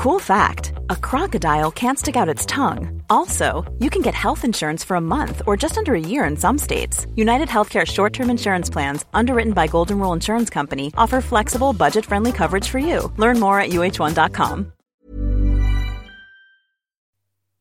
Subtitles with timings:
[0.00, 3.02] Cool fact a crocodile can't stick out its tongue.
[3.10, 6.38] Also, you can get health insurance for a month or just under a year in
[6.38, 7.06] some states.
[7.16, 12.06] United Healthcare short term insurance plans, underwritten by Golden Rule Insurance Company, offer flexible, budget
[12.06, 13.12] friendly coverage for you.
[13.18, 14.72] Learn more at uh1.com.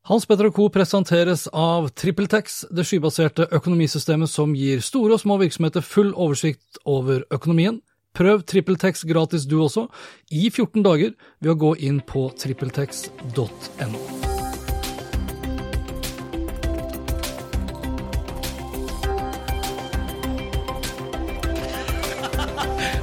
[0.03, 0.69] Hans Petter Co.
[0.69, 7.27] presenteres av TrippelTex, det skybaserte økonomisystemet som gir store og små virksomheter full oversikt over
[7.35, 7.81] økonomien.
[8.19, 9.85] Prøv TrippelTex gratis du også,
[10.35, 13.39] i 14 dager, ved å gå inn på trippeltex.no.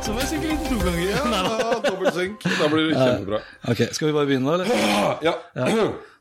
[0.04, 1.08] Så må jeg sikkert litt to ganger.
[1.08, 1.24] Ja,
[1.88, 2.36] dobbeltsynk.
[2.44, 3.40] Da blir det kjempebra.
[3.72, 4.60] Ok, Skal vi bare begynne, da?
[4.60, 4.68] eller?
[5.24, 5.32] Ja.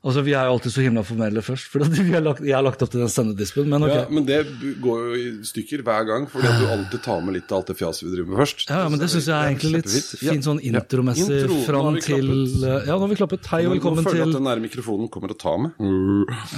[0.05, 2.61] Altså, Vi er jo alltid så himla formelle først, for vi har lagt, jeg har
[2.61, 3.65] lagt opp til den sendedispen.
[3.71, 3.93] Men ok.
[3.95, 4.37] ja, Men det
[4.83, 7.77] går jo i stykker hver gang, fordi du alltid tar med litt av alt det
[7.79, 8.65] fjaset vi driver med først.
[8.69, 10.75] Ja, men det syns jeg er egentlig litt fint sånn Ja.
[10.75, 12.29] Intro, nå fram til.
[12.61, 13.49] Ja, nå har vi klappet.
[13.49, 15.57] Hei og Nå velkommen føler jeg til at den der mikrofonen kommer til å ta
[15.57, 15.73] med.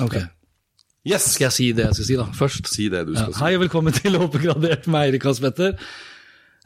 [0.03, 0.19] Ok,
[1.07, 1.23] Yes!
[1.37, 2.25] Skal jeg si det jeg skal si, da?
[2.35, 2.67] Først.
[2.67, 3.21] Si det du Ja.
[3.21, 3.39] skal si.
[3.45, 5.77] Hei og velkommen til Oppgradert med Eirik Hans Petter.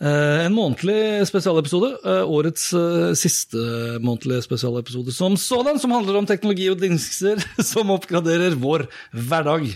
[0.01, 1.91] Eh, en månedlig spesialepisode.
[2.01, 3.57] Eh, årets eh, siste
[4.01, 9.67] månedlige spesialepisode som sådan, som handler om teknologi og dingser som oppgraderer vår hverdag.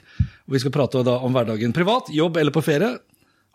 [0.50, 2.96] Vi skal prate om hverdagen privat, jobb eller på ferie.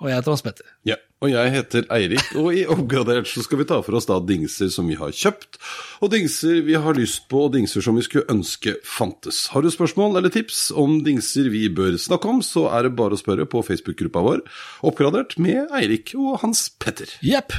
[0.00, 0.68] Og jeg heter Hans Petter.
[0.86, 4.16] Ja, og jeg heter Eirik, og i Oppgradert så skal vi ta for oss da
[4.24, 5.58] dingser som vi har kjøpt,
[6.00, 9.42] og dingser vi har lyst på, og dingser som vi skulle ønske fantes.
[9.52, 13.18] Har du spørsmål eller tips om dingser vi bør snakke om, så er det bare
[13.18, 14.40] å spørre på Facebook-gruppa vår,
[14.88, 17.12] Oppgradert med Eirik og Hans Petter.
[17.20, 17.52] Jepp.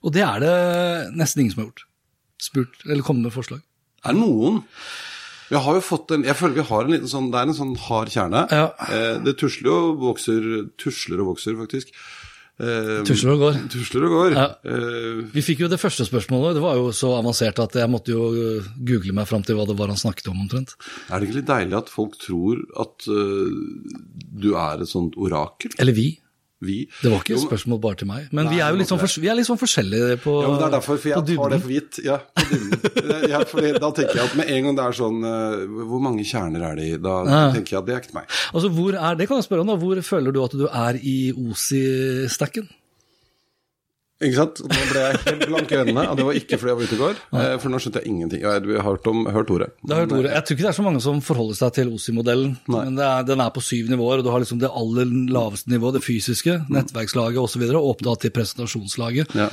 [0.00, 0.56] Og det er det
[1.18, 1.84] nesten ingen som har gjort.
[2.40, 3.60] Spurt eller kommet med forslag.
[4.06, 4.60] Er det noen
[5.50, 7.56] Vi har jo fått en Jeg føler vi har en liten sånn Det er en
[7.56, 8.44] sånn hard kjerne.
[8.54, 8.68] Ja.
[8.94, 10.44] Eh, det tusler og vokser
[10.78, 11.90] Tusler og vokser, faktisk.
[12.58, 13.58] Eh, Tusler og går.
[13.70, 14.32] Tusler og går.
[14.34, 14.46] Ja.
[14.66, 18.10] Uh, Vi fikk jo det første spørsmålet, det var jo så avansert at jeg måtte
[18.10, 20.74] jo uh, google meg fram til hva det var han snakket om omtrent.
[21.06, 23.52] er det ikke litt deilig at folk tror at uh,
[24.42, 25.76] du er et sånt orakel?
[25.78, 26.08] Eller vi.
[26.60, 26.88] Vi.
[27.02, 28.24] Det var ikke et spørsmål bare til meg.
[28.34, 30.58] Men Nei, vi er jo litt sånn, vi er litt sånn forskjellige på, Ja, men
[30.58, 31.98] Det er derfor, for jeg tar det for gitt.
[32.02, 33.28] Ja, på dybden.
[33.30, 33.38] ja,
[33.78, 36.74] da tenker jeg at med en gang det er sånn eh, Hvor mange kjerner er
[36.80, 36.96] det i?
[36.98, 37.44] Da Ja.
[37.54, 38.26] tenker jeg at det er ikke meg.
[38.52, 40.98] Altså, hvor er, det kan jeg spørre om da, hvor føler du at du er
[40.98, 42.66] i OSI-stacken?
[44.18, 44.60] Ikke sant?
[44.66, 46.96] Nå ble jeg helt blank i øynene, og det var ikke fordi jeg var ute
[46.96, 47.18] i går.
[47.38, 48.40] eh, For nå skjønte jeg ingenting.
[48.42, 49.68] Jeg har hørt, om, hørt ordet.
[49.86, 50.32] Har hørt ordet.
[50.34, 53.22] Jeg tror ikke det er så mange som forholder seg til OSI-modellen, men det er,
[53.28, 56.56] den er på syv nivåer, og du har liksom det aller laveste nivået, det fysiske,
[56.66, 59.36] nettverkslaget osv., og opp da til presentasjonslaget.
[59.38, 59.46] Ja.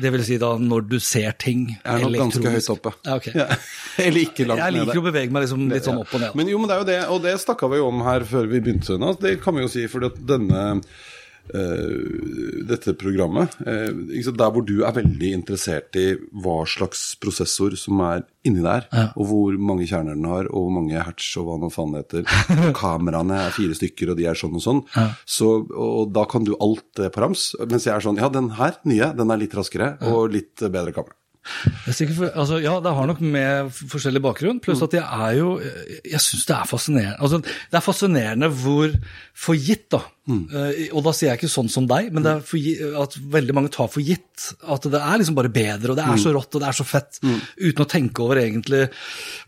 [0.00, 1.80] Det vil si da når du ser ting elektronisk?
[1.88, 2.92] Jeg er nok ganske høyt oppe.
[3.08, 3.30] Ja, ok.
[3.40, 3.46] Ja.
[4.04, 4.84] Eller ikke langt Jeg nede.
[4.84, 6.36] liker å bevege meg liksom litt sånn opp og ned.
[6.38, 8.46] Men jo, men det er jo det, og det snakka vi jo om her før
[8.52, 9.16] vi begynte nå.
[9.18, 10.62] Det kan vi jo si, for denne
[11.52, 13.90] dette programmet, eh,
[14.30, 16.06] der hvor du er veldig interessert i
[16.42, 18.86] hva slags prosessor som er inni der,
[19.18, 22.04] og hvor mange kjerner den har, og hvor mange hertz og hva nå faen det
[22.04, 22.72] heter.
[22.80, 24.82] Kameraene er fire stykker, og de er sånn og sånn.
[25.28, 27.50] Så, og da kan du alt det på rams.
[27.66, 30.94] Mens jeg er sånn, ja, den her nye, den er litt raskere og litt bedre
[30.96, 31.16] kamera.
[31.88, 34.62] Er for, altså, ja, det har nok med forskjellig bakgrunn, Mm.
[34.64, 35.58] pluss at jeg er jo
[36.04, 37.16] Jeg syns det er fascinerende.
[37.18, 38.92] Altså, det er fascinerende hvor
[39.32, 40.02] for gitt, da.
[40.28, 40.42] Mm.
[40.52, 42.58] Eh, og da sier jeg ikke sånn som deg, men det for,
[43.02, 44.26] at veldig mange tar for gitt
[44.68, 46.20] at det er liksom bare bedre, og det er Mm.
[46.22, 47.18] så rått og det er så fett,
[47.58, 48.82] uten å tenke over egentlig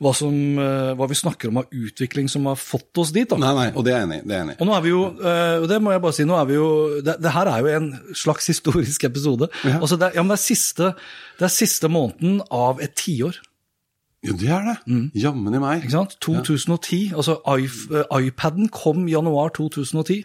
[0.01, 3.29] hva, som, eh, hva vi snakker om av utvikling som har fått oss dit.
[3.29, 3.37] da.
[3.37, 4.57] Nei, nei, og det er jeg enig i.
[4.61, 6.55] Og nå er vi jo, eh, og det må jeg bare si, nå er vi
[6.55, 9.49] jo, det, det her er jo en slags historisk episode.
[9.65, 10.95] Altså det, ja, men det er siste,
[11.39, 13.37] det er siste måneden av et tiår.
[14.25, 14.77] Jo, det er det.
[15.19, 15.83] Jammen i meg.
[15.83, 16.13] Ikke sant?
[16.23, 20.23] 2010, altså eh, iPaden kom i januar 2010.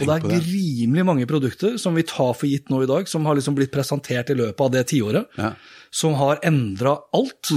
[0.00, 3.24] og det er rimelig mange produkter som vi tar for gitt nå i dag, som
[3.28, 5.50] har liksom blitt presentert i løpet av det tiåret, Ja.
[5.52, 5.56] Mm.
[5.92, 7.50] som har endra alt,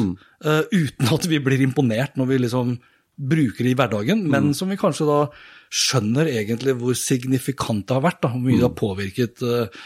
[0.44, 2.80] eh, uten at vi blir imponert når vi liksom
[3.18, 4.30] bruker det i hverdagen, Mm.
[4.30, 5.30] men som vi kanskje da
[5.76, 8.80] skjønner egentlig hvor signifikant det har vært, da, hvor mye det har Mm.
[8.80, 9.80] påvirket eh,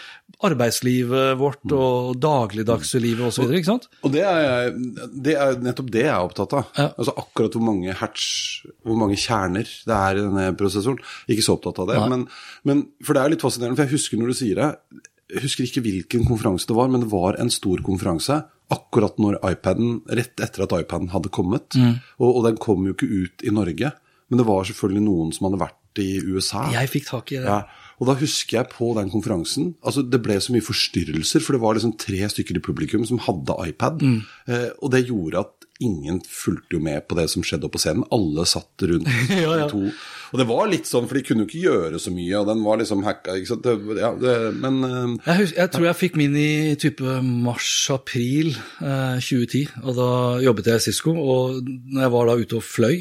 [0.45, 3.49] arbeidslivet vårt og dagligdagse livet osv.
[3.57, 3.87] ikke sant?
[4.05, 4.69] Og det er,
[5.25, 6.69] det er nettopp det jeg er opptatt av.
[6.77, 6.87] Ja.
[6.93, 8.27] Altså Akkurat hvor mange hertz,
[8.85, 11.01] hvor mange kjerner det er i denne prosessoren.
[11.31, 11.97] Ikke så opptatt av det.
[12.13, 12.27] Men,
[12.69, 14.69] men, for det er litt fascinerende, for jeg husker når du sier det
[15.35, 18.39] Jeg husker ikke hvilken konferanse det var, men det var en stor konferanse
[18.73, 21.73] akkurat når iPaden, rett etter at iPaden hadde kommet.
[22.21, 23.91] Og, og den kom jo ikke ut i Norge,
[24.29, 26.67] men det var selvfølgelig noen som hadde vært i USA.
[26.75, 27.49] Jeg fikk tak i det.
[27.49, 27.63] Ja,
[27.99, 31.63] og da husker jeg på den konferansen altså Det ble så mye forstyrrelser, for det
[31.63, 34.03] var liksom tre stykker i publikum som hadde iPad.
[34.05, 34.19] Mm.
[34.47, 38.03] Eh, og det gjorde at ingen fulgte jo med på det som skjedde på scenen.
[38.11, 39.67] Alle satt rundt Ja, ja.
[39.71, 39.87] to.
[40.31, 42.63] Og det var litt sånn, for de kunne jo ikke gjøre så mye, og den
[42.65, 43.37] var liksom hacka.
[43.39, 43.63] Ikke sant?
[43.67, 46.49] Det, ja, det, men eh, Jeg, husker, jeg tror jeg fikk min i
[46.79, 50.11] type mars-april eh, 2010, og da
[50.43, 51.15] jobbet jeg i Cisco.
[51.15, 52.99] Og når jeg var da ute og fløy,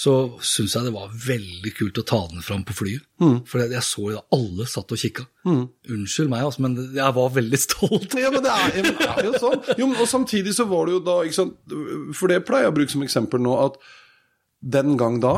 [0.00, 0.12] så
[0.46, 3.02] syns jeg det var veldig kult å ta den fram på flyet.
[3.50, 5.26] For jeg, så jo da alle satt og kikka.
[5.44, 8.14] Unnskyld meg, altså, men jeg var veldig stolt.
[8.16, 9.64] Ja, men det er, ja, men det er jo sånn.
[9.82, 11.18] Jo, og samtidig så var det jo da?
[12.16, 13.76] For det pleier jeg å bruke som eksempel nå, at
[14.78, 15.34] den gang da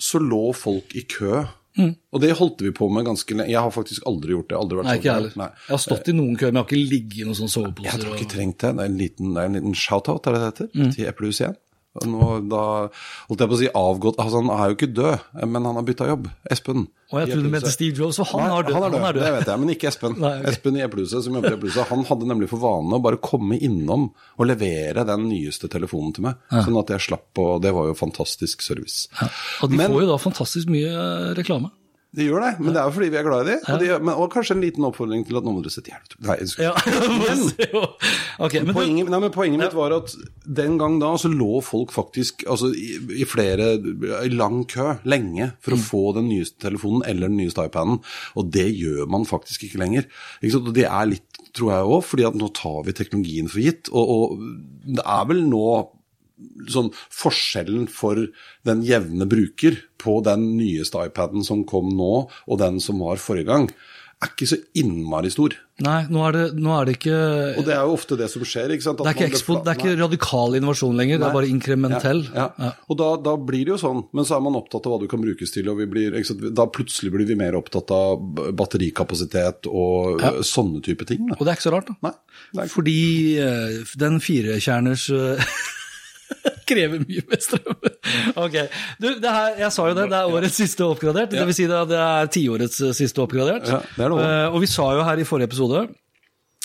[0.00, 1.46] så lå folk i kø.
[1.76, 3.52] Og det holdt vi på med ganske lenge.
[3.52, 4.56] Jeg har faktisk aldri gjort det.
[4.56, 5.00] Aldri vært Nei, sånn.
[5.02, 5.56] ikke jeg heller.
[5.66, 7.88] Jeg har stått i noen køer, men jeg har ikke ligget i noen sånne soveposer.
[7.90, 8.70] Jeg tror ikke trengt det.
[8.78, 10.90] Det er en liten, det er en liten shout-out, er det det heter, Mm.
[10.96, 11.58] til Eplehuset igjen.
[12.04, 12.62] Nå, da
[13.28, 15.86] holdt jeg på å si avgått altså, Han er jo ikke død, men han har
[15.86, 16.28] bytta jobb.
[16.50, 16.86] Espen.
[17.12, 18.98] Og jeg trodde du mente Steve Jobs, for han Nei, har død, Han er død,
[19.00, 19.22] Han er død.
[19.22, 20.16] det vet jeg, men ikke Espen.
[20.24, 20.50] Nei, okay.
[20.52, 23.58] Espen i Eplehuset, som jobber i Eplehuset, han hadde nemlig for vane å bare komme
[23.62, 26.42] innom og levere den nyeste telefonen til meg.
[26.50, 29.06] Sånn at jeg slapp, og det var jo fantastisk service.
[29.62, 31.70] Og de Men- får jo da fantastisk mye eh, reklame.
[32.16, 33.64] Det gjør det, men det er jo fordi vi er glad i dem.
[33.68, 36.14] Og, de, men, og kanskje en liten oppfordring til at nå må dere sette hjelp.
[36.24, 36.70] Nei, Ja,
[38.46, 40.14] okay, men Poenget, nei, men poenget mitt var at
[40.60, 43.74] den gang da så lå folk faktisk altså, i, i flere
[44.22, 48.00] i lang kø lenge for å få den nyeste telefonen eller den nyeste iPaden,
[48.38, 50.08] og det gjør man faktisk ikke lenger.
[50.40, 50.62] Ikke?
[50.62, 53.92] Og det er litt, tror jeg òg, fordi at nå tar vi teknologien for gitt.
[53.92, 55.66] Og, og det er vel nå
[56.68, 58.20] sånn forskjellen for
[58.68, 62.14] den jevne bruker på den nyeste iPaden som kom nå,
[62.46, 63.70] og den som var forrige gang,
[64.24, 65.52] er ikke så innmari stor.
[65.84, 67.16] Nei, nå er det, nå er det ikke
[67.60, 68.72] Og det er jo ofte det som skjer.
[68.72, 69.02] ikke sant?
[69.02, 72.22] At det er ikke, ekspo, det er ikke radikal innovasjon lenger, det er bare inkrementell.
[72.32, 72.70] Ja, ja.
[72.88, 75.06] Og da, da blir det jo sånn, men så er man opptatt av hva du
[75.12, 75.68] kan brukes til.
[75.68, 76.16] og vi blir?
[76.56, 78.24] Da plutselig blir vi mer opptatt av
[78.56, 80.32] batterikapasitet og Ja.
[80.40, 81.26] sånne type ting.
[81.28, 81.36] Da.
[81.36, 82.14] Og det er ikke så rart, da.
[82.56, 82.66] Nei.
[82.72, 82.98] Fordi
[83.36, 85.44] eh, den firekjerners eh,
[86.70, 87.76] krever mye mer strøm.
[88.42, 88.56] ok.
[89.02, 91.30] Du, det her, jeg sa jo det, det er årets siste oppgradert.
[91.34, 93.68] Det vil si det, det er tiårets eh, siste oppgradert.
[93.70, 94.26] Ja, det det også.
[94.26, 95.84] Eh, og vi sa jo her i forrige episode,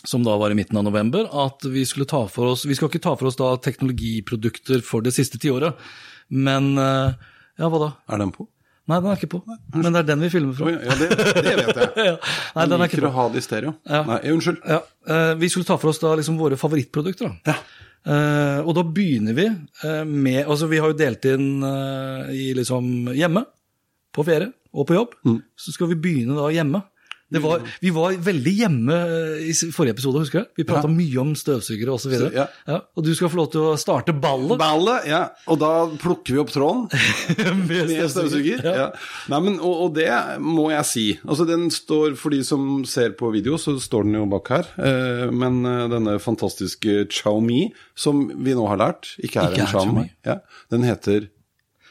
[0.08, 2.90] som da var i midten av november, at vi skulle ta for oss Vi skal
[2.90, 5.78] ikke ta for oss da teknologiprodukter for det siste tiåret,
[6.34, 7.14] men eh,
[7.62, 7.92] Ja, hva da?
[8.10, 8.48] Er den på?
[8.90, 9.40] Nei, den er ikke på.
[9.78, 10.72] Men det er den vi filmer fra.
[10.74, 11.12] Ja, det,
[11.46, 11.92] det vet jeg.
[12.10, 12.16] Ja.
[12.18, 13.76] Nei, Jeg den er liker å ha det i stereo.
[13.86, 14.02] Ja.
[14.10, 14.66] Nei, unnskyld.
[14.68, 17.32] Ja, Uh, vi skulle ta for oss da liksom våre favorittprodukter.
[17.42, 17.56] Da.
[18.02, 22.48] Eh, og da begynner vi uh, med Altså, vi har jo delt inn uh, i
[22.58, 23.44] liksom hjemme,
[24.12, 25.14] på ferie og på jobb.
[25.60, 26.82] Så skal vi begynne da hjemme.
[27.32, 30.50] Det var, vi var veldig hjemme eh, i forrige episode, husker du?
[30.60, 30.94] Vi prata Ja.
[30.94, 32.16] mye om støvsugere osv.
[32.20, 32.46] Så, Ja.
[32.68, 32.80] ja.
[32.96, 34.58] og du skal få lov til å starte ballet.
[34.60, 35.22] Ballet, ja.
[35.48, 36.88] Og da plukker vi opp tråden.
[37.70, 38.64] med støvsuger.
[38.68, 38.90] Ja.
[39.32, 40.10] Nei, men, og, og det
[40.44, 41.06] må jeg si.
[41.26, 44.68] Altså, den står, For de som ser på video, så står den jo bak her.
[44.78, 49.72] Eh, men eh, denne fantastiske Xiaomi, som vi nå har lært ikke er Ikke en
[49.72, 50.10] Xiaomi,
[50.72, 51.30] den heter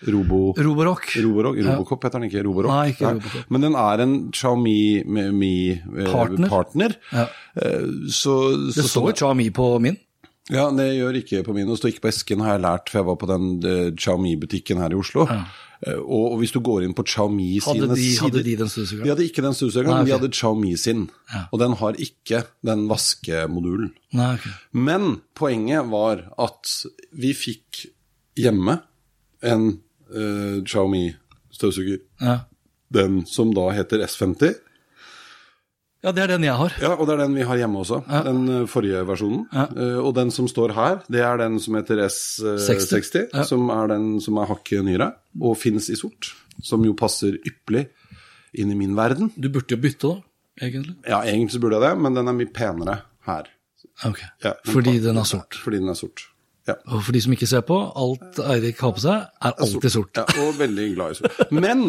[0.09, 0.55] Robo...
[0.57, 1.09] Roborock.
[1.21, 2.73] Roborock, Robocop heter den ikke, Roborock.
[2.73, 3.49] Nei, ikke Robocop.
[3.53, 4.77] Men den er en Xiaomi
[5.07, 6.49] Mi, eh, Partner.
[6.49, 6.95] partner.
[7.13, 7.27] Ja.
[8.09, 8.37] Så,
[8.73, 9.99] Så, Det står står Xiaomi på min.
[10.51, 11.67] ja, det gjør ikke på min.
[11.69, 14.79] Det står ikke på esken, har jeg lært, for jeg var på den eh, Xiaomi-butikken
[14.83, 15.27] her i Oslo.
[15.29, 15.45] Ja.
[16.05, 19.05] Og, hvis du går inn på Xiaomi Hadde sine de, sider hadde de den støvsugeren?
[19.07, 21.07] De hadde ikke den støvsugeren, men de hadde Xiaomi sin.
[21.33, 21.47] Ja.
[21.53, 23.95] Og den har ikke den vaskemodulen.
[24.13, 24.49] Nei, ok.
[24.77, 26.75] Men poenget var at
[27.17, 27.87] vi fikk
[28.37, 28.83] hjemme
[29.41, 29.71] en
[30.11, 31.05] eh, Xiaomi
[31.55, 32.03] støvsuger.
[32.21, 32.41] Ja.
[32.91, 34.55] Den som da heter S50.
[36.03, 36.75] ja, det er den jeg har.
[36.83, 38.01] Ja, og det er den vi har hjemme også.
[38.09, 38.23] Ja.
[38.27, 39.45] Den eh, forrige versjonen.
[39.53, 39.67] Ja.
[39.77, 43.45] Uh, og den som står her, det er den som heter S60, 60, ja.
[43.47, 46.33] som er den som er hakket nyere, og fins i sort.
[46.65, 47.87] Som jo passer ypperlig
[48.59, 49.31] inn i min verden.
[49.37, 50.99] Du burde jo bytte, da, egentlig.
[51.07, 53.49] Ja, egentlig så burde jeg det, men den er mye penere her.
[54.09, 54.21] Ok.
[54.43, 55.57] Ja, Fordi den er sort.
[55.63, 56.25] Fordi den er sort.
[56.69, 56.77] Ja.
[56.93, 60.21] Og for de som ikke ser på, alt Eirik har på seg, er alltid sort.
[60.21, 61.41] Ja, og veldig glad i sort.
[61.57, 61.85] Men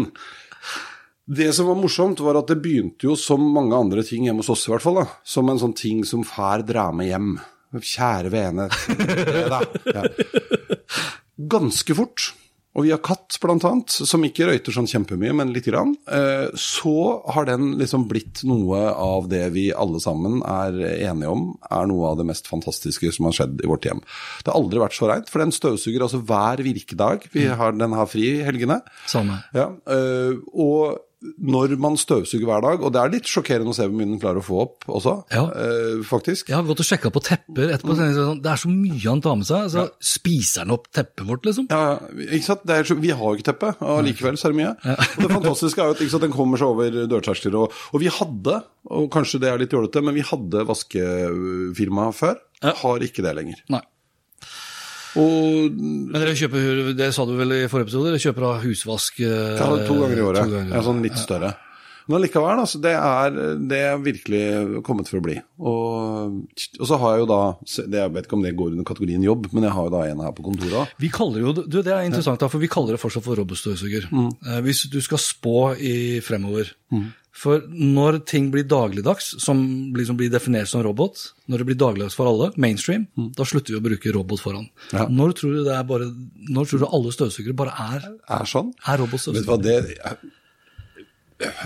[1.31, 4.51] det som var morsomt, var at det begynte jo som mange andre ting hjemme hos
[4.55, 5.01] oss, i hvert fall.
[5.03, 7.33] da, Som en sånn ting som far drar med hjem.
[7.71, 8.67] Kjære vene.
[9.95, 10.03] Ja.
[11.51, 12.31] Ganske fort.
[12.71, 15.91] Og vi har katt, blant annet, som ikke røyter sånn kjempemye, men lite grann.
[16.07, 16.93] Eh, Så
[17.35, 20.77] har den liksom blitt noe av det vi alle sammen er
[21.09, 23.99] enige om er noe av det mest fantastiske som har skjedd i vårt hjem.
[24.43, 27.27] Det har aldri vært så reint, for den støvsuger altså hver virkedag.
[27.35, 28.79] Vi har, den har fri i helgene.
[29.05, 29.41] Samme.
[29.53, 33.85] Ja, øh, og når man støvsuger hver dag, og det er litt sjokkerende å se
[33.85, 35.43] hvor mye den klarer å få opp også, Ja.
[35.53, 36.47] eh, faktisk.
[36.49, 37.93] Jeg har gått og sjekka på tepper etterpå.
[37.95, 39.69] sånn, Det er så mye han tar med seg.
[39.69, 41.67] Så spiser han opp teppet vårt, liksom?
[41.69, 42.65] Ja, ikke sant?
[42.65, 44.73] Det er så, vi har jo ikke teppe, og likevel så er det mye.
[44.97, 47.53] Og det fantastiske er jo at sant, den kommer seg over dørterskler.
[47.61, 52.37] Og, og vi hadde, og kanskje det er litt jålete, men vi hadde vaskefirma før.
[52.63, 52.73] Ja.
[52.77, 53.61] Har ikke det lenger.
[53.73, 53.81] Nei.
[55.19, 59.19] Og Men dere kjøper, det sa du vel i forrige episode, dere kjøper av husvask
[59.25, 60.47] eh, Ja, to ganger i året.
[60.53, 61.55] ganger Ja, sånn litt større.
[62.07, 63.35] Men allikevel, altså, det er,
[63.69, 64.41] det er virkelig
[64.83, 65.35] kommet for å bli.
[65.61, 66.39] Og,
[66.79, 69.23] og så har jeg jo da det, Jeg vet ikke om det går under kategorien
[69.23, 70.95] jobb, men jeg har jo da en her på kontoret òg.
[71.03, 74.09] Vi kaller jo, du, Det er interessant, da, for vi kaller det fortsatt for robotstøvsuger.
[74.11, 74.31] Mm.
[74.47, 76.73] Eh, hvis du skal spå i fremover
[77.31, 79.61] For når ting blir dagligdags, som
[79.95, 83.07] liksom blir definert som robot, når det blir dagligdags for alle, mainstream,
[83.37, 84.67] da slutter vi å bruke robot foran.
[84.91, 84.97] Mm.
[84.99, 85.05] Ja.
[85.07, 86.09] Når tror du det bare,
[86.51, 88.73] når tror du alle støvsugere bare er, Er sånn.
[88.85, 89.61] er robotstøvsugere?
[89.63, 90.17] det jeg-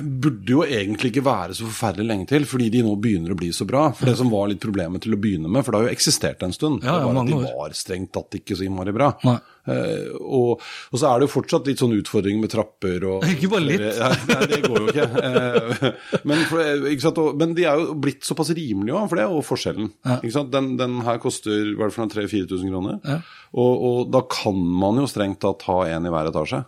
[0.01, 3.49] burde jo egentlig ikke være så forferdelig lenge til, fordi de nå begynner å bli
[3.51, 3.89] så bra.
[3.91, 6.43] For det som var litt problemet til å begynne med, for det har jo eksistert
[6.47, 9.09] en stund, Ja, ja, det var at de var strengt tatt ikke så innmari bra.
[9.25, 9.39] Nei.
[9.65, 13.49] Eh, og, og så er det jo fortsatt litt sånn utfordringer med trapper og Ikke
[13.53, 13.85] bare litt.
[13.85, 15.07] Nei, nei, det går jo ikke.
[15.25, 17.21] Eh, men, for, ikke sant?
[17.23, 19.89] Og, men de er jo blitt såpass rimelige òg, for det er jo forskjellen.
[20.05, 20.19] Ja.
[20.21, 20.51] Ikke sant?
[20.53, 22.99] Den, den her koster er det for 3000-4000 kroner.
[23.07, 23.19] Ja.
[23.55, 26.59] Og, og da kan man jo strengt tatt ha en i hver etasje.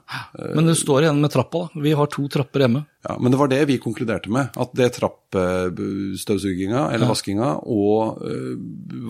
[0.55, 1.65] Men det står igjen med trappa.
[1.67, 1.81] da.
[1.83, 2.85] Vi har to trapper hjemme.
[3.07, 4.55] Ja, Men det var det vi konkluderte med.
[4.59, 8.35] At det trappestøvsuginga eller vaskinga og ø,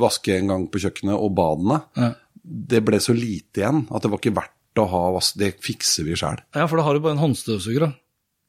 [0.02, 2.12] vaske en gang på kjøkkenet og badene, Ja.
[2.48, 5.36] Det ble så lite igjen at det var ikke verdt å ha vask...
[5.42, 6.40] Det fikser vi sjæl.
[6.56, 7.88] Ja, for da har du bare en håndstøvsuger.
[7.88, 7.92] da.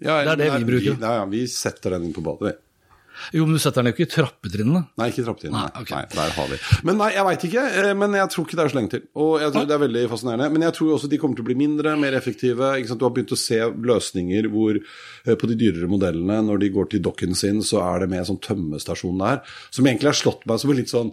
[0.05, 0.95] Ja, Det er det vi bruker.
[0.95, 2.57] Vi, ja, ja, vi setter den inn på badet, vi.
[3.35, 4.81] Jo, men du setter den jo ikke i trappetrinnene.
[5.01, 5.63] Nei, ikke i trappetrinnene.
[5.75, 6.05] Nei, okay.
[6.05, 6.59] nei, der har vi.
[6.87, 7.65] Men nei, jeg veit ikke.
[7.81, 9.03] eh, Men jeg tror ikke det er så lenge til.
[9.19, 10.49] Og jeg tror det er veldig fascinerende.
[10.55, 12.69] Men jeg tror også de kommer til å bli mindre, mer effektive.
[12.93, 13.59] Du har begynt å se
[13.91, 18.05] løsninger hvor eh, på de dyrere modellene, når de går til dokken sin, så er
[18.05, 19.43] det med en sånn tømmestasjon der.
[19.75, 21.11] Som egentlig har slått meg som en litt sånn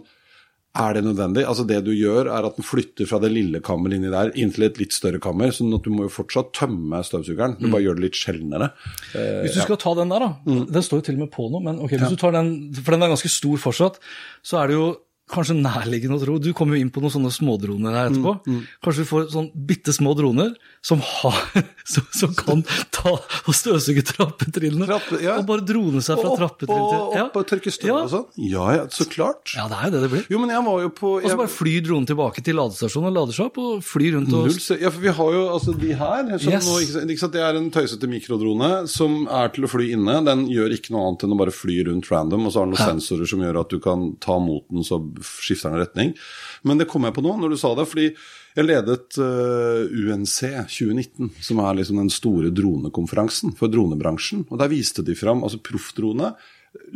[0.78, 1.44] er det nødvendig?
[1.48, 4.52] Altså Det du gjør, er at den flytter fra det lille kammeret inni der inn
[4.54, 5.48] til et litt større kammer.
[5.56, 7.56] sånn at du må jo fortsatt tømme støvsugeren.
[7.60, 8.70] Du bare gjør det litt sjeldnere.
[9.14, 10.30] Eh, Hvis du skal ta den der, da.
[10.46, 10.62] Mm.
[10.72, 12.52] Den står jo til og med på noe, men ok, hvis du tar den,
[12.82, 13.98] for den er ganske stor fortsatt,
[14.44, 14.86] så er det jo
[15.26, 18.36] kanskje nærliggende å tro Du kommer jo inn på noen sånne smådroner her etterpå.
[18.46, 20.52] Mm, Kanskje du får sånn bitte små droner
[20.86, 21.34] som, har,
[21.92, 22.62] som, som kan
[22.94, 24.86] ta og støvsuge trappetrillene.
[24.86, 25.34] Trappe- ja.
[25.40, 27.96] Og bare drone seg fra trappetrill til og, opp og tørke støv ja.
[28.04, 28.26] og sånn?
[28.46, 29.50] Ja, ja, så klart.
[29.56, 30.28] Ja, det er jo det det blir.
[30.30, 33.34] Jo, men jeg var jo på Og så bare fly dronen tilbake til ladestasjonen og
[33.46, 36.32] opp, og fly rundt og Null, ja, for vi har jo altså de her.
[36.38, 36.68] Som Yes.
[36.70, 40.20] nå, ikke, sant- Det er en tøysete mikrodrone som er til å fly inne.
[40.26, 42.76] Den gjør ikke noe annet enn å bare fly rundt random, og så har den
[42.76, 46.14] noen sensorer som gjør at du kan ta mot den, så skifter den retning.
[46.62, 48.10] Men det kom jeg på nå, når du sa det, fordi
[48.56, 50.36] jeg ledet uh, UNC
[50.72, 54.46] 2019, som er liksom den store dronekonferansen for dronebransjen.
[54.48, 56.32] Og der viste de fram altså proffdrone.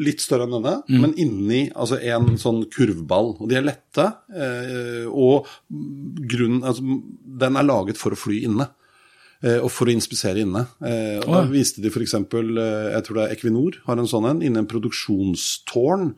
[0.01, 3.35] Litt større enn denne, men inni altså en sånn kurvball.
[3.41, 4.05] Og de er lette.
[4.29, 6.99] Eh, og grunnen, altså,
[7.45, 8.69] den er laget for å fly inne.
[9.41, 10.67] Eh, og for å inspisere inne.
[10.85, 12.13] Eh, og Da viste de f.eks.
[12.13, 16.11] Jeg tror det er Equinor har en sånn en, inne en produksjonstårn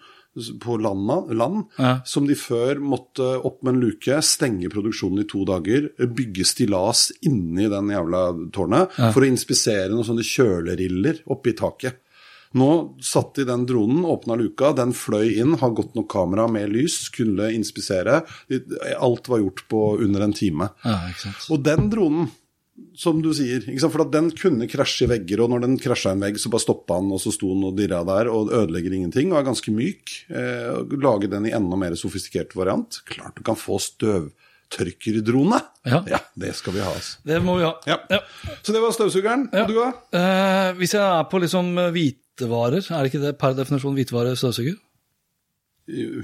[0.60, 2.00] på landa, land, Ja.
[2.04, 7.10] som de før måtte opp med en luke, stenge produksjonen i to dager, bygge stillas
[7.22, 11.98] inni den jævla tårnet for å inspisere noen sånne kjøleriller oppi taket.
[12.54, 16.68] Nå satt de den dronen, åpna luka, den fløy inn, har godt nok kamera med
[16.68, 18.22] lys, kunne inspisere.
[19.00, 20.68] Alt var gjort på under en time.
[20.84, 20.98] Ja.
[21.50, 22.28] Og den dronen,
[22.98, 26.22] som du sier, for at den kunne krasje i vegger, og når den krasja en
[26.24, 29.32] vegg, så bare stoppa den, og så sto den og dirra der, og ødelegger ingenting,
[29.32, 30.14] og er ganske myk.
[30.32, 33.00] Eh, lage den i enda mer sofistikert variant.
[33.08, 35.60] Klart du kan få støvtørkerdrone!
[35.88, 36.02] Ja.
[36.10, 37.18] ja, det skal vi ha, altså.
[37.26, 37.74] Det må vi ha.
[37.88, 38.22] Ja.
[38.62, 39.48] Så det var støvsugeren.
[39.52, 39.64] Ja.
[39.64, 39.90] Og du, da?
[40.20, 44.78] Eh, hvis jeg er på liksom hvitevarer, er det ikke det per definisjon hvitevare støvsuger?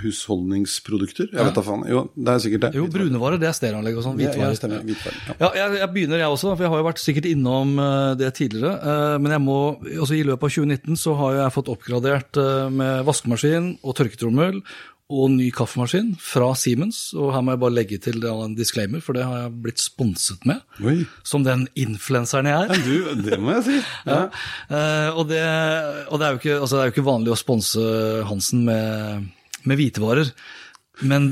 [0.02, 1.28] Husholdningsprodukter?
[1.32, 1.84] Jeg vet da faen.
[1.90, 2.70] Jo, det er sikkert det.
[2.78, 4.18] Jo, brunevare, det er stereoanlegg og sånn.
[4.20, 4.50] hvitvare.
[4.52, 4.84] ja, stemmer.
[4.86, 5.22] Hvitvarer.
[5.28, 5.38] Ja.
[5.38, 8.32] Ja, jeg, jeg begynner jeg også, for jeg har jo vært sikkert innom eh, det
[8.38, 8.74] tidligere.
[8.78, 9.58] eh, Men jeg må,
[9.98, 14.62] altså i løpet av 2019 så har jeg fått oppgradert eh, med vaskemaskin og tørketrommel
[15.08, 17.14] og ny kaffemaskin fra Siemens.
[17.16, 20.44] Og her må jeg bare legge til en disclaimer, for det har jeg blitt sponset
[20.44, 20.60] med.
[20.84, 20.98] Oi.
[21.24, 22.74] Som den influenseren jeg er.
[22.76, 23.78] Ja, du, det må jeg si.
[24.10, 24.18] Ja.
[24.68, 25.14] Ja.
[25.16, 25.40] og det,
[26.12, 27.86] og det, er ikke, altså det er jo ikke vanlig å sponse
[28.28, 29.30] Hansen med,
[29.68, 30.32] med hvitevarer.
[31.08, 31.30] Men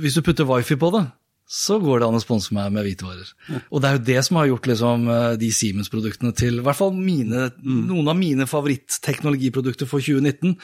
[0.00, 1.06] hvis du putter wifi på det,
[1.48, 3.28] så går det an å sponse meg med hvitevarer.
[3.72, 6.76] Og det er jo det som har gjort liksom, eh, de Siemens-produktene til i hvert
[6.76, 10.58] fall mine, noen av mine favorittteknologiprodukter for 2019.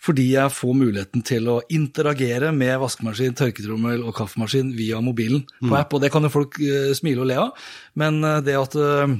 [0.00, 5.76] Fordi jeg får muligheten til å interagere med vaskemaskin, tørketrommel og kaffemaskin via mobilen på
[5.76, 5.92] app.
[5.92, 7.52] Og det kan jo folk uh, smile og le av,
[8.00, 9.18] men eh, det at eh,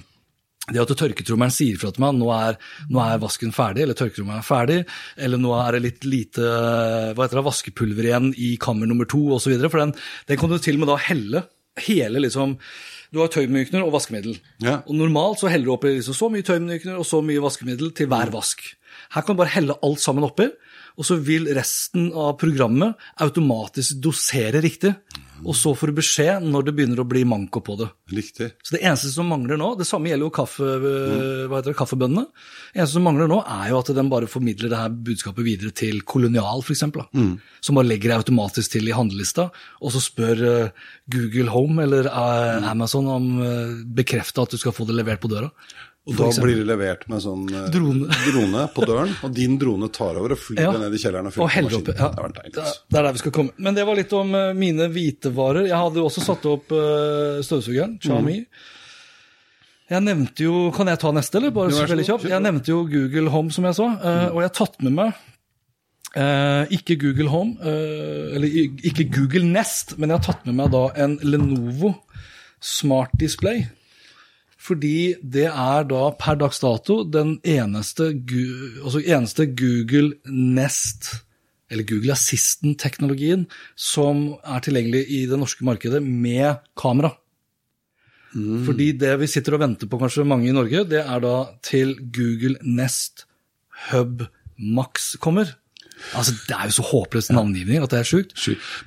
[0.70, 2.58] det at tørketrommelen sier fra til meg nå er,
[2.90, 4.80] nå er vasken ferdig, eller tørketrommelen er ferdig,
[5.20, 9.22] eller nå er det litt lite hva heter det, vaskepulver igjen i kammer nummer to
[9.36, 9.56] osv.
[9.66, 9.96] For den,
[10.30, 11.46] den kan du til og med da helle
[11.80, 12.56] hele liksom
[13.10, 14.36] Du har tøymykner og vaskemiddel.
[14.62, 14.80] Ja.
[14.86, 18.06] Og Normalt så heller du oppi liksom så mye tøymykner og så mye vaskemiddel til
[18.10, 18.62] hver vask.
[19.14, 20.46] Her kan du bare helle alt sammen oppi,
[20.96, 24.94] og så vil resten av programmet automatisk dosere riktig.
[25.40, 27.88] Og så får du beskjed når det begynner å bli manko på det.
[28.12, 28.50] Riktig.
[28.60, 32.26] Så det eneste som mangler nå, det samme gjelder jo kaffe, hva heter det, kaffebøndene.
[32.74, 35.72] Det eneste som mangler nå, er jo at den bare formidler det her budskapet videre
[35.76, 36.84] til Kolonial, f.eks.
[37.16, 37.32] Mm.
[37.64, 39.48] Som bare legger det automatisk til i handlelista,
[39.80, 44.76] og så spør uh, Google Home eller uh, Amazon om uh, bekrefte at du skal
[44.76, 45.48] få det levert på døra.
[46.08, 48.08] Og da blir det levert med sånn drone.
[48.30, 48.64] drone.
[48.74, 50.72] på døren, og din drone tar over og flyr Ja.
[50.80, 51.94] ned i kjelleren og fyller på maskinen.
[52.00, 52.08] Ja.
[52.16, 52.56] Det deilig.
[52.56, 52.76] Altså.
[52.88, 53.56] det er der vi skal komme.
[53.58, 55.68] Men det var litt om eh, mine hvitevarer.
[55.68, 58.38] Jeg hadde jo også satt opp uh, støvsugeren, Xiaomi.
[59.90, 61.52] Jeg nevnte jo Kan jeg ta neste, eller?
[61.54, 62.28] Bare så veldig kjapt.
[62.30, 65.18] Jeg nevnte jo Google Home, som jeg sa, eh, og jeg har tatt med meg
[66.14, 68.54] eh, ikke Google Home, eh, eller
[68.86, 71.94] ikke Google Nest, men jeg har tatt med meg da en Lenovo
[72.62, 73.66] Smart Display.
[74.60, 78.10] Fordi det er da per dags dato den eneste,
[78.84, 81.08] altså eneste Google Nest,
[81.70, 83.46] eller Google Assistant-teknologien,
[83.78, 87.14] som er tilgjengelig i det norske markedet med kamera.
[88.30, 91.34] Fordi det vi sitter og venter på, kanskje mange i Norge, det er da
[91.66, 93.24] til Google Nest
[93.88, 94.22] Hub
[94.60, 95.56] Max kommer.
[96.16, 98.34] Altså, Det er jo så håpløs navngivning at det er sjukt.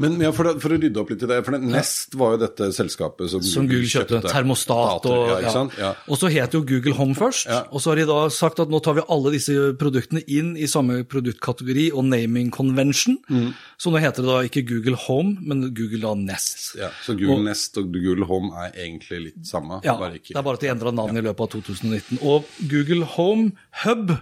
[0.01, 2.69] Men ja, for, for å rydde opp litt i det, for Nest var jo dette
[2.75, 4.21] selskapet som, Som Google kjøpte.
[4.29, 5.63] Termostat og ja, ja.
[5.79, 5.91] Ja.
[6.09, 7.47] Og så het jo Google Home først.
[7.71, 10.67] Og så har de da sagt at nå tar vi alle disse produktene inn i
[10.69, 13.17] samme produktkategori og naming convention.
[13.29, 13.51] Mm.
[13.77, 16.73] Så nå heter det da ikke Google Home, men Google da Nest.
[16.79, 20.41] Ja, så Google Og- Nest og Google Home er egentlig litt samme, Ja, det er
[20.41, 22.19] bare at de endra navn i løpet av 2019.
[22.21, 23.51] Og Google Home
[23.83, 24.13] Hub,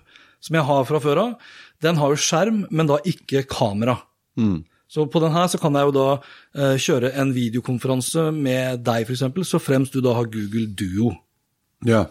[0.42, 1.36] som jeg har fra før av,
[1.82, 3.98] den har jo skjerm, men da ikke kamera.
[4.40, 4.62] Mm.
[4.92, 9.08] Så på den her så kan jeg jo da eh, kjøre en videokonferanse med deg,
[9.08, 11.14] f.eks., så fremst du da har Google Duo.
[11.88, 12.10] Ja.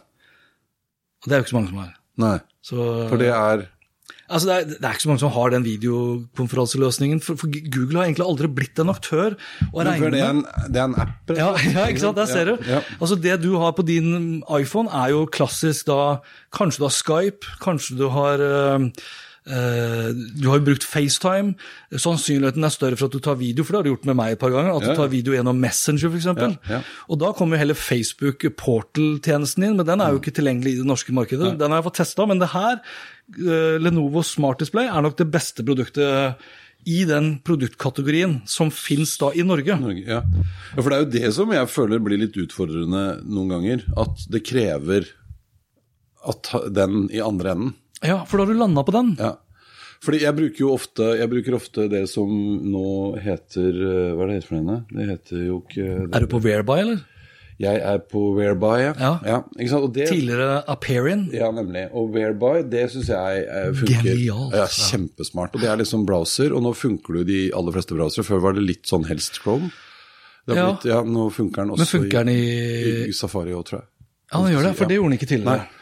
[1.21, 1.93] Og det er jo ikke så mange som har.
[2.21, 3.69] Nei, Så, for det er
[4.31, 7.23] altså det, er, det er ikke så mange som har den videokonferanseløsningen.
[7.25, 9.37] For, for Google har egentlig aldri blitt en aktør
[9.71, 12.21] å regne det er en, det er en app, Ja, ja, ikke sant?
[12.21, 12.55] Der ser du.
[12.65, 12.83] Ja, ja.
[12.99, 16.21] Altså Det du har på din iPhone, er jo klassisk da
[16.57, 18.89] Kanskje du har Skype, kanskje du har eh,
[19.47, 21.55] du har jo brukt FaceTime.
[21.97, 24.35] Sannsynligheten er større for at du tar video, for det har du gjort med meg
[24.35, 24.77] et par ganger.
[24.77, 26.29] At du ger video gjennom Messenger, f.eks.
[26.29, 26.81] Ja, ja.
[27.09, 30.81] Og da kommer jo heller Facebook Portal-tjenesten inn, men den er jo ikke tilgjengelig i
[30.83, 31.55] det norske markedet.
[31.61, 32.83] Den har jeg fått testa, men det her,
[33.41, 36.45] eh, Lenovo Smart Display, er nok det beste produktet
[36.89, 39.77] i den produktkategorien som fins da i Norge.
[39.81, 40.23] Norge, ja.
[40.25, 43.85] ja, for det er jo det som jeg føler blir litt utfordrende noen ganger.
[44.01, 45.09] At det krever
[46.31, 47.77] at den i andre enden.
[48.07, 49.15] Ja, for da har du landa på den.
[49.21, 49.35] Ja.
[50.01, 52.31] Fordi jeg bruker jo ofte, jeg bruker ofte det som
[52.73, 52.85] nå
[53.21, 54.77] heter eh, Hva er det heter for henne?
[54.89, 57.03] Det heter jo ikke det, Er du på Whereby, eller?
[57.61, 58.93] Jeg er på Whereby, ja.
[59.21, 59.41] Ja.
[59.77, 61.27] Og det, Tidligere appearin.
[61.37, 61.83] Ja, nemlig.
[61.93, 64.07] Og Whereby, det syns jeg eh, funker.
[64.09, 64.71] Genialt, Ja, ja.
[64.89, 65.53] kjempesmart.
[65.53, 68.25] Og det er liksom browser, og nå funker det i de aller fleste browsere.
[68.25, 69.69] Før var det litt sånn helst Chrome.
[70.49, 70.71] Ja.
[70.73, 72.41] blitt, ja, nå funker den også funker den i,
[72.81, 73.89] i i Safari òg, tror jeg.
[74.33, 74.89] Ja, den gjør det, for Ja.
[74.89, 75.80] det gjorde den ikke Nei.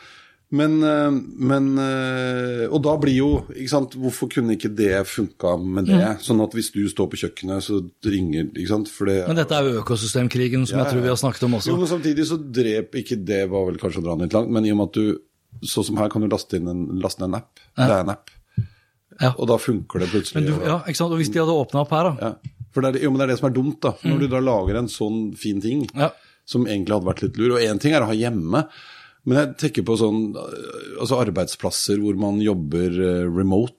[0.50, 1.10] Men, eh,
[1.44, 5.98] men eh, Og da blir jo ikke sant, Hvorfor kunne ikke det funka med det?
[6.00, 6.22] Mm.
[6.24, 8.88] Sånn at hvis du står på kjøkkenet, så ringer ikke sant?
[8.88, 11.76] Det, Men dette er jo økosystemkrigen som Ja, jeg tror vi har snakket om Jo,
[11.76, 14.64] men samtidig så drep ikke det var vel kanskje å dra den litt langt, men
[14.64, 15.18] i og med at du
[15.64, 17.56] Sånn som her kan du laste inn en, laste en app.
[17.74, 18.28] Det er en app.
[19.18, 19.30] Ja.
[19.40, 20.36] Og da funker det plutselig.
[20.36, 21.10] Men du, ja, ikke sant?
[21.16, 22.28] Og hvis de hadde åpna opp her, da.
[22.28, 22.66] Ja.
[22.76, 23.94] For det er, jo, men det er det som er dumt, da.
[24.04, 26.04] Når du da lager en sånn fin ting, Mm.
[26.04, 26.10] Ja.
[26.48, 27.56] som egentlig hadde vært litt lur.
[27.56, 28.62] Og én ting er å ha hjemme,
[29.26, 33.74] men jeg tenker på sånn øh, altså arbeidsplasser hvor man jobber øh, remote,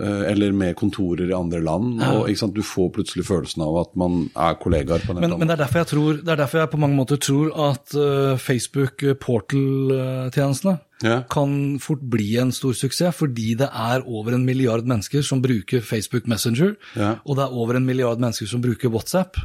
[0.00, 2.02] øh, eller med kontorer i andre land.
[2.02, 5.48] og sant, Du får plutselig følelsen av at man er kollegaer på en Men, men
[5.48, 8.36] det er derfor jeg tror, det er derfor jeg på mange måter tror at eh,
[8.38, 11.22] Facebook eh, Portal-tjenestene Ja.
[11.30, 15.80] kan fort bli en stor suksess, fordi det er over en milliard mennesker som bruker
[15.82, 17.16] Facebook Messenger, Ja.
[17.26, 19.36] og det er over en milliard mennesker som bruker WhatsApp.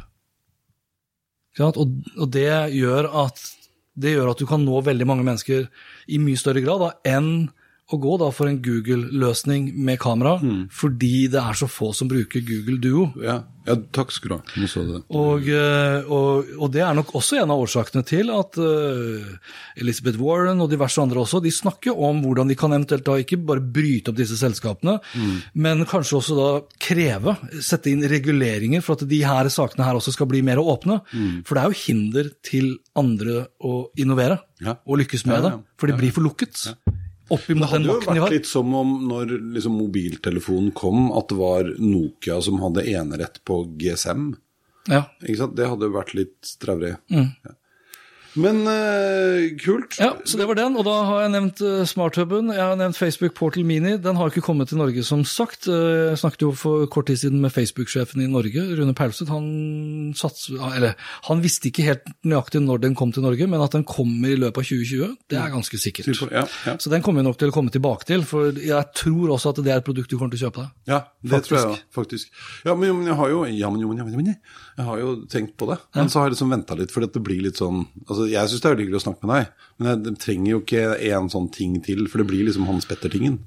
[1.58, 1.74] Og,
[2.16, 2.46] og det,
[2.76, 3.40] gjør at,
[3.98, 5.66] det gjør at du kan nå veldig mange mennesker
[6.08, 7.48] i mye større grad da, enn
[7.88, 10.34] å gå da for en Google-løsning med kamera,
[10.68, 13.06] fordi det er så få som bruker Google Duo.
[13.24, 14.40] Ja, ja takk skal du ha.
[14.52, 14.98] Du det.
[15.16, 19.24] Og, eh, og, og det er nok også en av årsakene til at uh,
[19.80, 23.40] Elizabeth Warren og diverse andre også, de snakker om hvordan de kan eventuelt da ikke
[23.48, 24.98] bare bryte opp disse selskapene,
[25.56, 26.50] men kanskje også da
[26.84, 31.00] kreve, sette inn reguleringer for at de her sakene her også skal bli mer åpne.
[31.48, 34.76] For det er jo hinder til andre å innovere Ja.
[34.84, 35.42] og lykkes med ja.
[35.48, 36.66] det, for de blir for lukket.
[37.28, 41.28] Opp Det imot den hadde jo vært litt som om når liksom, mobiltelefonen kom, at
[41.28, 44.30] det var Nokia som hadde enerett på GSM.
[44.88, 45.04] Ja.
[45.20, 45.56] Ikke sant?
[45.58, 46.94] Det hadde vært litt straurig.
[47.12, 47.30] Mm.
[47.44, 47.57] Ja.
[48.36, 49.96] Men uh, kult.
[50.00, 52.98] Ja, så det var den, og da har jeg nevnt uh, smarthuben, jeg har nevnt
[52.98, 53.96] Facebook Portal Mini.
[54.02, 55.68] Den har ikke kommet til Norge, som sagt.
[55.70, 59.32] Uh, jeg snakket jo for kort tid siden med Facebook-sjefen i Norge, Rune Paulseth.
[59.32, 60.12] Han,
[61.30, 64.38] han visste ikke helt nøyaktig når den kom til Norge, men at den kommer i
[64.38, 66.12] løpet av 2020, det er ganske sikkert.
[66.28, 66.76] Ja, ja.
[66.76, 69.62] Så den kommer vi nok til å komme tilbake til, for jeg tror også at
[69.64, 70.76] det er et produkt du kommer til å kjøpe deg.
[70.92, 71.48] Ja, det Faktisk.
[71.48, 72.40] tror jeg faktisk.
[72.66, 74.34] Ja, men, men jeg har jo ja, men, jo, men, jo, men, jo, men,
[74.78, 75.76] jeg har jo tenkt på det.
[75.96, 78.62] Men så har jeg liksom venta litt, for det blir litt sånn altså, Jeg syns
[78.62, 81.78] det er hyggelig å snakke med deg, men jeg, trenger jo ikke en sånn ting
[81.82, 83.40] til, for det blir liksom Hans Petter-tingen.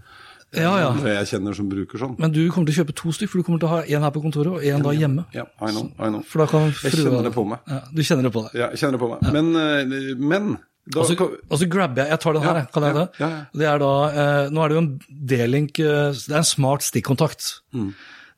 [0.52, 0.90] Ja, ja.
[1.08, 2.18] Jeg kjenner som bruker sånn.
[2.20, 4.04] Men du kommer til å kjøpe to stykker, for du kommer til å ha en
[4.04, 5.24] her på kontoret og en da hjemme.
[5.32, 6.26] Ja, I know, I know.
[6.28, 7.64] For da kan Jeg kjenner det på meg.
[7.72, 8.58] Ja, du kjenner det på deg.
[8.60, 9.32] Ja, jeg kjenner det på meg.
[9.32, 10.52] Men, eh, men
[10.92, 12.98] da, Og så, og så grabber jeg Jeg tar den her, Ja, kan jeg ja,
[12.98, 13.20] det?
[13.22, 13.42] ja, ja.
[13.54, 14.88] Det er da eh, Nå er det jo en
[15.30, 17.52] D-link eh, Det er en smart stikkontakt.
[17.78, 17.92] Mm.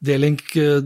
[0.04, 0.82] D-link eh,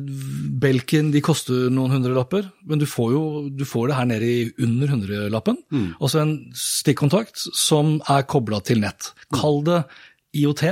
[0.62, 4.50] Belkin de koster noen hundrelapper, men du får jo du får det her nede i
[4.64, 5.58] under hundrelappen.
[5.74, 5.88] Mm.
[5.98, 9.14] Og så en stikkontakt som er kobla til nett.
[9.34, 9.82] Kall det
[10.38, 10.68] IOT.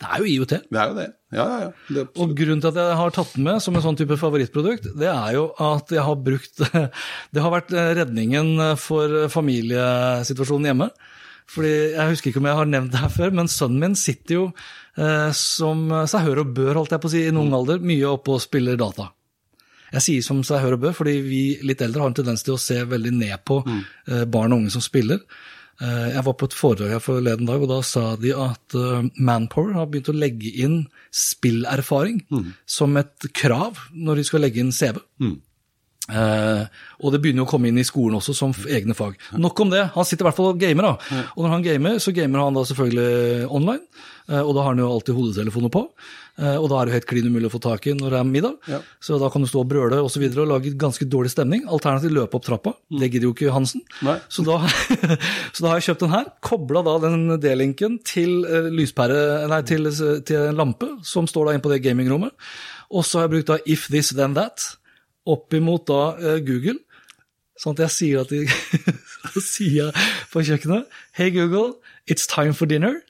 [0.00, 0.54] Det er jo IOT.
[0.72, 1.08] Det er jo det.
[1.30, 1.70] Ja, ja, ja.
[1.94, 4.88] Det Og grunnen til at jeg har tatt den med som en sånn type favorittprodukt,
[4.98, 6.62] det er jo at jeg har brukt
[7.34, 10.90] Det har vært redningen for familiesituasjonen hjemme.
[11.50, 14.36] Fordi Jeg husker ikke om jeg har nevnt det her før, men sønnen min sitter
[14.36, 14.54] jo eh,
[15.36, 18.08] som seg hør og bør, holdt jeg på å si, i en ung alder, mye
[18.10, 19.06] oppe og spiller data.
[19.90, 22.54] Jeg sier som seg hør og bør, fordi vi litt eldre har en tendens til
[22.54, 25.22] å se veldig ned på eh, barn og unge som spiller.
[25.80, 29.08] Eh, jeg var på et foredrag her forleden dag, og da sa de at eh,
[29.18, 32.22] Manpower har begynt å legge inn spillerfaring
[32.70, 35.00] som et krav når de skal legge inn CV.
[36.10, 39.18] Eh, og det begynner jo å komme inn i skolen også som egne fag.
[39.40, 39.86] Nok om det.
[39.94, 40.90] Han sitter i hvert fall og gamer.
[40.90, 41.20] da.
[41.36, 43.84] Og når han gamer, så gamer han da selvfølgelig online.
[44.30, 45.82] Uh, og da har han jo alltid hodetelefoner på.
[46.38, 48.18] Uh, og da er det jo helt klin umulig å få tak i når det
[48.20, 48.68] er middag.
[48.70, 48.78] Ja.
[49.02, 51.64] Så da kan du stå og brøle og, så videre, og lage ganske dårlig stemning.
[51.66, 52.74] Alternativt løpe opp trappa.
[52.94, 53.82] Det gidder jo ikke Hansen.
[54.30, 54.60] Så da,
[55.54, 56.28] så da har jeg kjøpt den her.
[56.46, 61.64] Kobla da den D-linken til lyspære, nei, til, til en lampe som står da inne
[61.64, 62.36] på det gamingrommet.
[62.90, 64.76] Og så har jeg brukt da If This Then That
[65.28, 66.78] oppimot da eh, Google.
[67.60, 68.46] Sånn at jeg sier at de,
[69.52, 71.76] sier jeg på kjøkkenet Hey Google,
[72.08, 73.02] it's time for dinner.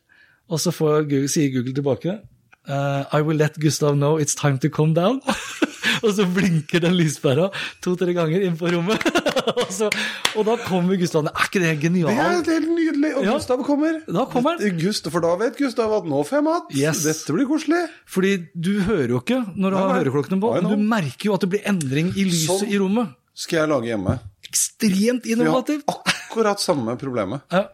[0.50, 2.18] Og så Google, sier Google tilbake
[2.66, 5.20] eh, I will let Gustav know it's time to come down.
[6.04, 7.48] og så blinker den lyspæra
[7.84, 9.04] to-tre ganger inn på rommet.
[9.56, 9.88] og, så,
[10.36, 11.26] og da kommer Gustav.
[11.30, 12.16] Er ikke det genialt?
[12.46, 13.12] Det er helt nydelig.
[13.18, 13.34] Og Ja.
[13.36, 14.00] Gustav kommer.
[14.08, 14.78] Da kommer han.
[14.80, 16.70] Gustav, for da vet Gustav at nå får jeg mat.
[16.76, 17.02] Yes.
[17.06, 17.82] Dette blir koselig.
[18.10, 21.44] Fordi du hører jo ikke når du har høreklokkene på, men du merker jo at
[21.44, 22.70] det blir endring i lyset Sånn.
[22.72, 23.12] i rommet.
[23.40, 24.16] Skal jeg lage hjemme.
[24.50, 25.84] Ekstremt innovativt.
[25.86, 27.44] Vi har akkurat samme problemet.
[27.54, 27.68] Ja.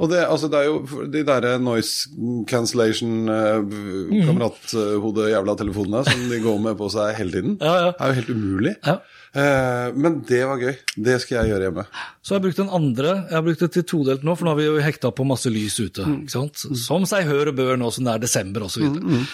[0.00, 2.08] Og det, altså, det er jo de derre noise
[2.48, 3.60] cancellation, uh,
[4.26, 7.90] kamerathode-jævla telefonene som de går med på seg hele tiden, Ja, ja.
[7.98, 8.74] er jo helt umulig.
[8.86, 8.96] Ja.
[9.32, 10.74] Eh, men det var gøy.
[11.00, 11.84] Det skal jeg gjøre hjemme.
[12.20, 13.12] Så har jeg brukt den andre.
[13.30, 15.48] Jeg har brukt det til todelt nå, for nå har vi jo hekta på masse
[15.52, 16.04] lys ute.
[16.32, 16.64] sant?
[16.78, 18.84] Som seg hør og bør nå som det er desember osv.
[18.92, 19.24] Mm,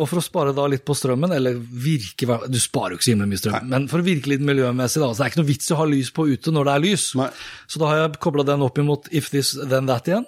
[0.00, 3.14] og for å spare da litt på strømmen, eller virke Du sparer jo ikke så
[3.14, 5.12] himla mye strøm, men for å virke litt miljømessig, da.
[5.12, 6.84] Så det er ikke noe vits i å ha lys på ute når det er
[6.88, 7.06] lys.
[7.20, 7.28] Nei.
[7.68, 10.26] Så da har jeg kobla den opp imot If This Then That igjen.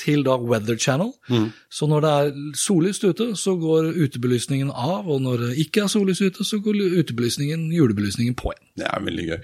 [0.00, 1.12] Til da Weather Channel.
[1.70, 5.92] Så når det er sollyst ute, så går utebelysningen av, og når det ikke er
[5.92, 8.66] sollyst ute, så går utebelysningen, julebelysningen på igjen.
[8.80, 9.38] Det er veldig gøy.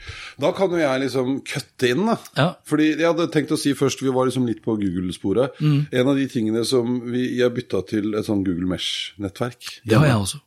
[0.47, 2.17] Da kan jo jeg liksom kutte inn, da.
[2.39, 2.49] Ja.
[2.69, 5.61] Fordi jeg hadde tenkt å si først, vi var liksom litt på Google-sporet.
[5.61, 5.81] Mm.
[5.93, 9.83] En av de tingene som vi jeg bytta til et sånn Google Mesh-nettverk.
[9.85, 10.41] Det har jeg også.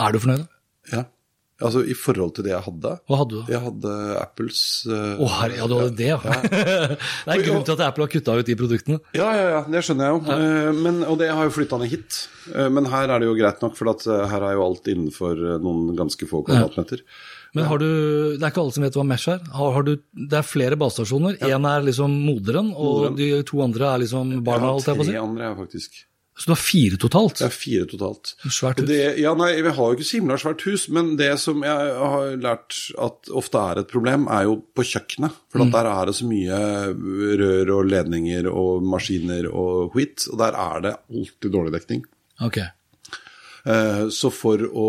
[0.00, 0.46] Er du fornøyd?
[0.92, 1.04] Ja.
[1.68, 2.92] Altså i forhold til det jeg hadde.
[3.08, 3.46] Hva hadde du da?
[3.54, 6.18] Jeg hadde Apples eh, Å herre, ja, du hadde det, ja.
[7.26, 9.00] det er grunn til at Apple har kutta ut de produktene.
[9.16, 10.22] Ja, ja, ja, det skjønner jeg jo.
[10.28, 10.72] Ja.
[10.82, 12.22] Men, og det har jo flytta ned hit.
[12.54, 14.90] Eh, Men her er det jo greit nok, for at eh, her er jo alt
[14.92, 17.04] innenfor eh, noen ganske få kvadratmeter.
[17.52, 17.88] Men har du,
[18.38, 19.42] det er ikke alle som vet hva Mesh er.
[19.52, 21.36] Har, har du, det er flere basestasjoner.
[21.44, 23.18] Én er liksom moderen, og Moderen.
[23.18, 24.70] de to andre er liksom barna.
[24.80, 26.00] tre andre, jeg, faktisk.
[26.38, 27.36] Så du har fire totalt?
[27.42, 28.30] Det er fire totalt.
[28.48, 28.86] Svært hus.
[28.88, 31.90] Det, ja, nei, Vi har jo ikke så himla svært hus, men det som jeg
[32.00, 35.36] har lært at ofte er et problem, er jo på kjøkkenet.
[35.52, 35.70] For Mm.
[35.74, 36.60] der er det så mye
[37.42, 42.04] rør og ledninger og maskiner og skit, og der er det alltid dårlig dekning.
[42.40, 42.58] Ok.
[43.64, 44.88] Eh, Så for å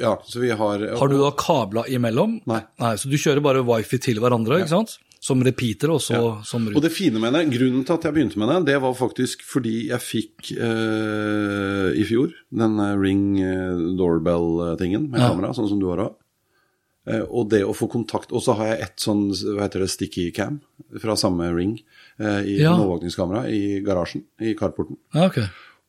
[0.00, 2.40] Ja, så vi har Har du da kabla imellom?
[2.46, 2.60] Nei.
[2.78, 4.98] nei Så du kjører bare wifi til hverandre, ikke sant?
[5.26, 8.38] Som repeater, og så som Og det fine med det, grunnen til at jeg begynte
[8.38, 13.80] med det, det var faktisk fordi jeg fikk eh, i fjor den eh, ring eh,
[13.98, 15.32] doorbell-tingen med Ja.
[15.32, 16.14] kamera, sånn som du har òg.
[17.06, 19.90] Eh, og det å få kontakt Og så har jeg et sånn hva heter det,
[19.92, 20.60] sticky cam
[20.98, 21.76] fra samme ring
[22.18, 22.72] eh, i Ja.
[22.74, 24.96] overvåkningskamera i garasjen, i carporten.
[25.14, 25.38] Ja, ok.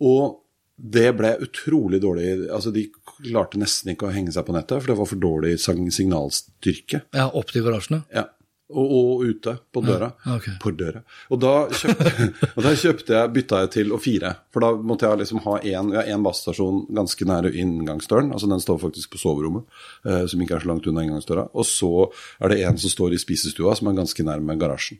[0.02, 0.44] Og
[0.78, 2.84] det ble utrolig dårlig Altså, de
[3.24, 7.02] klarte nesten ikke å henge seg på nettet, for det var for dårlig signalstyrke.
[7.18, 8.04] Ja, opp til garasjene?
[8.14, 8.28] Ja.
[8.68, 10.10] Og, og ute, på døra.
[10.26, 10.58] Ja, okay.
[10.60, 11.00] På døra.
[11.32, 12.26] Og da kjøpte,
[12.58, 14.34] og da kjøpte jeg, bytta jeg til å fire.
[14.52, 18.34] For da måtte jeg liksom ha én ja, basestasjon ganske nære inngangsdøren.
[18.36, 19.64] Altså den står faktisk på soverommet,
[20.04, 21.48] eh, som ikke er så langt unna inngangsdøra.
[21.56, 21.94] Og så
[22.44, 25.00] er det en som står i spisestua, som er ganske nærme garasjen.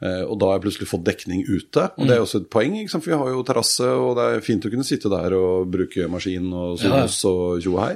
[0.00, 2.76] Eh, og da har jeg plutselig fått dekning ute, og det er også et poeng,
[2.88, 6.06] for vi har jo terrasse, og det er fint å kunne sitte der og bruke
[6.08, 7.90] maskin og Sonos og tjo og hei.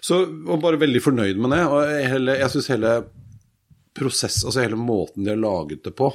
[0.00, 1.60] Så jeg var bare veldig fornøyd med det.
[1.66, 2.94] Og jeg, hele- jeg syns hele
[3.96, 6.10] prosess, altså hele måten de har laget det på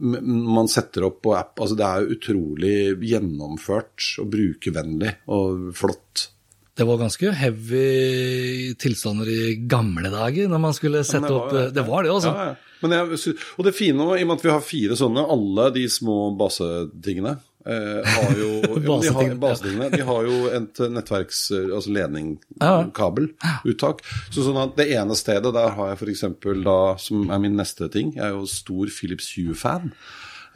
[0.00, 6.28] man setter opp på app, altså det er utrolig gjennomført og brukervennlig og flott.
[6.76, 11.84] Det var ganske heavy tilstander i gamle dager, når man skulle sette det opp Det
[11.84, 12.32] var det, altså.
[12.32, 12.76] Ja, ja.
[12.80, 15.82] Men jeg, og det fine i og med at vi har fire sånne, alle de
[15.92, 17.34] små basetingene
[17.66, 21.42] eh, har jo ja, de, har, Basetingene, de har jo et nettverks...
[21.70, 22.86] Altså ledning, Ja.
[22.96, 24.02] kabeluttak.
[24.30, 26.24] Så sånn at det ene stedet, der har jeg f.eks.
[26.64, 29.92] da, som er min neste ting, jeg er jo stor Philips Hue-fan.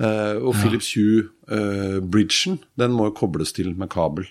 [0.03, 4.27] Eh, og Philips Hue-bridgen, den må jo kobles til med kabel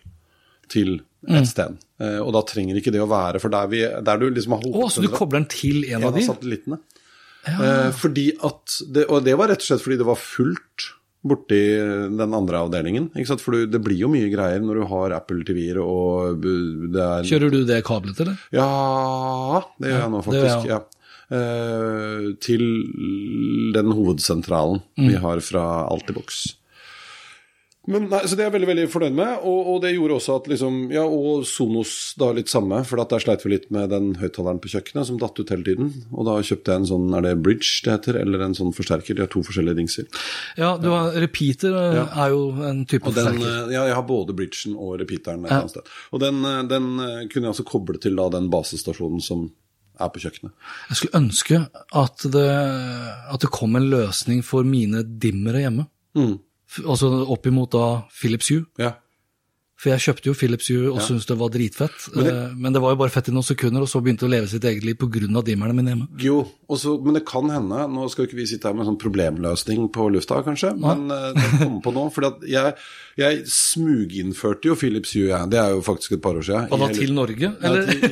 [0.72, 1.38] til Mm.
[1.40, 1.78] et sted.
[2.04, 4.66] Eh, og da trenger ikke det å være For der, vi, der du liksom har
[4.76, 6.24] Å, så du kobler den til en en av de?
[6.26, 6.80] satellittene.
[7.48, 10.90] Eh, fordi at det, Og det var rett og slett fordi det var fullt
[11.24, 11.60] borti
[12.18, 13.06] den andre avdelingen.
[13.40, 17.24] For du, det blir jo mye greier når du har Apple TV-er og det er
[17.30, 18.36] Kjører du det kablet, eller?
[18.52, 20.68] Ja, det gjør jeg nå faktisk.
[20.74, 20.82] ja.
[21.34, 22.64] Eh, til
[23.74, 25.08] den hovedsentralen Mm.
[25.08, 26.44] vi har fra Altibox.
[27.86, 30.36] Men nei, så Det er jeg veldig veldig fornøyd med, og, og det gjorde også
[30.40, 33.90] at liksom, ja, Og Sonos da litt samme, for at der sleit vi litt med
[33.92, 35.90] den høyttaleren på kjøkkenet som datt ut hele tiden.
[36.16, 39.18] Og da kjøpte jeg en sånn, er det bridge det heter, eller en sånn forsterker?
[39.20, 40.08] De har to forskjellige dingser.
[40.56, 42.06] Ja, du har repeater ja.
[42.24, 43.68] er jo en type Og den, forsterker.
[43.68, 45.60] eh, ja, jeg har både bridgen og repeateren et Ja.
[45.60, 45.92] annet sted.
[46.16, 49.50] Og den, eh, den eh, kunne jeg altså koble til da den basestasjonen som
[50.00, 50.56] er på kjøkkenet.
[50.90, 51.60] Jeg skulle ønske
[52.00, 52.48] at det,
[53.28, 55.86] at det kom en løsning for mine dimmere hjemme.
[56.16, 56.40] Mm.
[56.82, 58.66] Altså opp imot da Philips Hue.
[58.82, 58.96] Ja.
[59.84, 62.06] For jeg kjøpte jo Philips Hue og syntes det var dritfett.
[62.14, 64.30] Men det, men det var jo bare fett i noen sekunder, og så begynte det
[64.30, 65.42] å leve sitt eget liv pga.
[65.44, 66.08] dimmerne mine hjemme.
[66.24, 66.38] Jo,
[66.72, 69.90] også, men det kan hende Nå skal ikke vi sitte her med en sånn problemløsning
[69.92, 72.06] på lufta, kanskje, men eh, det kommer på nå.
[72.16, 72.78] For jeg,
[73.18, 75.38] jeg smuginnførte jo Philips Hue.
[75.52, 76.68] Det er jo faktisk et par år siden.
[76.74, 77.50] Og da til Norge?
[77.62, 78.04] Ja, til-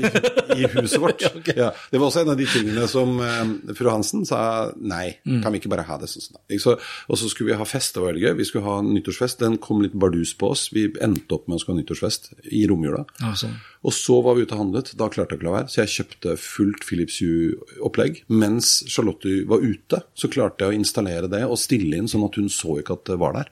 [0.57, 1.21] i, I huset vårt.
[1.61, 5.41] ja, det var også en av de tingene som eh, fru Hansen sa nei, Mm.
[5.43, 6.21] kan vi ikke bare ha det sånn?
[6.25, 6.79] som det er?
[7.09, 8.33] Og så skulle vi ha fest, det var veldig gøy.
[8.39, 9.39] Vi skulle ha nyttårsfest.
[9.41, 10.67] Den kom litt bardus på oss.
[10.73, 13.03] Vi endte opp med å skulle ha nyttårsfest i romjula.
[13.21, 13.55] Ja, sånn.
[13.85, 15.71] Og så var vi ute og handlet, da klarte jeg ikke å la være.
[15.73, 18.21] Så jeg kjøpte fullt Philips Hue-opplegg.
[18.29, 22.37] Mens Charlotte var ute, så klarte jeg å installere det og stille inn sånn at
[22.37, 23.49] hun så ikke at det var der.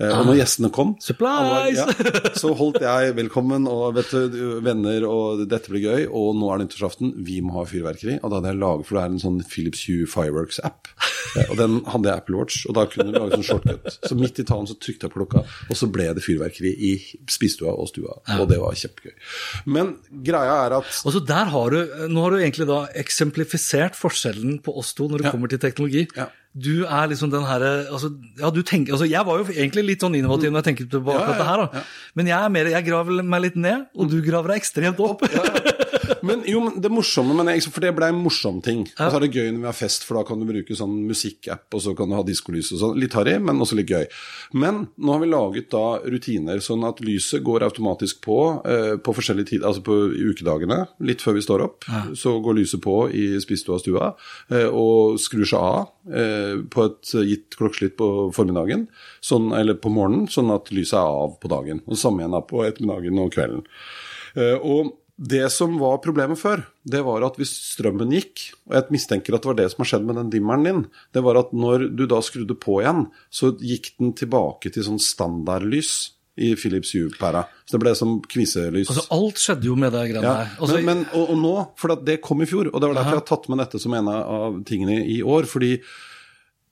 [0.00, 1.86] Eh, Og når gjestene kom, var- ja,
[2.38, 6.58] så holdt jeg velkommen og vet du, venner og dette blir gøy, og nå er
[6.62, 8.18] det nyttårsaften, vi må ha fyrverkeri.
[8.22, 10.88] Og da hadde jeg laget, for det er en sånn Philips Hue Fireworks-app,
[11.32, 13.86] Eh, og den hadde jeg Apple Watch, og da kunne du lage sånn shortcut.
[14.04, 16.90] Så midt i talen så trykte jeg på klokka, og så ble det fyrverkeri i
[17.30, 19.14] spisestua og stua, og det var kjempegøy.
[19.72, 19.94] Men
[20.26, 21.78] greia er at Og så der har du,
[22.12, 25.30] Nå har du egentlig da eksemplifisert forskjellen på oss to når det Ja.
[25.32, 26.06] kommer til teknologi.
[26.16, 26.26] Ja.
[26.52, 30.52] Du er liksom den herre altså, ja, altså, Jeg var jo egentlig litt sånn innovativ
[30.52, 31.62] når jeg tenker tilbake på Ja, ja, dette her.
[31.64, 31.84] da.
[32.14, 35.24] Men jeg er mer, jeg graver meg litt ned, og du graver deg ekstremt opp.
[36.22, 38.84] Men jo, men det morsomme med det, for det ble en morsom ting.
[38.94, 40.94] Og så er det gøy når vi har fest, for da kan du bruke sånn
[41.08, 43.00] musikkapp, og så kan du ha diskolys og sånn.
[43.00, 44.04] Litt harry, men også litt gøy.
[44.62, 48.38] Men nå har vi laget da rutiner sånn at lyset går automatisk på
[48.68, 51.88] eh, på forskjellige tider, altså på ukedagene, litt før vi står opp.
[52.18, 54.12] Så går lyset på i spisestua og stua,
[54.52, 56.41] eh, og skrur seg av eh,
[56.72, 58.86] på et gitt klokkeslitt på formiddagen,
[59.24, 61.82] sånn, eller på morgenen, sånn at lyset er av på dagen.
[61.86, 63.64] Og samme igjen på ettermiddagen og kvelden.
[64.36, 68.94] Eh, og det som var problemet før, det var at hvis strømmen gikk, og jeg
[68.96, 70.80] mistenker at det var det som har skjedd med den dimmeren din,
[71.14, 75.02] det var at når du da skrudde på igjen, så gikk den tilbake til sånn
[75.02, 75.92] standardlys
[76.40, 77.44] i Philips Hue-pæra.
[77.68, 78.88] Så det ble som kviselys.
[78.88, 80.54] Altså, alt skjedde jo med det greiene Ja, her.
[80.58, 83.18] Altså, men, men, og, og nå, for det kom i fjor, og det var derfor
[83.18, 85.48] jeg har tatt med dette som en av tingene i år.
[85.50, 85.76] fordi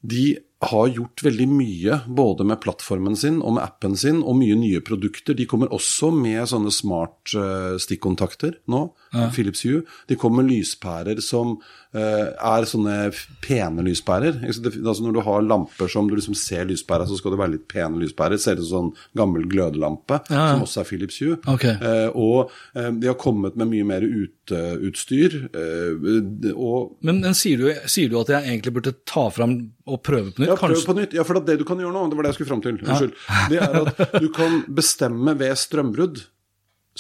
[0.01, 4.57] de har gjort veldig mye, både med plattformen sin og med appen sin, og mye
[4.61, 5.37] nye produkter.
[5.37, 8.87] De kommer også med sånne smart eh, stikkontakter nå,
[9.35, 9.83] Philips Hue.
[10.09, 12.97] De kommer med lyspærer som uh, er sånne
[13.43, 14.39] pene lyspærer.
[14.47, 17.67] Altså når du har lamper som du liksom ser lyspæra, så skal det være litt
[17.71, 18.39] pene lyspærer.
[18.41, 20.47] Ser ut som sånn gammel glødelampe, Ja, ja.
[20.55, 21.39] som også er Philips Hue.
[21.51, 21.75] Okay.
[21.83, 25.39] Uh, og uh, de har kommet med mye mer uteutstyr.
[25.51, 29.59] Men, men sier, du, sier du at jeg egentlig burde ta fram
[29.91, 30.51] og prøve på nytt?
[30.53, 31.15] ja, prøve på nytt.
[31.17, 33.17] Ja, for det du kan gjøre nå, det var det jeg skulle fram til, unnskyld,
[33.51, 36.23] det er at du kan bestemme ved strømbrudd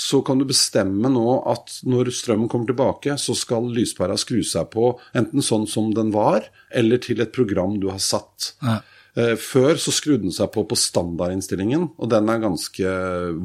[0.00, 4.70] så kan du bestemme nå at når strømmen kommer tilbake, så skal lyspæra skru seg
[4.72, 8.54] på enten sånn som den var, eller til et program du har satt.
[8.64, 8.78] Ja.
[9.18, 12.96] Eh, Før så skrudde den seg på på standardinnstillingen, og den er ganske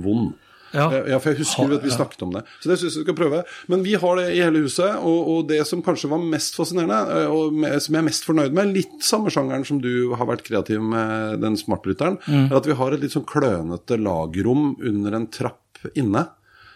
[0.05, 0.33] vond.
[0.75, 0.89] Ja.
[0.91, 2.41] Eh, Ja, for jeg husker at vi snakket om det.
[2.61, 3.41] Så det syns jeg vi skal prøve.
[3.71, 6.97] Men vi har det i hele huset, og, og det som kanskje var mest fascinerende,
[7.19, 7.51] eh, og
[7.83, 11.39] som jeg er mest fornøyd med, litt samme sjangeren som du har vært kreativ med
[11.43, 12.47] den smartbryteren, Mm.
[12.51, 15.61] er at vi har et litt sånn klønete lagrom under en trapp
[15.95, 16.27] inne.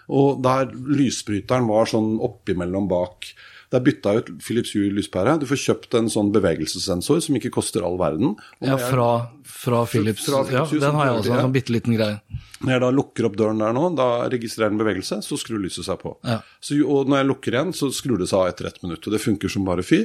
[0.10, 3.30] Og der lysbryteren var sånn oppimellom bak.
[3.70, 5.36] Det er bytta ut Philips Hue lyspære.
[5.38, 8.32] Du får kjøpt en sånn bevegelsessensor som ikke koster all verden.
[8.64, 9.10] Og Ja, fra,
[9.46, 10.26] fra Philips.
[10.26, 12.18] fra Philips ja, den har jeg også, en sånn bitte liten greie.
[12.66, 15.86] Når jeg da lukker opp døren der nå, da registrerer den bevegelse, så skrur lyset
[15.86, 16.16] seg på.
[16.26, 16.40] Ja.
[16.60, 19.06] Så, og når jeg lukker igjen, så skrur det seg av etter ett minutt.
[19.06, 20.02] Og det funker som bare fy.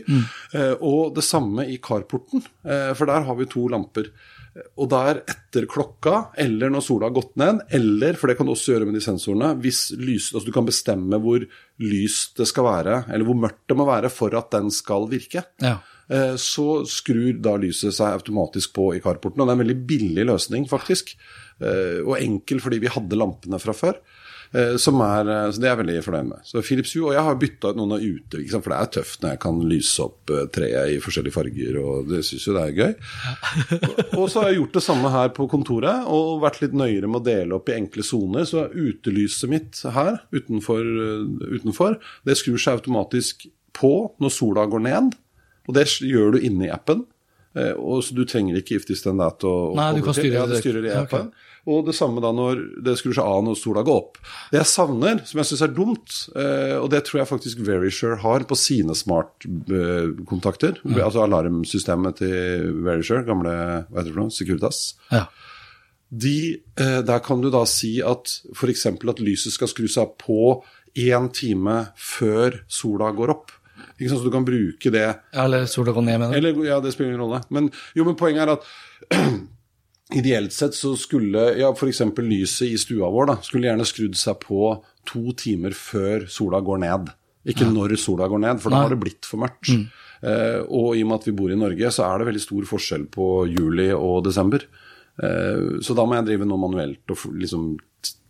[0.53, 4.13] Eh, og det samme i carporten, eh, for der har vi to lamper.
[4.79, 8.53] Og der etter klokka, eller når sola har gått ned, eller, for det kan du
[8.53, 11.43] også gjøre med de sensorene, hvis lys, altså du kan bestemme hvor
[11.83, 15.43] lyst det skal være, eller hvor mørkt det må være for at den skal virke.
[15.65, 15.81] Ja.
[16.07, 19.41] Eh, så skrur da lyset seg automatisk på i carporten.
[19.43, 21.17] Og det er en veldig billig løsning, faktisk.
[21.59, 23.99] Eh, Og enkel fordi vi hadde lampene fra før.
[24.55, 26.43] Eh, Som er, eh, så det er jeg veldig fornøyd med.
[26.47, 28.93] Så Philips Hue, Og jeg har bytta ut noen av ute, liksom, for det er
[28.97, 32.55] tøft når jeg kan lyse opp eh, treet i forskjellige farger, og det syns jo
[32.55, 32.93] det er gøy.
[34.21, 37.23] Og så har jeg gjort det samme her på kontoret, og vært litt nøyere med
[37.23, 38.47] å dele opp i enkle soner.
[38.47, 40.87] Så utelyset mitt her utenfor,
[41.51, 45.19] utenfor, det skrur seg automatisk på når sola går ned.
[45.67, 47.03] Og det gjør du inne i appen.
[47.55, 49.43] Og så Du trenger ikke If this then that.
[49.47, 51.07] Og, Nei, du kan styre styre ja, det styrer det i appen.
[51.07, 51.27] Okay.
[51.31, 51.54] appen.
[51.67, 54.19] Og det samme da når det skrur seg av når sola går opp.
[54.53, 58.19] Det jeg savner, som jeg syns er dumt, eh, og det tror jeg faktisk Verisure
[58.21, 64.83] har på sine smart-kontakter, altså alarmsystemet til Verisure, gamle hva heter det for noe, Securitas,
[65.13, 65.25] Ja.
[66.13, 68.87] de, eh, der kan du da si at f.eks.
[68.87, 70.63] at lyset skal skru seg på
[70.97, 73.51] én time før sola går opp.
[73.99, 76.37] Ikke sant, Så du kan bruke det Eller sola går ned, mener du?
[76.39, 77.43] eller, ja, det spiller ingen rolle.
[77.51, 78.65] Men, jo, men poenget er at
[80.13, 82.03] ideelt sett så skulle ja, f.eks.
[82.21, 84.75] lyset i stua vår da, skulle gjerne skrudd seg på
[85.09, 87.13] to timer før sola går ned.
[87.49, 89.69] Ikke når sola går ned, for da har det blitt for mørkt.
[90.25, 92.69] Eh, og i og med at vi bor i Norge, så er det veldig stor
[92.69, 94.65] forskjell på juli og desember.
[95.21, 97.75] Eh, så da må jeg drive noe manuelt og liksom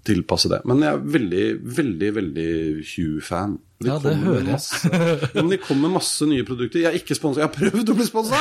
[0.04, 0.62] tilpasse det.
[0.68, 1.44] Men jeg er veldig,
[1.78, 2.50] veldig, veldig
[2.94, 3.58] Hugh-fan.
[3.82, 4.52] De Ja, det kommer hører.
[4.54, 4.88] Masse,
[5.34, 6.80] ja, men det kommer masse nye produkter.
[6.80, 7.42] Jeg er ikke sponsa.
[7.42, 8.40] Jeg har prøvd å bli sponsa!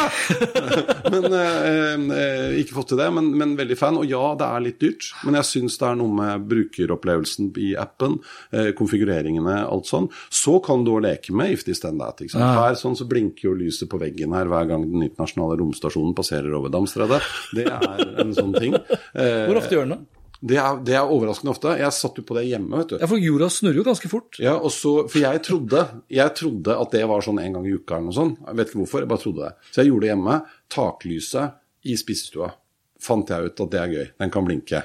[1.13, 3.97] men eh, eh, Ikke fått til det, men, men veldig fan.
[3.99, 7.73] Og ja, det er litt dyrt, men jeg syns det er noe med brukeropplevelsen i
[7.81, 8.19] appen,
[8.53, 10.07] eh, konfigureringene, alt sånn.
[10.31, 12.21] Så kan du leke med If this then that.
[12.21, 12.59] Ikke sant?
[12.61, 16.53] Her sånn så blinker jo lyset på veggen her hver gang den internasjonale romstasjonen passerer
[16.55, 17.23] over Damstredet.
[17.57, 18.77] Det er en sånn ting.
[18.77, 20.12] Eh, Hvor ofte gjør den det?
[20.43, 21.73] Det, er, det er overraskende ofte.
[21.79, 22.97] Jeg satt jo på det hjemme, vet du.
[22.99, 24.39] Ja, for jorda snurrer jo ganske fort.
[24.43, 27.75] Ja, og så, For jeg trodde, jeg trodde at det var sånn en gang i
[27.77, 28.41] uka eller noe sånt.
[28.43, 29.69] Jeg vet ikke hvorfor, jeg bare trodde det.
[29.71, 30.39] Så jeg gjorde det hjemme.
[30.75, 32.49] Taklyset i spisestua.
[33.03, 34.05] Fant jeg ut at det er gøy.
[34.23, 34.83] Den kan blinke.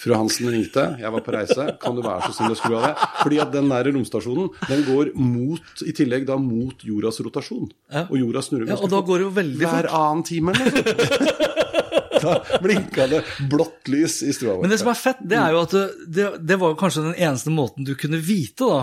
[0.00, 1.64] Fru Hansen ringte, jeg var på reise.
[1.82, 3.08] Kan du være så snill å skru av det?
[3.20, 7.68] Fordi at den der romstasjonen den går mot, i tillegg da mot jordas rotasjon.
[7.92, 8.06] Ja.
[8.08, 9.74] Og jorda snurrer Ja, og da går det jo veldig fort.
[9.76, 11.79] Hver annen time eller noe sånt.
[12.30, 14.64] Da blinka det blått lys i stua vår.
[14.64, 15.74] Men det som er fett, det er jo at
[16.06, 18.80] det, det, var kanskje den eneste måten du kunne vite da,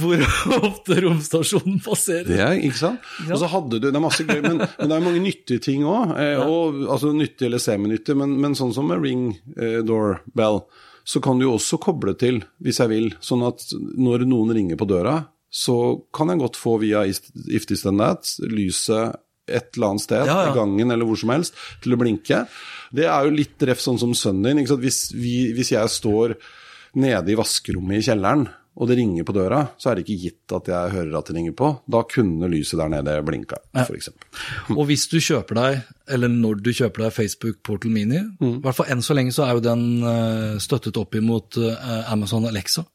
[0.00, 0.24] hvor
[0.70, 2.28] ofte romstasjonen passerer.
[2.28, 3.10] Det er, ikke sant?
[3.28, 5.86] Og så hadde du, Det er masse gøy, men, men det er mange nyttige ting
[5.88, 6.14] òg.
[6.20, 10.64] Eh, altså nyttig eller seminyttig, men, men sånn som med ring eh, doorbell,
[11.04, 13.10] så kan du jo også koble til, hvis jeg vil.
[13.24, 17.82] Sånn at når noen ringer på døra, så kan jeg godt få via If This
[17.82, 19.18] Then That lyset
[19.50, 20.52] et eller annet sted, Ja, ja.
[20.52, 22.44] i gangen eller hvor som helst, til å blinke.
[22.94, 24.78] Det er jo litt ref sånn som sønnen din.
[24.80, 26.36] Hvis, vi, hvis jeg står
[27.00, 28.48] nede i vaskerommet i kjelleren,
[28.80, 31.36] og det ringer på døra, så er det ikke gitt at jeg hører at det
[31.36, 31.68] ringer på.
[31.92, 34.08] Da kunne lyset der nede blinka, for f.eks.
[34.78, 35.82] Og hvis du kjøper deg,
[36.16, 39.44] eller når du kjøper deg Facebook Portal Mini, i hvert fall enn så lenge så
[39.46, 42.86] er jo den eh, støttet opp imot eh, Amazon Alexa.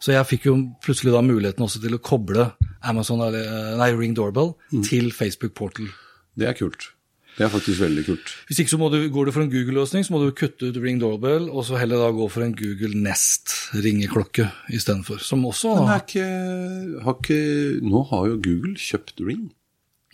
[0.00, 2.50] Så jeg fikk jo plutselig da muligheten også til å koble
[2.88, 4.54] Amazon, nei, Ring Doorbell
[4.86, 5.92] til Facebook Portal.
[6.38, 6.94] Det er kult.
[7.38, 8.30] Det er faktisk veldig kult.
[8.48, 10.98] Hvis ikke så du, går du for en Google-løsning, så må du kutte ut Ring
[10.98, 15.20] Doorbell, og så heller da gå for en Google Nest ringeklokke istedenfor.
[15.22, 16.26] Som også Men er ikke,
[17.04, 17.38] har ikke
[17.86, 19.44] Nå har jo Google kjøpt Ring.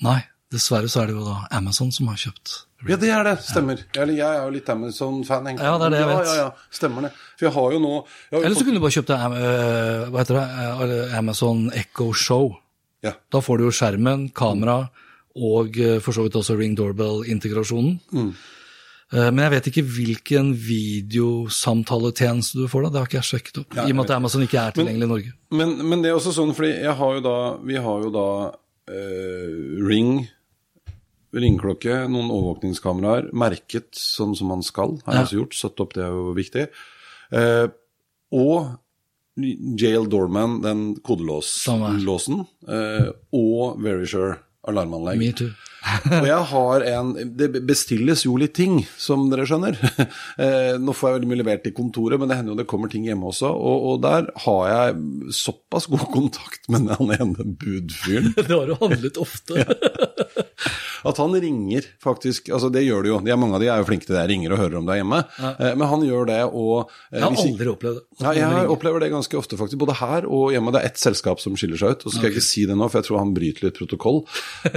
[0.04, 0.18] Nei,
[0.52, 2.52] dessverre så er det jo da Amazon som har kjøpt
[2.84, 2.90] Ring.
[2.92, 3.34] Ja, det er det.
[3.46, 3.80] Stemmer.
[3.96, 5.64] Eller jeg er jo litt Amazon-fan, egentlig.
[5.64, 6.26] Ja, det er det jeg ja, vet.
[6.28, 7.12] Ja, ja, Stemmer det.
[7.38, 10.20] For jeg har jo nå har Eller så fått- kunne du bare kjøpt eh, hva
[10.20, 12.52] heter det, eh, Amazon Echo Show.
[13.00, 13.14] ja.
[13.32, 14.76] Da får du jo skjermen, kamera
[15.34, 17.96] og eh, for så vidt også Ring Doorbell-integrasjonen.
[18.12, 18.34] Mm.
[19.14, 23.74] Men jeg vet ikke hvilken videosamtaletjeneste du får da, det har ikke jeg sjekket opp.
[23.76, 25.34] Ja, I og med at Amazon ikke er tilgjengelig i Norge.
[25.54, 27.34] Men, men det er også sånn, fordi jeg har jo da
[27.68, 28.24] Vi har jo da
[28.90, 29.52] eh,
[29.86, 30.10] Ring,
[31.36, 35.26] ringeklokke, noen overvåkningskameraer, merket sånn som man skal, har jeg Ja.
[35.28, 35.58] også gjort.
[35.60, 36.64] Satt opp, det er jo viktig.
[37.34, 37.66] Eh,
[38.34, 38.72] og
[39.84, 45.54] Jail Doorman, den kodelåsen, eh, og Verisure alarmanlegg.
[46.20, 49.78] Og jeg har en Det bestilles jo litt ting, som dere skjønner.
[50.34, 52.90] Eh, Nå får jeg veldig mye levert i kontoret, men det hender jo det kommer
[52.90, 53.48] ting hjemme også.
[53.54, 54.96] Og, og der har jeg
[55.36, 59.62] såpass god kontakt med den ene budfyren Det har du handlet ofte.
[61.04, 63.82] at han ringer faktisk Altså det gjør det jo, de er, mange av de er
[63.82, 65.20] jo flinke til det, ringer og hører om er hjemme.
[65.38, 65.52] Ja.
[65.76, 68.04] Men han gjør det og eh, Jeg har aldri opplevd det.
[68.24, 69.80] Ja, jeg opplever det ganske ofte, faktisk.
[69.84, 70.72] Både her og hjemme.
[70.74, 72.06] Det er ett selskap som skiller seg ut.
[72.06, 74.22] og så skal jeg ikke si det nå, for jeg tror han bryter litt protokoll.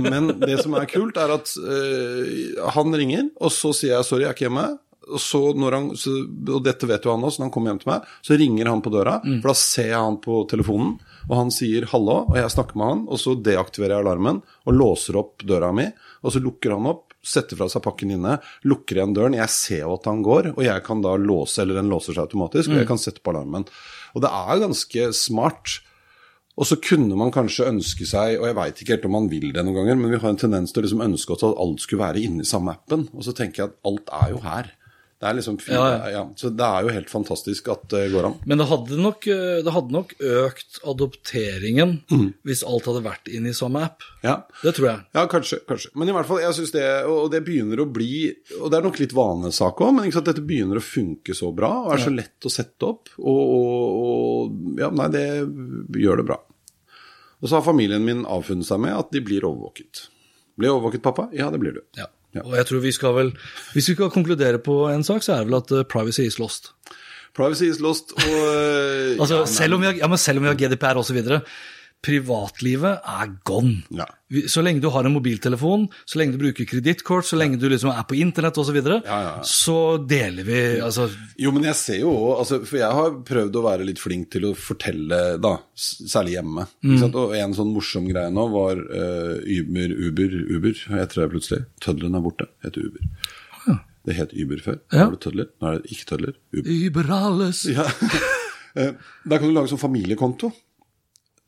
[0.03, 4.25] Men det som er kult, er at uh, han ringer, og så sier jeg sorry,
[4.25, 4.67] jeg er ikke hjemme.
[5.07, 6.13] Og, så når han, så,
[6.51, 8.83] og dette vet jo han også, når han kommer hjem til meg, så ringer han
[8.83, 9.17] på døra.
[9.23, 12.91] For da ser jeg han på telefonen, og han sier 'hallo', og jeg snakker med
[12.91, 13.03] han.
[13.07, 15.87] Og så deaktiverer jeg alarmen og låser opp døra mi.
[16.23, 18.37] Og så lukker han opp, setter fra seg pakken inne,
[18.67, 19.37] lukker igjen døren.
[19.37, 22.27] Jeg ser jo at han går, og jeg kan da låse, eller den låser seg
[22.27, 23.67] automatisk, og jeg kan sette på alarmen.
[24.15, 25.79] Og det er ganske smart.
[26.57, 29.51] Og så kunne man kanskje ønske seg, og jeg veit ikke helt om man vil
[29.53, 31.83] det noen ganger, men vi har en tendens til å liksom ønske oss at alt
[31.83, 33.05] skulle være inni samme appen.
[33.13, 34.71] Og så tenker jeg at alt er jo her.
[35.17, 38.25] Det er liksom fint, Ja, ja, Så det er jo helt fantastisk at det går
[38.27, 38.35] an.
[38.45, 42.33] Men det hadde nok, eh, det hadde nok økt adopteringen Mm.
[42.45, 44.03] hvis alt hadde vært inn i samme app.
[44.23, 44.43] Ja.
[44.61, 44.99] Det tror jeg.
[45.15, 45.89] Ja, kanskje, kanskje.
[45.95, 48.83] Men i hvert fall, jeg synes det, og det begynner å bli Og det er
[48.85, 52.13] nok litt vanesak òg, men sant, dette begynner å funke så bra og er så
[52.13, 53.09] lett å sette opp.
[53.17, 55.25] Og, og, og Ja, nei, det
[55.97, 56.37] gjør det bra.
[57.41, 60.07] Og så har familien min avfunnet seg med at de blir overvåket.
[60.57, 61.27] Blir jeg overvåket, pappa?
[61.33, 61.81] Ja, det blir du.
[61.97, 62.05] Ja.
[62.35, 62.43] Ja.
[62.43, 63.29] Og jeg tror vi skal vel
[63.73, 66.39] Hvis vi skal konkludere på en sak, så er det vel at eh, privacy is
[66.39, 66.73] lost.
[67.37, 70.51] Privacy is lost, og eh, Altså, ja, selv, om vi har, ja, selv om vi
[70.51, 71.21] har GDPR osv.
[72.05, 73.81] Privatlivet er gone.
[73.89, 74.05] Ja.
[74.51, 77.89] Så lenge du har en mobiltelefon, så lenge du bruker kredittkort, så lenge du liksom
[77.93, 81.07] er på internett osv., så, videre, Ja, ja, så deler vi altså,
[81.39, 84.29] Jo, men jeg ser jo òg altså, For jeg har prøvd å være litt flink
[84.35, 86.67] til å fortelle, da, særlig hjemme.
[86.85, 87.01] Mm.
[87.09, 91.61] Og en sånn morsom greie nå var uh, Uber, Uber, Uber, heter det plutselig.
[91.83, 93.11] Tøddelen er borte, heter Uber.
[94.07, 94.77] Det het Uber før.
[94.93, 95.47] Nå er det tødler.
[95.59, 96.35] Nå er det ikke tødler.
[96.55, 97.13] Uber.
[97.19, 97.87] alles Ja.
[98.77, 98.91] Eh,
[99.25, 100.51] Der kan du lage sånn familiekonto.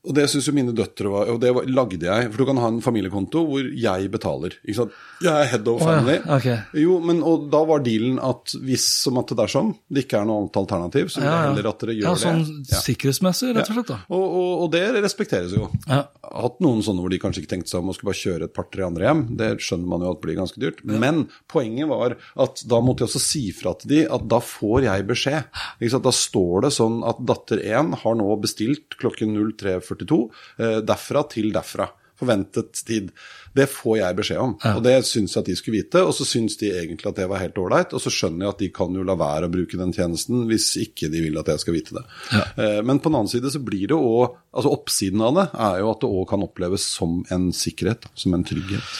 [0.10, 2.30] Og det syns jo mine døtre var Og det lagde jeg.
[2.32, 4.56] For du kan ha en familiekonto hvor jeg betaler.
[4.64, 4.96] Ikke sant?
[5.22, 6.16] Jeg er head of family.
[6.24, 6.38] Oh, ja.
[6.40, 6.82] okay.
[6.82, 10.22] Jo, men og da var dealen at hvis som at det er sånn, det ikke
[10.22, 12.14] er noe annet alternativ, så vil jeg heller at dere gjør det.
[12.16, 12.82] ja, sånn det.
[12.88, 13.92] Sikkerhetsmessig, rett og slett.
[13.92, 14.00] da.
[14.08, 15.70] Og, og, og, det respekteres jo.
[15.86, 16.02] Ja.
[16.30, 18.56] Hatt noen sånne hvor de kanskje ikke tenkte seg om og skulle bare kjøre et
[18.56, 19.24] par-tre andre hjem.
[19.40, 20.82] Det skjønner man jo at blir ganske dyrt.
[20.88, 24.88] Men poenget var at da måtte jeg også si fra til de at da får
[24.88, 25.62] jeg beskjed.
[26.00, 30.20] Da står det sånn at datter 1 har nå bestilt klokken 03.45 42.
[30.60, 31.90] Eh, derfra til derfra.
[32.20, 33.14] Forventet tid.
[33.56, 34.74] Det får jeg beskjed om, ja.
[34.76, 36.02] og det syns jeg at de skulle vite.
[36.04, 38.64] Og så syns de egentlig at det var helt ålreit, og så skjønner jeg at
[38.66, 41.64] de kan jo la være å bruke den tjenesten hvis ikke de vil at jeg
[41.64, 42.04] skal vite det.
[42.36, 42.44] Ja.
[42.60, 45.76] Eh, men på den annen side så blir det òg Altså oppsiden av det er
[45.84, 48.96] jo at det òg kan oppleves som en sikkerhet, som en trygghet.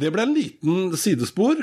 [0.00, 1.58] Det ble en liten sidespor.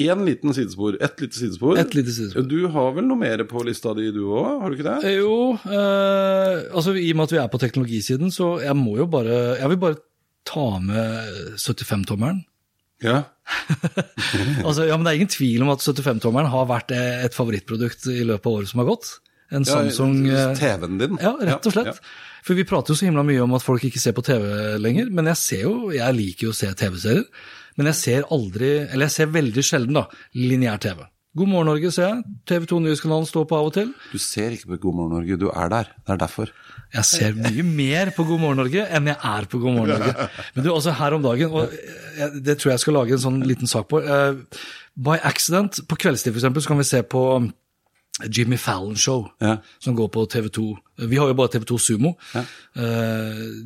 [0.00, 0.96] Én liten sidespor.
[1.02, 1.78] Ett lite sidespor.
[1.80, 2.46] Et lite sidespor.
[2.48, 5.14] Du har vel noe mer på lista di du òg, har du ikke det?
[5.18, 5.34] Jo,
[5.68, 9.58] eh, altså i og med at vi er på teknologisiden, så jeg må jo bare
[9.60, 10.00] Jeg vil bare
[10.48, 12.44] ta med 75-tommeren.
[13.04, 13.22] Ja.
[14.64, 18.22] Altså, ja, men det er ingen tvil om at 75-tommeren har vært et favorittprodukt i
[18.28, 19.08] løpet av året som har gått.
[19.50, 21.16] En Samsung eh, TV-en din.
[21.22, 22.02] Ja, rett og slett.
[22.46, 24.44] For vi prater jo så himla mye om at folk ikke ser på TV
[24.80, 27.24] lenger, men jeg ser jo, jeg liker jo å se TV-serier.
[27.78, 31.02] Men jeg ser aldri, eller jeg ser veldig sjelden da, lineær TV.
[31.38, 33.92] God morgen Norge ser jeg, TV 2 Nyhetskanalen står på av og til.
[34.10, 35.92] Du ser ikke på God morgen Norge, du er der.
[36.02, 36.50] Det er derfor.
[36.90, 40.26] Jeg ser mye mer på God morgen Norge enn jeg er på God morgen Norge.
[40.56, 43.70] Men du, også her om dagen, og det tror jeg skal lage en sånn liten
[43.70, 44.02] sak på.
[44.02, 44.42] Uh,
[44.98, 47.22] By accident, på kveldstid eksempel, så kan vi se på
[48.28, 49.56] Jimmy Fallon Show, Ja.
[49.78, 50.76] som går på TV2.
[51.08, 52.16] Vi har jo bare TV2 Sumo.
[52.34, 52.42] Ja.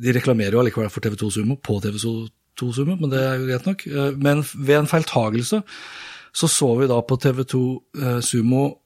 [0.01, 3.65] De reklamerer jo allikevel for TV2 Sumo på TV2 Sumo, men det er jo greit
[3.67, 3.87] nok.
[3.87, 5.63] Eh, Men ved en feiltagelse
[6.35, 7.61] så så vi da på TV2
[8.01, 8.77] eh, Sumo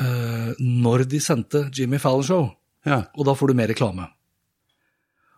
[0.00, 2.50] eh, når de sendte Jimmy Fallon Show
[2.86, 3.04] Ja.
[3.16, 4.08] og da får du mer reklame.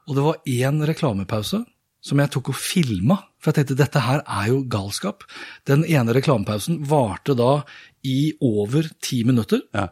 [0.09, 1.65] Og det var én reklamepause
[2.01, 5.25] som jeg tok og filma, for jeg tenkte dette her er jo galskap.
[5.69, 7.63] Den ene reklamepausen varte da
[8.07, 9.65] i over ti minutter.
[9.75, 9.89] ja.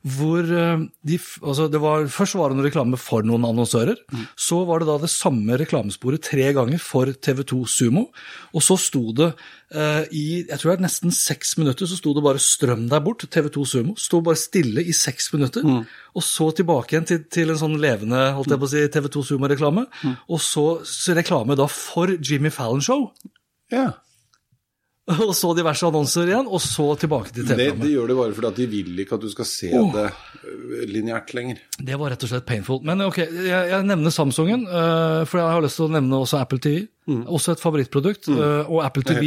[0.00, 3.98] Hvor eh, de, altså det var, Først var det noen reklame for noen annonsører.
[4.32, 8.06] Så var det da det samme reklamesporet tre ganger for TV2 Sumo.
[8.56, 9.28] Og så sto det
[9.76, 13.04] eh, i jeg tror det er nesten seks minutter så sto det bare 'strøm deg
[13.04, 13.96] bort', TV2 Sumo.
[14.00, 15.66] Sto bare stille i seks minutter.
[16.16, 19.26] Og så tilbake igjen til, til en sånn levende holdt jeg på å si, TV2
[19.34, 19.84] Sumo-reklame.
[20.32, 23.10] Og så, så reklame da for Jimmy Fallon Show.
[23.70, 23.90] Ja.
[25.26, 27.82] Og så diverse annonser igjen, og så tilbake til TV-programmet.
[27.82, 29.88] det gjør det bare fordi at de vil ikke at du skal se oh.
[29.94, 31.62] det øh, lineært lenger.
[31.80, 32.82] Det var rett og slett painful.
[32.86, 36.38] Men ok, jeg, jeg nevner Samsungen, uh, for jeg har lyst til å nevne også
[36.38, 36.84] Apple TV.
[37.26, 38.28] Også et favorittprodukt.
[38.30, 39.24] øh, og Apple TV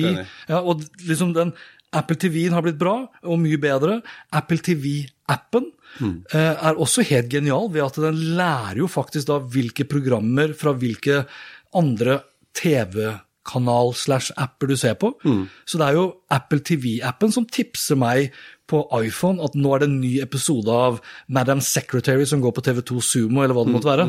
[0.48, 1.52] ja, og liksom den
[1.94, 2.96] Apple TV-en har blitt bra,
[3.28, 4.00] og mye bedre.
[4.34, 5.68] Apple TV-appen
[6.02, 10.74] øh, er også helt genial, ved at den lærer jo faktisk da hvilke programmer fra
[10.78, 11.24] hvilke
[11.78, 12.22] andre
[13.44, 15.14] TV-kanal slash apper du ser på.
[15.66, 18.32] Så det er jo Apple TV-appen som tipser meg
[18.68, 22.62] på iPhone at nå er det en ny episode av Madam Secretary som går på
[22.64, 24.06] TV2 Sumo, eller hva det måtte være.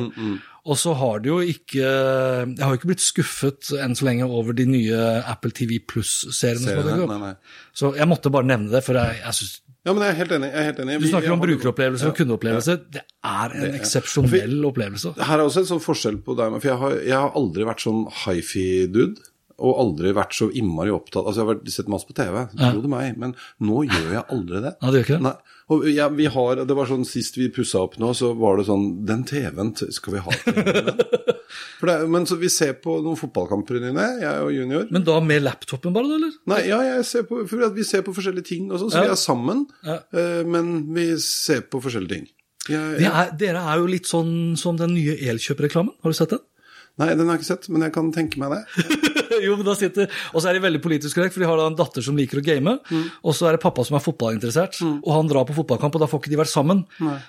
[0.65, 4.25] Og så har det jo ikke Jeg har jo ikke blitt skuffet enn så lenge
[4.25, 4.97] over de nye
[5.29, 7.37] Apple TV Pluss-seriene som har.
[7.75, 10.33] Så jeg måtte bare nevne det, for jeg, jeg synes Ja, men jeg er helt
[10.39, 10.49] enig.
[10.49, 10.95] Jeg er helt enig.
[11.03, 12.81] Du snakker om har- brukeropplevelser og Ja.
[12.95, 15.15] Det er en eksepsjonell opplevelse.
[15.21, 17.85] Her er også en sånn forskjell på deg, for jeg har, jeg har aldri vært
[17.85, 19.21] sånn hifi-dude.
[19.57, 22.91] Og aldri vært så innmari opptatt Altså, jeg har sett masse på TV, tro det
[22.91, 24.73] meg, men nå gjør jeg aldri det.
[24.83, 25.23] Ja, det gjør ikke det?
[25.23, 25.37] Nei.
[25.71, 28.67] Og ja, vi har, det var sånn Sist vi pussa opp nå, så var det
[28.67, 31.23] sånn Den TV-en, skal vi ha TV
[31.91, 34.87] det, men så vi ser på noen fotballkamper inne, jeg og junior.
[34.91, 36.33] Men da med laptopen bare, da, eller?
[36.53, 39.03] Nei, ja, jeg ser på, for vi ser på forskjellige ting og sånn, så Ja.
[39.03, 39.99] vi er sammen, Ja.
[40.13, 42.27] eh, men vi ser på forskjellige ting.
[42.69, 45.93] Jeg, Det er, dere er jo litt sånn som den nye Elkjøp-reklamen.
[46.03, 46.41] Har du sett den?
[46.99, 48.65] Nei, den har jeg ikke sett, men jeg kan tenke meg det.
[49.47, 51.67] jo, men da sitter, Og så er de veldig politisk korrekt, for de har da
[51.71, 52.77] en datter som liker å game.
[53.23, 56.09] Og så er det pappa som er fotballinteressert, og han drar på fotballkamp, og da
[56.11, 56.85] får ikke de vært sammen.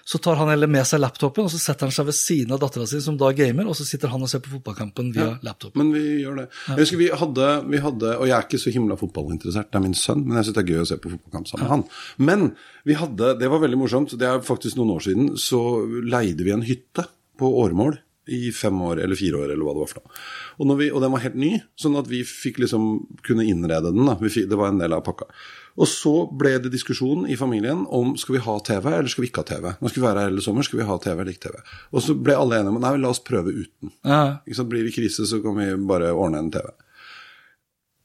[0.05, 2.61] Så tar han heller med seg laptopen, og så setter han seg ved siden av
[2.63, 5.81] dattera si, som da gamer, og så sitter han og ser på fotballkampen via laptopen.
[5.81, 6.47] Men vi gjør det.
[6.69, 9.83] Jeg husker vi hadde, vi hadde Og jeg er ikke så himla fotballinteressert, det er
[9.83, 11.83] min sønn, men jeg syns det er gøy å se på fotballkamp sammen med han.
[12.17, 12.47] Men
[12.85, 15.59] vi hadde, det var veldig morsomt, det er faktisk noen år siden, så
[16.05, 17.07] leide vi en hytte
[17.39, 17.97] på Årmål.
[18.31, 20.15] I fem år eller fire år, eller hva det var for noe.
[20.55, 22.87] Og, når vi, og den var helt ny, sånn at vi fikk liksom
[23.25, 24.09] kunne innrede den.
[24.23, 25.27] fikk, det var en del av pakka.
[25.75, 29.29] Og så ble det diskusjon i familien om skal vi ha TV eller skal vi
[29.29, 29.67] ikke ha TV.
[29.75, 31.59] Nå skal vi være her hele sommer, skal vi ha TV eller ikke TV.
[31.91, 33.91] Og så ble alle enige om nei, la oss prøve uten.
[34.07, 34.21] Ja.
[34.47, 34.71] Sant?
[34.71, 36.71] Blir det krise, så kan vi bare ordne en TV.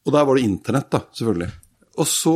[0.05, 1.51] Og der var det internett, da, selvfølgelig.
[2.01, 2.35] Og så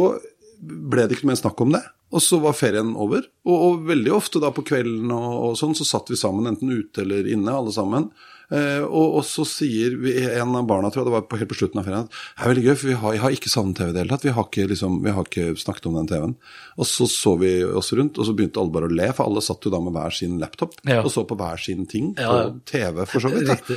[0.66, 1.84] ble det ikke mer snakk om det.
[2.16, 3.26] Og så var ferien over.
[3.47, 6.74] Og, og veldig ofte da på kvelden og, og sånn, så satt vi sammen, enten
[6.74, 8.09] ute eller inne, alle sammen.
[8.54, 11.50] Eh, og, og så sier vi, en av barna, tror jeg det var på, helt
[11.50, 13.52] på slutten av ferien, at det er veldig gøy, for vi har, jeg har ikke
[13.54, 14.26] savnet TV i det hele tatt.
[14.28, 16.36] Vi har ikke, liksom, vi har ikke snakket om den TV-en.
[16.78, 19.43] Og så så vi oss rundt, og så begynte alle bare å le, for alle
[19.46, 21.00] satt jo da med hver sin laptop Ja.
[21.02, 22.52] og så på hver sin ting Ja, ja.
[22.70, 23.72] TV, for så vidt.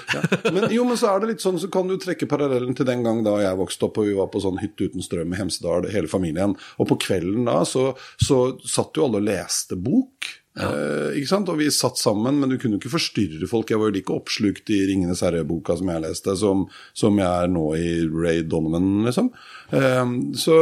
[0.53, 3.05] Men jo, men så er det litt sånn, så kan du trekke parallellen til den
[3.07, 5.89] gang da jeg vokste opp og vi var på sånn hytte uten strøm i Hemsedal,
[5.93, 6.57] hele familien.
[6.79, 7.91] Og på kvelden da så,
[8.21, 10.29] så satt jo alle og leste bok.
[10.59, 11.51] Eh, ikke sant?
[11.53, 13.71] Og vi satt sammen, men du kunne jo ikke forstyrre folk.
[13.71, 17.53] Jeg var jo like oppslukt i 'Ringenes herre'-boka som jeg leste, som, som jeg er
[17.53, 19.31] nå i Ray Donovan, liksom.
[19.71, 20.05] Eh,
[20.39, 20.59] så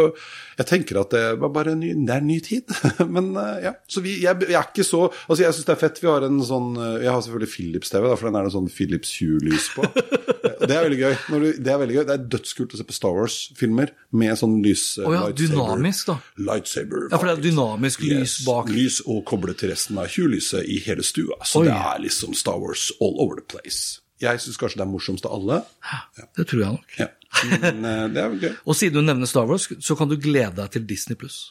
[0.57, 2.77] jeg tenker at det var bare en ny, det er en ny tid.
[3.17, 5.83] men eh, ja, så vi, jeg, jeg er ikke så Altså, jeg syns det er
[5.83, 6.03] fett.
[6.03, 9.71] Vi har en sånn Jeg har selvfølgelig Philips-TV, for den er det sånn Philips Hue-lys
[9.77, 9.87] på.
[10.61, 11.15] Det er veldig gøy.
[11.33, 12.05] Når du, det er veldig gøy.
[12.09, 15.41] Det er dødskult å se på Star Wars-filmer med sånn lys oh, ja, lightsaber.
[15.43, 16.17] dynamisk, da.
[16.49, 17.07] Lightsaber.
[17.11, 18.71] Ja, for det er dynamisk lys bak.
[18.73, 21.37] Lys og koblet til resten av Hue-lyset i hele stua.
[21.45, 21.69] Så Oi.
[21.69, 24.01] det er liksom Star Wars all over the place.
[24.23, 25.59] Jeg syns kanskje det er morsomst av alle.
[25.85, 26.29] Ja.
[26.39, 26.97] Det tror jeg nok.
[27.03, 27.11] Ja.
[27.61, 28.55] Men eh, det er gøy.
[28.65, 31.43] Og siden du nevner Star Wars, så kan du glede deg til Disney Pluss.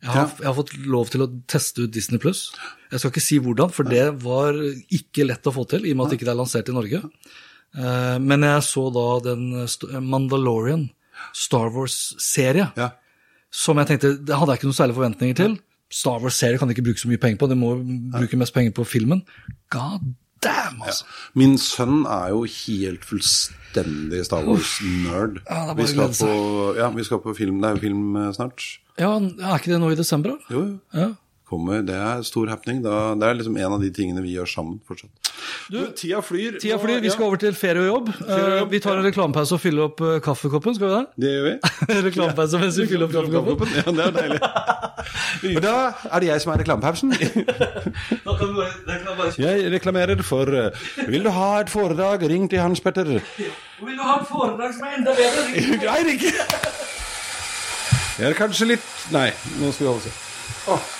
[0.00, 2.46] Jeg, har- jeg har fått lov til å teste ut Disney Pluss.
[2.88, 4.56] Jeg skal ikke si hvordan, for det var
[4.96, 7.02] ikke lett å få til, i og med at det ikke er lansert i Norge.
[7.76, 9.50] Eh, Men jeg så da den
[10.08, 10.88] Mandalorian,
[11.34, 12.90] Star Wars-serie, Ja.
[13.50, 15.58] som jeg tenkte Det hadde jeg ikke noen særlige forventninger til.
[15.90, 17.74] Star Wars-serie kan de ikke bruke så mye penger på, de må
[18.12, 19.22] bruke mest penger på filmen.
[19.70, 20.00] God
[20.42, 21.04] damn, altså!
[21.34, 25.40] Min sønn er jo helt fullstendig Star Wars-nerd.
[25.48, 25.82] Ja, vi,
[26.78, 27.60] ja, vi skal på film.
[27.60, 28.62] Det er jo film eh, snart.
[28.98, 30.54] Ja, er ikke det nå i desember, da?
[30.54, 30.78] Jo, jo.
[30.94, 31.08] Ja.
[31.50, 31.82] Kommer.
[31.86, 32.80] Det er stor happening.
[32.84, 35.30] Da, det er liksom en av de tingene vi gjør sammen fortsatt.
[35.70, 36.58] Du, tida flyr.
[36.62, 38.12] Tida flyr, vi skal over til ferie og jobb.
[38.22, 41.06] Eh, Vi tar en reklamepause og fyller opp uh, kaffekoppen, skal vi det?
[41.24, 41.54] Det gjør vi.
[42.08, 43.74] reklamepause mens vi fyller opp kaffekoppen.
[43.80, 44.40] Ja, det er deilig.
[45.56, 45.74] Og da
[46.12, 47.14] er det jeg som er reklamepausen.
[49.40, 53.08] Jeg reklamerer for eh, Vil du ha et foredrag, ring til Hans Petter.
[53.08, 55.42] Vil du ha et foredrag som er enda bedre?
[55.86, 56.32] Nei, ikke
[58.20, 60.24] Jeg er kanskje litt Nei, nå skal vi holde oss.
[60.68, 60.99] Åh.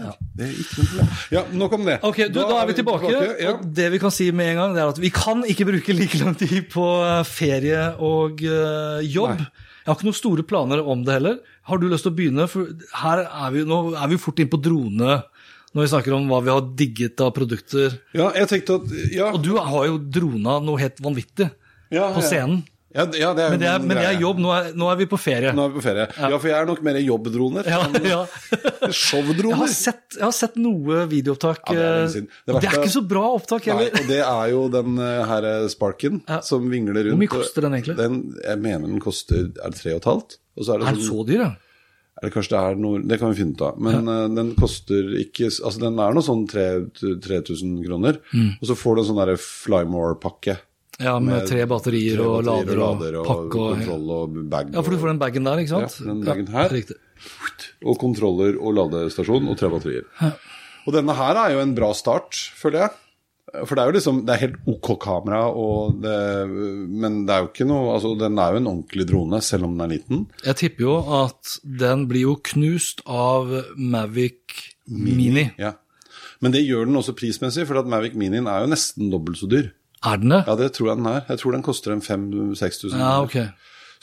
[0.00, 0.24] iPhone.
[0.34, 1.10] Det er ikke noe problem.
[1.34, 1.96] Ja, nok om det.
[2.02, 3.12] Ok, du, da, er vi tilbake.
[3.14, 3.52] ja.
[3.52, 5.94] Og det vi kan si med en gang, det er at vi kan ikke bruke
[5.94, 9.38] like lang tid på eh, ferie og uh, jobb.
[9.38, 9.70] Nei.
[9.84, 11.38] Jeg har ikke noen store planer om det heller.
[11.68, 12.48] Har du lyst til å begynne?
[12.50, 12.72] For
[13.04, 15.20] her er vi, nå er vi fort inn på drone
[15.74, 17.98] når vi snakker om hva vi har digget av produkter.
[18.14, 21.48] Ja, jeg tenkte at ja, Og du har jo drona noe helt vanvittig
[21.92, 22.62] ja, på scenen.
[22.94, 24.38] Ja, ja, det Men det er, men det er jobb.
[24.38, 25.50] Nå er, nå er vi på ferie.
[25.56, 26.04] Nå er vi på ferie.
[26.14, 28.20] Ja, for jeg er nok mer jobbdroner Ja, ja.
[28.94, 29.50] showdroner.
[29.50, 31.72] Jeg har, sett, jeg har sett noe videoopptak.
[31.74, 32.28] Ja, det er eh.
[32.54, 35.66] Det er ikke så bra opptak Nei, og det er jo den eh, her eh,
[35.72, 36.38] Sparken Ja.
[36.46, 37.16] som vingler rundt.
[37.16, 37.96] Hvor mye koster den egentlig?
[37.98, 40.36] Den, jeg mener den koster er det tre og et halvt.
[40.54, 41.50] Og så er det sånn, så dyr, ja?
[42.22, 43.80] Eller kanskje det er noe Det kan vi finne ut av.
[43.82, 48.20] Men eh, den koster ikke Altså den er noe sånn 3000 kroner.
[48.30, 48.52] Mm.
[48.60, 50.56] Og så får du en sånn derre Flymore-pakke.
[51.02, 54.74] Ja, med tre batterier tre og batterier lader og pakke og kontroll og bag.
[54.74, 55.96] Ja, for du får den bagen der, ikke sant?
[56.00, 56.76] Ja, den bagen her.
[56.78, 56.98] Ja,
[57.84, 60.06] og kontroller og ladestasjon og tre batterier.
[60.84, 63.00] Og denne her er jo en bra start, føler jeg.
[63.54, 66.14] For det er jo liksom, det er helt OK kamera, og det,
[66.48, 69.76] men det er jo ikke noe altså Den er jo en ordentlig drone, selv om
[69.76, 70.24] den er liten.
[70.42, 74.58] Jeg tipper jo at den blir jo knust av Mavic
[74.90, 75.46] Mini.
[75.60, 75.76] Ja.
[76.42, 79.48] Men det gjør den også prismessig, for at Mavic Minien er jo nesten dobbelt så
[79.50, 79.70] dyr.
[80.04, 80.42] Er den det?
[80.46, 81.22] Ja, det tror jeg den er.
[81.28, 82.98] Jeg tror den koster en 5000-6000.
[83.00, 83.38] Ja, ok.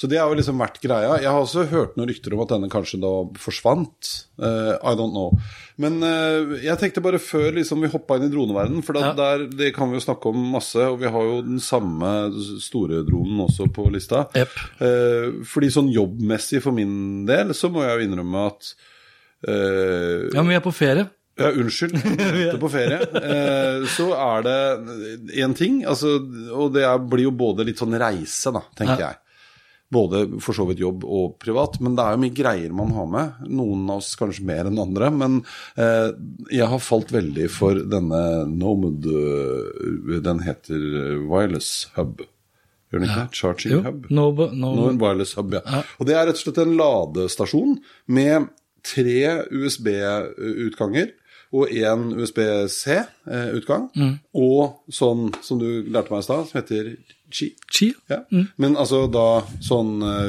[0.01, 1.11] Så det har jo liksom vært greia.
[1.21, 4.07] Jeg har også hørt noen rykter om at denne kanskje da forsvant.
[4.41, 5.35] Uh, I don't know.
[5.77, 9.13] Men uh, jeg tenkte bare før liksom vi hoppa inn i droneverdenen, for da, Ja.
[9.19, 12.09] der, det kan vi jo snakke om masse, og vi har jo den samme
[12.65, 14.23] store dronen også på lista.
[14.41, 14.57] Yep.
[14.81, 18.73] Uh, fordi sånn jobbmessig for min del, så må jeg jo innrømme at
[19.47, 21.05] eh, Ja, men vi er på ferie.
[21.39, 21.95] Ja, unnskyld.
[22.43, 22.99] Ute på ferie.
[23.21, 24.57] Eh, så er det
[25.41, 26.17] én ting, altså,
[26.51, 29.09] og det er, blir jo både litt sånn reise, da, tenker Ja.
[29.11, 29.17] jeg.
[29.91, 33.07] Både for så vidt jobb og privat, men det er jo mye greier man har
[33.11, 33.41] med.
[33.51, 35.41] Noen av oss kanskje mer enn andre, men
[35.75, 36.13] eh,
[36.55, 40.79] jeg har falt veldig for denne Nomad eh, Den heter
[41.27, 42.23] Wireless Hub.
[42.87, 43.35] Gjør den ikke det?
[43.41, 44.07] Charging Jo, Hub?
[44.11, 45.61] no, no, no, wireless hub, ja.
[45.99, 47.77] Og det er rett og slett en ladestasjon
[48.11, 48.47] med
[48.83, 49.13] tre
[49.51, 51.11] USB-utganger
[51.51, 53.89] og én USB-C-utgang.
[54.37, 56.93] Og sånn som du lærte meg i stad, som heter
[57.31, 57.53] Qi.
[57.71, 57.93] Chi.
[58.11, 58.21] Ja.
[58.59, 60.27] Men altså da sånn uh,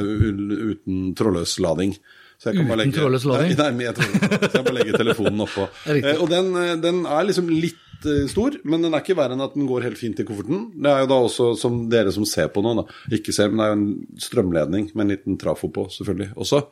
[0.71, 1.95] uten trådløs lading.
[2.39, 3.55] Så jeg kan bare legge- trådløs lading?
[3.59, 4.45] Nei, med trådløs.
[4.51, 5.67] Så jeg bare legger telefonen oppå.
[5.93, 9.35] Eh, og den, eh, den er liksom litt eh, stor, men den er ikke verre
[9.35, 10.65] enn at den går helt fint i kofferten.
[10.83, 12.83] Det er jo da også, som dere som ser på nå, da,
[13.15, 16.63] ikke ser, men det er jo en strømledning med en liten trafo på, selvfølgelig, også.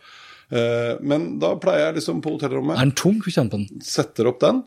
[0.52, 3.22] Eh, Men da pleier jeg liksom på hotellrommet, Er den tung?
[3.24, 3.82] Få kjenne på den.
[3.82, 4.64] setter opp den.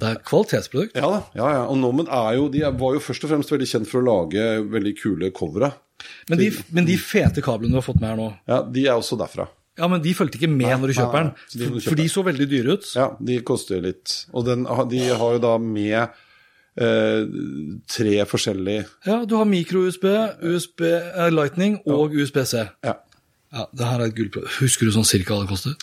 [0.00, 0.94] Det er kvalitetsprodukt.
[0.96, 1.62] Ja ja, ja.
[1.68, 4.44] Og Nomad er jo, de var jo først og fremst veldig kjent for å lage
[4.72, 5.72] veldig kule covere.
[6.28, 8.94] Men de, men de fete kablene du har fått med her nå, Ja, de er
[8.96, 9.46] også derfra.
[9.78, 11.32] ja, men de fulgte ikke med når du kjøper den.
[11.34, 12.88] nei, de du For, de så veldig dyre ut.
[12.96, 14.26] Ja, de koster litt.
[14.32, 16.08] Og den, de har jo da med
[16.76, 17.24] eh,
[17.88, 20.04] tre forskjellige Ja, du har mikro-USB,
[20.42, 22.64] USB eh, Lightning og USB-C.
[22.84, 22.96] Ja.
[23.54, 24.58] Ja, det her er et gullprodukt.
[24.58, 25.78] Husker du sånn cirka hva det koster?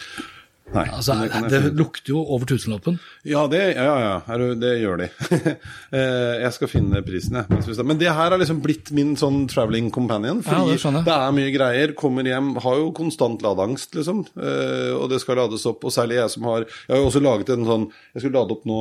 [0.72, 2.98] Nei, Altså, det det lukter jo over tusenlappen.
[3.28, 5.10] Ja, det, ja, ja, det gjør de.
[5.92, 7.84] Eh, jeg skal finne prisen, jeg.
[7.84, 10.40] Men det her har liksom blitt min sånn traveling companion.
[10.48, 11.94] Ja, det det er mye greier.
[12.00, 14.24] Kommer hjem, har jo konstant ladeangst, liksom.
[14.40, 15.84] Eh, og det skal lades opp.
[15.84, 18.56] Og særlig jeg som har Jeg har jo også laget en sånn Jeg skulle lade
[18.56, 18.80] opp nå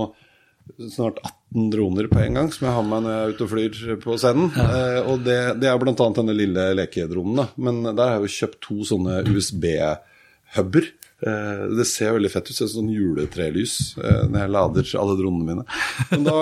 [0.90, 3.52] snart 18 droner på en gang, som jeg har med når jeg er ute og
[3.52, 4.52] flyr på scenen.
[4.54, 5.94] Eh, og det, det er bl.a.
[5.96, 7.48] denne lille lekedronen, da.
[7.60, 10.90] Men der har jeg jo kjøpt to sånne USB-huber.
[11.20, 14.92] Eh, det ser veldig fett ut, ser ut som sånn juletrelys eh, når jeg lader
[15.02, 15.80] alle dronene mine.
[16.12, 16.36] Men da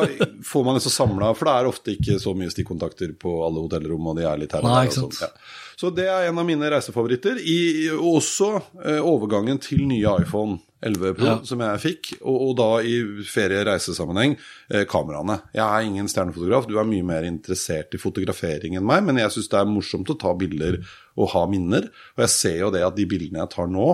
[0.47, 4.13] får man liksom samla For det er ofte ikke så mye stikkontakter på alle hotellrom,
[4.13, 4.93] og de er litt her og der.
[4.93, 5.33] og sånn, ja.
[5.79, 7.39] Så det er en av mine reisefavoritter.
[7.39, 7.59] I,
[7.97, 8.53] og også
[8.85, 11.37] eh, overgangen til nye iPhone 11 Pro, Ja.
[11.45, 12.95] som jeg fikk, og, og da i
[13.27, 14.37] ferie-reisesammenheng,
[14.71, 15.41] eh, kameraene.
[15.55, 19.31] Jeg er ingen stjernefotograf, du er mye mer interessert i fotografering enn meg, men jeg
[19.35, 20.79] syns det er morsomt å ta bilder
[21.19, 21.89] og ha minner.
[22.17, 23.89] Og jeg ser jo det at de bildene jeg tar nå,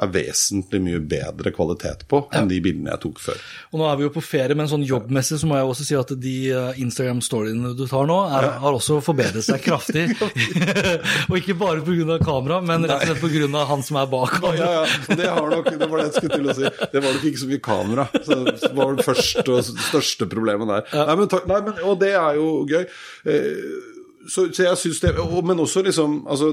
[0.00, 3.40] er vesentlig mye bedre kvalitet på enn de bildene jeg tok før.
[3.72, 5.98] Og nå er vi jo på ferie, men sånn jobbmessig så må jeg også si
[5.98, 10.06] at de eh, Instagram-storyene du tar nå, er, har også forbedret seg kraftig.
[11.28, 12.18] og ikke bare pga.
[12.24, 13.64] kamera, men rett og slett pga.
[13.70, 14.70] han som er bak Ja, kamera.
[14.80, 16.74] ja, det har nok, det var det jeg skulle til å si.
[16.94, 18.08] Det var nok ikke så mye kamera.
[18.24, 20.90] Så det var det første og største problemet der.
[21.10, 22.84] Nei, men, nei, men, og det er jo gøy.
[23.30, 23.88] Eh,
[24.30, 25.14] Så, så jeg syns det
[25.48, 26.50] Men også liksom Altså,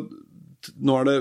[0.79, 1.17] nå er det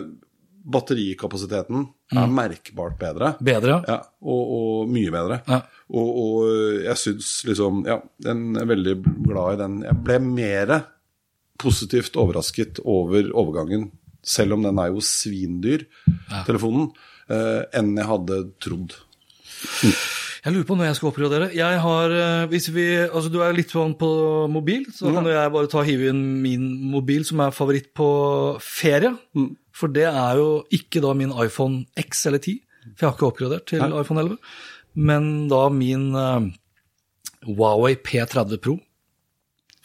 [0.66, 3.32] Batterikapasiteten er merkbart bedre.
[3.38, 3.96] Bedre, ja.
[3.96, 5.40] Ja, og, og mye bedre.
[5.46, 5.60] Ja.
[5.86, 8.96] Og, og jeg syns liksom Ja, den er veldig
[9.28, 9.78] glad i den.
[9.86, 10.74] Jeg ble mer
[11.62, 13.90] positivt overrasket over overgangen,
[14.26, 15.86] selv om den er jo svindyr,
[16.48, 16.90] telefonen,
[17.30, 18.96] eh, enn jeg hadde trodd.
[20.46, 21.46] Jeg lurer på når jeg skal oppgradere.
[21.58, 25.30] Jeg har, eh, hvis vi, altså Du er litt sånn på mobil, så kan mm.
[25.32, 28.06] jeg bare ta hive inn min mobil, som er favoritt på
[28.62, 29.10] ferie.
[29.76, 32.56] For det er jo ikke da min iPhone X eller 10,
[32.94, 33.90] for jeg har ikke oppgradert til Nei.
[34.00, 34.38] iPhone 11.
[34.96, 36.46] Men da min uh,
[37.44, 38.78] Huawei P30 Pro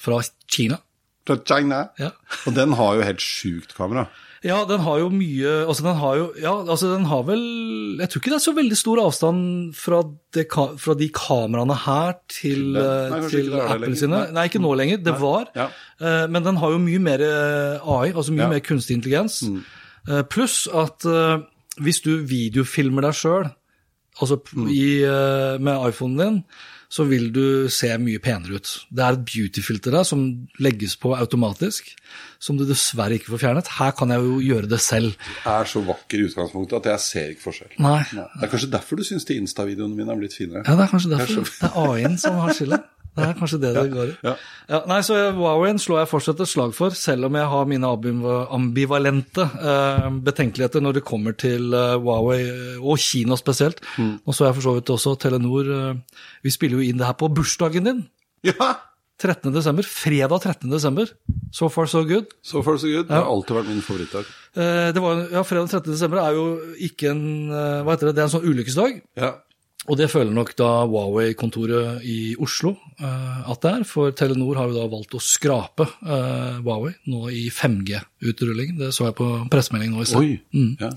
[0.01, 0.79] fra Kina.
[1.27, 1.83] Fra China.
[1.99, 2.13] Ja.
[2.47, 4.07] Og den har jo helt sjukt kamera.
[4.41, 7.43] Ja, den har jo mye Altså, den har jo Ja, altså, den har vel
[7.99, 9.99] Jeg tror ikke det er så veldig stor avstand fra,
[10.33, 10.47] det,
[10.81, 14.15] fra de kameraene her til, Til eh, Nei, til Apple sine.
[14.15, 14.31] Nei.
[14.39, 15.03] Nei, ikke nå lenger.
[15.05, 15.45] Det var.
[15.53, 15.67] Ja.
[16.01, 18.49] Eh, Men den har jo mye mer AI, altså mye Ja.
[18.49, 18.55] Mm.
[18.55, 19.37] mer kunstig intelligens.
[19.45, 19.61] Eh,
[20.29, 21.39] Pluss at eh,
[21.81, 23.49] hvis du videofilmer deg sjøl,
[24.21, 24.67] altså Mm.
[24.69, 26.43] i, eh, med iPhonen din,
[26.91, 28.67] så vil du se mye penere ut.
[28.91, 31.87] Det er et beauty-filter der som legges på automatisk,
[32.37, 33.67] som du dessverre ikke får fjernet.
[33.79, 35.15] Her kan jeg jo gjøre det selv.
[35.47, 37.71] Er så vakker i utgangspunktet at jeg ser ikke forskjell.
[37.79, 38.03] Nei.
[38.11, 40.65] Det er kanskje derfor du syns de Insta-videoene mine er blitt finere.
[40.67, 41.45] Ja, det er kanskje derfor.
[41.47, 42.81] Det er Det er AI-en som har skylda.
[43.11, 44.13] Det er kanskje det det går i.
[44.23, 44.33] Ja.
[44.71, 47.89] Ja, nei, så Huawei slår jeg fortsatt et slag for, selv om jeg har mine
[48.55, 53.83] ambivalente eh, betenkeligheter når det kommer til eh, Huawei, eh, og Kina spesielt.
[53.97, 54.13] Mm.
[54.23, 57.19] Og så jeg for så vidt også Telenor eh, Vi spiller jo inn det her
[57.19, 58.01] på bursdagen din.
[58.47, 58.71] Ja!
[59.21, 59.51] 13.
[59.53, 60.71] desember, Fredag 13.
[60.71, 61.11] desember.
[61.53, 62.31] So far, so good.
[62.41, 63.05] So far so good.
[63.09, 64.31] Det har alltid vært min favorittdag.
[64.55, 65.91] Eh, det var, ja, Fredag 13.
[65.93, 66.45] desember er jo
[66.89, 68.15] ikke en eh, Hva heter det?
[68.17, 69.01] Det er en sånn ulykkesdag.
[69.19, 69.35] Ja.
[69.89, 74.69] Og det føler nok da Huawei-kontoret i Oslo eh, at det er, for Telenor har
[74.69, 78.75] jo da valgt å skrape eh, Huawei nå i 5G-utrulling.
[78.77, 80.21] Det så jeg på pressemeldingen nå i sted.
[80.21, 80.75] Oi.
[80.83, 80.91] Ja.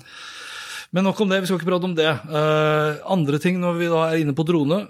[0.95, 2.11] Men nok om det, vi skal ikke prate om det.
[2.12, 4.82] Eh, andre ting når vi da er inne på drone.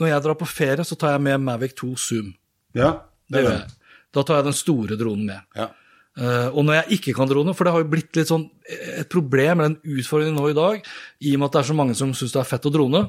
[0.00, 2.30] Når jeg drar på ferie, så tar jeg med Mavic 2 Zoom.
[2.78, 2.94] ja,
[3.30, 3.74] Det gjør jeg.
[4.14, 5.42] Da tar jeg den store dronen med.
[5.58, 5.68] Ja.
[6.14, 9.08] Eh, og når jeg ikke kan drone, for det har jo blitt litt sånn et
[9.10, 10.84] problem eller en utfordring nå i dag,
[11.26, 13.00] i og med at det er så mange som syns det er fett å drone,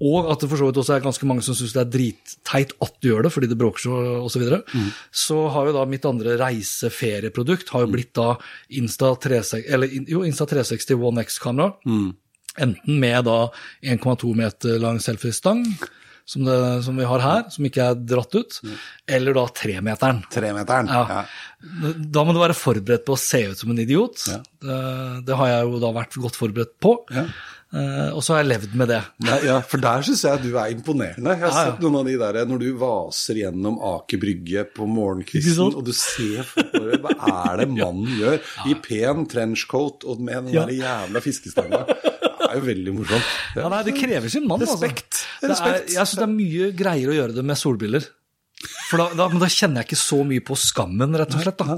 [0.00, 2.72] og at det for så vidt også er ganske mange som syns det er dritteit
[2.86, 4.62] at du gjør det fordi det bråker så osv., så, videre,
[5.12, 8.32] så har jo da mitt andre reiseferieprodukt har jo blitt da
[8.80, 11.74] Insta 360, eller, jo, Insta 360 One X-kamera.
[12.56, 13.38] Enten med da
[13.84, 15.64] 1,2 meter lang selfiestang,
[16.26, 18.60] som, det, som vi har her, som ikke er dratt ut,
[19.06, 20.24] eller da tremeteren.
[20.34, 20.90] Tremeteren.
[20.90, 21.22] Ja.
[22.12, 24.26] Da må du være forberedt på å se ut som en idiot.
[24.30, 24.40] Ja.
[24.66, 24.80] Det,
[25.28, 26.98] det har jeg jo da vært godt forberedt på.
[27.14, 27.28] Ja.
[27.76, 29.00] Uh, og så har jeg levd med det.
[29.26, 31.32] Nei, ja, for der syns jeg du er imponerende.
[31.34, 31.72] Jeg har Ja, ja.
[31.72, 35.90] sett noen av de der når du vaser gjennom Aker Brygge på morgenkvisten, og du
[35.98, 37.16] ser for deg hva
[37.50, 38.38] er det mannen gjør
[38.70, 40.64] i pen trenchcoat og med den Ja.
[40.70, 41.82] der jævla fiskestanga.
[42.46, 43.32] Det er jo veldig morsomt.
[43.58, 44.62] Ja, nei, Det krever sin mann.
[44.62, 45.10] Respekt.
[45.12, 45.40] Altså.
[45.40, 45.90] Det er, Respekt.
[45.96, 48.06] jeg syns det er mye greiere å gjøre det med solbriller.
[48.88, 51.58] For da, da, men da kjenner jeg ikke så mye på skammen, rett og slett.
[51.60, 51.74] da.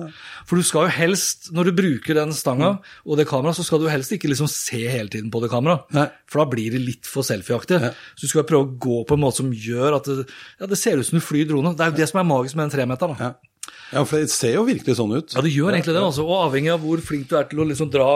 [0.47, 2.69] For du skal jo helst, når du bruker den stanga
[3.03, 5.91] og det kameraet, så skal du helst ikke liksom se hele tiden på det kameraet.
[6.31, 7.81] For da blir det litt for selfieaktig.
[8.15, 10.29] Så du skal prøve å gå på en måte som gjør at det,
[10.61, 11.75] ja, det ser ut som du flyr drone.
[11.75, 13.19] Det er jo det som er magisk med den tremeteren.
[13.19, 13.33] da.
[13.33, 13.58] Ja.
[13.93, 15.33] Ja, for det ser jo virkelig sånn ut.
[15.33, 16.03] Ja, det gjør egentlig det.
[16.05, 18.09] Altså, og avhengig av hvor flink du er til å liksom dra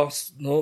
[0.42, 0.57] Nå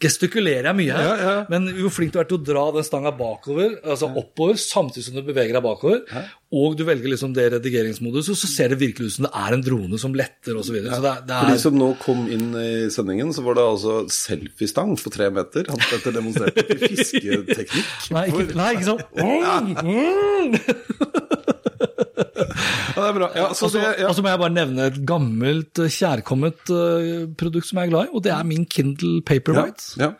[0.00, 1.34] gestikulerer jeg mye her, Ja, ja.
[1.52, 5.18] men hvor flink du er til å dra den stanga bakover, altså oppover, samtidig som
[5.18, 6.00] du beveger deg bakover,
[6.52, 9.64] og du velger liksom det redigeringsmoduset, så ser det virkelig ut som det er en
[9.64, 10.68] drone som letter osv.
[10.72, 10.96] Så, videre.
[10.96, 13.98] så det, er- For de som nå kom inn i sendingen, så var det altså
[14.12, 15.68] selfiestang på tre meter.
[15.72, 18.12] Han Petter demonstrerte fisketeknikk.
[18.16, 19.02] Nei, ikke, nei, ikke sånn.
[19.20, 19.60] Ja,
[22.36, 23.28] det er bra.
[23.36, 24.08] Ja, så Og så ja.
[24.08, 27.94] og så må jeg bare nevne et gammelt, kjærkomment kjærkommet eh, produkt som jeg er
[27.94, 29.96] glad i, og det er min Kindle Paperwhite.
[30.00, 30.12] Ja.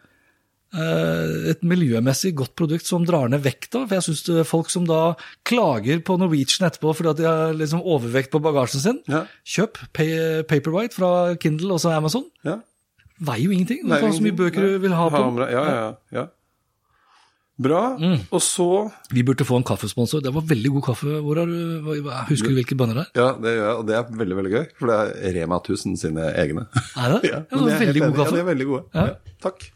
[0.72, 3.82] Eh, et miljømessig godt produkt som drar ned vekta.
[3.84, 5.14] For jeg syns folk som da
[5.48, 9.00] klager på Norwegian etterpå fordi at de har liksom overvekt på bagasjen sin,
[9.44, 12.28] kjøp Pa- Paperwhite fra Kindle og så Amazon.
[12.44, 12.60] ja.
[13.22, 13.82] Veier jo ingenting.
[13.84, 15.18] Du Nei, så mye bøker du vil ha på.
[15.52, 15.82] Ja, ja,
[16.16, 16.22] ja.
[17.60, 17.98] Bra.
[18.00, 18.22] Mm.
[18.32, 18.66] Og så
[19.12, 20.22] Vi burde få en kaffesponsor.
[20.24, 21.18] Det var veldig god kaffe.
[21.20, 22.00] Hvor er, du,
[22.30, 23.10] Husker du hvilke bønner det er?
[23.20, 24.64] Ja, det gjør jeg, og det er veldig veldig gøy.
[24.78, 24.96] For det
[25.28, 26.64] er Rema 1000 sine egne.
[26.96, 27.20] Er det?
[27.32, 28.32] Ja, det var veldig god kaffe.
[28.32, 28.82] Ja, de er veldig gode.
[28.96, 29.04] Ja.
[29.04, 29.36] Ja.
[29.44, 29.68] Takk.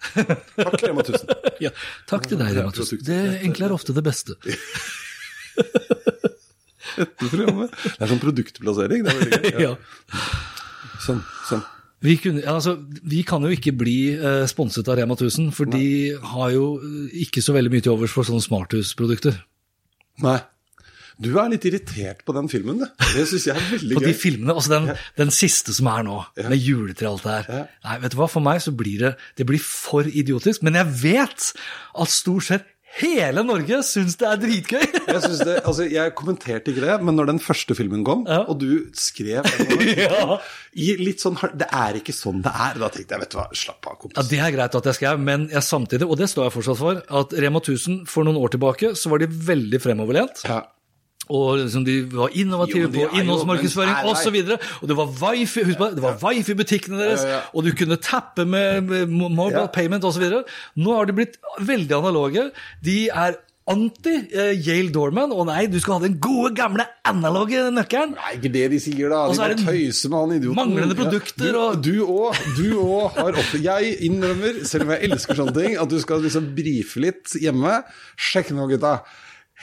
[0.57, 1.37] Takk, Rema 1000.
[1.67, 1.71] Ja.
[2.09, 3.05] Takk til deg, Rema 1000.
[3.07, 3.21] Det
[3.51, 4.37] enkle er ofte det beste.
[6.97, 7.73] Dette programmet.
[7.85, 9.05] Det er sånn produktplassering.
[9.05, 9.65] Det er veldig gøy.
[9.69, 9.73] Ja.
[11.05, 11.21] Sånn,
[11.51, 11.65] sånn.
[12.05, 12.77] Vi, kunne, altså,
[13.09, 17.23] vi kan jo ikke bli eh, sponset av Rema 1000, for de har jo eh,
[17.25, 19.39] ikke så veldig mye til overs for sånne smarthusprodukter.
[20.25, 20.39] Nei.
[21.17, 22.91] Du er litt irritert på den filmen, det.
[23.17, 23.97] Det syns jeg er veldig gøy.
[23.97, 27.37] På de filmene, altså den, den siste som er nå, med juletre og alt det
[27.37, 27.47] her.
[27.49, 27.63] Ja.
[27.89, 30.93] Nei, vet du hva, for meg så blir det, det blir for idiotisk, men jeg
[31.01, 32.69] vet at stort sett
[33.01, 34.85] hele Norge syns det er dritgøy.
[35.07, 38.43] Jeg, det, altså, jeg kommenterte ikke det, men når den første filmen kom, Ja.
[38.49, 39.47] og du skrev
[39.97, 40.39] Ja.
[40.75, 42.79] litt sånn Det er ikke sånn det er.
[42.83, 44.17] Da tenkte jeg, vet du hva, slapp av, kompis.
[44.19, 44.27] Ja.
[44.31, 47.03] Det er greit at jeg skrev, men jeg samtidig, og det står jeg fortsatt for,
[47.23, 50.45] at Rema 1000 for noen år tilbake så var de veldig fremoverlent.
[50.49, 50.63] Ja.
[51.29, 54.37] Og liksom de var innovative på er innholdsmarkedsføring osv.
[54.83, 57.41] Og det var wifi husk på det, det var wifi i butikkene deres, Ja, ja,
[57.53, 59.67] og du kunne tappe med, med mo- mobile Ja.
[59.67, 60.23] payment osv.
[60.77, 62.51] Nå har de blitt veldig analoge.
[62.85, 63.35] De er
[63.67, 65.33] anti eh, Dorman.
[65.35, 68.15] Å nei, du skal ha den gode, gamle analoge nøkkelen.
[68.15, 69.25] Nei, ikke det de sier, da.
[69.27, 70.55] De er bare tøyser med han idioten.
[70.55, 75.35] manglende produkter og- Du òg du òg har opplevd Jeg innrømmer, selv om jeg elsker
[75.35, 77.83] sånne ting, at du skal liksom brife litt hjemme.
[78.17, 79.01] Sjekk nå, gutta.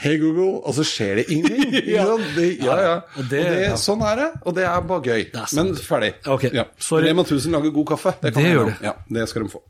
[0.01, 1.73] Hei, Google, og så skjer det ingenting.
[1.93, 2.05] Ja.
[2.35, 2.93] Det, ja, ja.
[3.13, 3.75] Og Og det- det, ja.
[3.77, 5.21] sånn er det, og det er bare gøy.
[5.33, 5.45] Er.
[5.53, 6.13] Men ferdig.
[6.25, 6.49] Okay.
[6.53, 6.63] Ja.
[6.91, 8.15] Rema 1000 lager god kaffe.
[8.23, 8.79] Det, kan Det gjør det.
[8.79, 8.85] de.
[8.89, 9.61] Ja, det skal de få.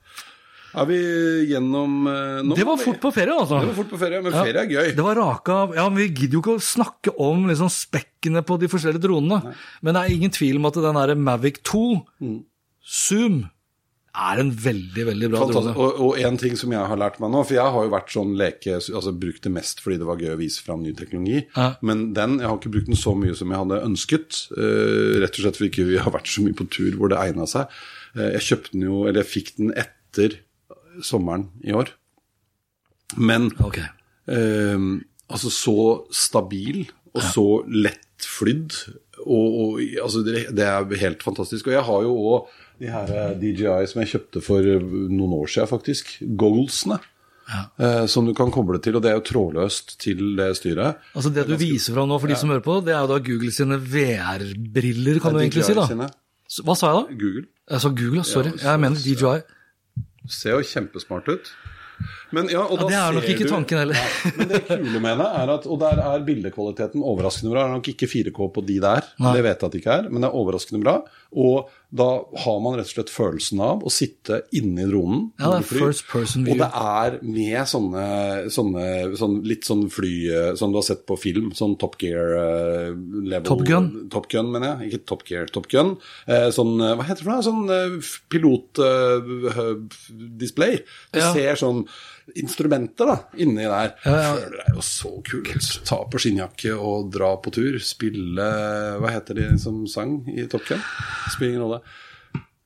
[0.74, 0.95] Er vi
[1.51, 2.55] gjennom eh, nå?
[2.57, 3.59] Det var fort på ferie, altså.
[3.61, 4.41] Det var fort på ferie, men Ja.
[4.47, 4.95] ferie er gøy.
[4.95, 8.41] Det var raka av Ja, men vi gidder jo ikke å snakke om liksom spekkene
[8.47, 9.53] på de forskjellige dronene.
[9.84, 11.84] Men det er ingen tvil om at den derre Mavic 2
[12.24, 12.39] Mm.
[12.84, 13.43] Zoom
[14.14, 15.74] er en veldig, veldig bra Fantastisk.
[15.74, 15.86] drone.
[15.88, 18.11] Og, og en ting som jeg har lært meg nå, for jeg har jo vært
[18.14, 21.39] sånn leke, altså brukt det mest fordi det var gøy å vise fram ny teknologi,
[21.57, 21.68] Ja.
[21.82, 25.34] men den, jeg har ikke brukt den så mye som jeg hadde ønsket, Uh, rett
[25.38, 27.72] og slett fordi ikke vi har vært så mye på tur hvor det egnet seg.
[28.14, 30.38] Uh, jeg kjøpte den jo, eller jeg fikk den etter
[31.01, 31.89] sommeren i år,
[33.18, 33.89] men okay.
[34.30, 35.78] uh, altså så
[36.14, 38.78] stabil og så lettflydd.
[39.24, 41.70] Og, og altså det, det er helt fantastisk.
[41.70, 44.82] Og jeg har jo òg de her eh, DJI som jeg kjøpte for eh,
[45.13, 46.17] noen år siden, faktisk.
[46.21, 46.99] Gogglesene.
[47.43, 48.05] Ja.
[48.07, 50.95] som du kan koble til, og det er jo trådløst til det styret.
[51.11, 53.17] Altså Det du viser fra nå for de som hører på, det er jo da
[53.19, 55.76] Google sine VR-briller, kan du egentlig si.
[55.76, 55.84] da.
[55.89, 56.07] Sine.
[56.63, 57.17] Hva sa jeg da?
[57.19, 57.43] Google.
[57.74, 58.53] Jeg sa Google, sorry.
[58.53, 59.41] Ja, så- Jeg mener DJI.
[60.30, 61.51] Ser jo kjempesmart ut.
[62.34, 63.97] Men, ja, Ja, det er nok ikke tanken heller.
[64.38, 67.63] Men det kule med det er at Og der er bildekvaliteten overraskende bra.
[67.63, 69.34] Det er nok ikke 4K på de der, Nei.
[69.38, 70.95] det vet jeg at det ikke er, men det er overraskende bra.
[71.34, 72.07] Og da
[72.41, 75.27] har man rett og slett følelsen av å sitte inne i dronen.
[75.38, 76.55] Ja, det er fly, first person view.
[76.55, 78.05] Og det er med sånne,
[78.53, 78.86] sånne
[79.17, 83.61] sånn, litt sånn fly eh, som du har sett på film, sånn Top Gear-level Top
[83.67, 83.91] Gun?
[84.13, 84.89] Top Gun, mener jeg.
[84.89, 85.89] Ikke Top Gear, Top Gun.
[86.25, 87.45] Eh, sånn, eh, hva heter det for noe?
[87.45, 87.61] Sånn
[88.34, 90.75] pilotdisplay.
[91.13, 91.34] du Ja.
[91.34, 91.86] ser sånn
[92.39, 93.93] instrumenter da, inni der.
[94.05, 94.32] Ja, ja.
[94.38, 95.51] Føler deg jo så kul.
[95.88, 97.78] Ta på skinnjakke og dra på tur.
[97.84, 98.47] Spille
[99.01, 100.82] Hva heter de som sang i Top Gun?
[101.34, 101.84] Spiller ingen rolle.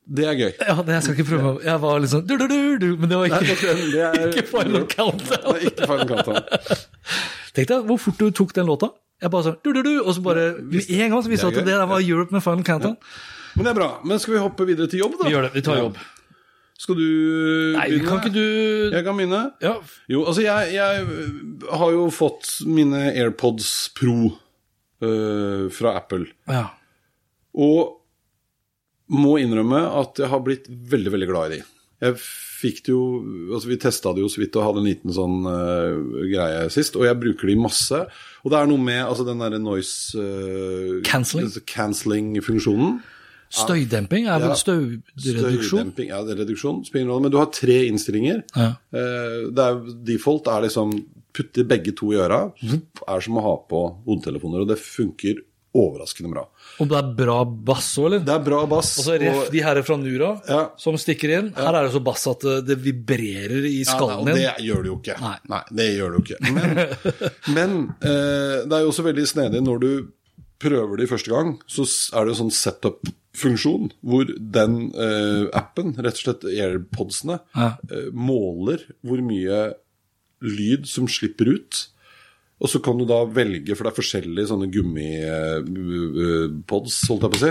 [0.08, 0.52] Det er gøy.
[0.64, 1.50] Ja, det jeg skal ikke prøve.
[1.66, 4.04] Jeg var litt sånn du, du, du, du, Men det var ikke, Nei, Gun, det
[4.06, 5.58] er, ikke final countdown.
[5.58, 6.86] Det ikke Final Countdown.
[7.58, 8.92] Tenk deg hvor fort du tok den låta.
[9.18, 11.58] Jeg bare sånn du, du, du, Og så bare med en gang så visste Det
[11.58, 12.96] du at det der var Europe med final countdown.
[13.58, 13.90] Men det er bra.
[14.06, 15.26] Men skal vi hoppe videre til jobb, da?
[15.26, 15.52] Vi gjør det.
[15.58, 15.98] Vi tar jobb.
[16.78, 18.44] Skal du Nei, kan ikke du
[18.94, 19.40] Jeg kan begynne.
[19.64, 19.76] Ja,
[20.10, 21.06] Jo, altså jeg, jeg
[21.80, 24.30] har jo fått mine AirPods Pro
[25.02, 26.28] uh, fra Apple.
[26.50, 26.68] ja.
[27.58, 27.96] Og
[29.08, 31.62] må innrømme at jeg har blitt veldig veldig glad i de.
[32.04, 33.02] Jeg fikk det jo
[33.56, 35.96] altså Vi testa det jo så vidt og hadde en liten sånn uh,
[36.28, 38.02] greie sist, og jeg bruker de masse.
[38.44, 41.50] Og det er noe med altså den derre noise uh, Cancelling.
[41.72, 43.00] Cancelling-funksjonen.
[43.50, 44.54] Støydemping er vel Ja.
[44.60, 45.92] støyreduksjon?
[45.94, 46.82] Støydemping, ja, det er reduksjon.
[47.22, 48.42] Men du har tre innstillinger.
[48.56, 48.74] Ja.
[48.92, 50.92] Eh, er, default er liksom
[51.32, 52.52] putte begge to i øra.
[52.62, 55.40] Vupp, Er som å ha på hodetelefoner, og det funker
[55.78, 56.42] overraskende bra.
[56.80, 58.18] Og det er bra bass òg, eller?
[58.24, 58.98] Det er bra bass.
[58.98, 60.70] Altså ref og- de her fra Nura Ja.
[60.76, 61.52] som stikker inn.
[61.54, 64.64] Her er det så bass at det, det vibrerer i Ja, skallen nei, og det
[64.66, 65.20] gjør det jo ikke.
[65.48, 65.62] Nei.
[65.72, 66.52] det gjør det jo ikke.
[66.52, 66.70] Men,
[67.54, 70.08] men eh, det er jo også veldig snedig når du
[70.58, 71.84] prøver det første gang, så
[72.18, 72.98] er det jo sånn
[73.38, 77.70] setup-funksjon hvor den eh, appen, rett og slett AirPodsene, Ja.
[77.90, 79.74] eh, måler hvor mye
[80.42, 81.86] lyd som slipper ut.
[82.60, 84.66] Og så kan du da velge, for det er forskjellige sånne
[85.78, 87.50] gummipods, holdt jeg på å si,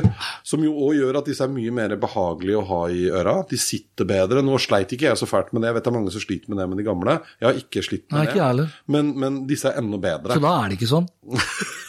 [0.50, 3.38] som jo òg gjør at disse er mye mer behagelige å ha i øra.
[3.48, 4.44] De sitter bedre.
[4.44, 6.52] Nå sleit ikke jeg så fælt med det, jeg vet det er mange som sliter
[6.52, 7.16] med det med de gamle.
[7.40, 8.68] Jeg har ikke slitt med Nei, ikke heller.
[8.92, 10.36] Men, men disse er enda bedre.
[10.36, 11.08] Så da er det ikke sånn.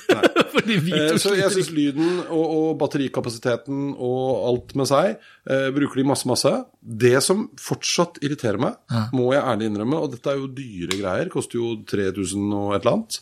[0.55, 5.69] Fordi vi Eh, Så jeg syns lyden og, og batterikapasiteten og alt med seg eh,
[5.77, 6.53] bruker de masse, masse.
[6.81, 8.79] Det som fortsatt irriterer meg,
[9.15, 12.83] må jeg ærlig innrømme, og dette er jo dyre greier, koster jo 3000 og et
[12.83, 13.21] eller annet,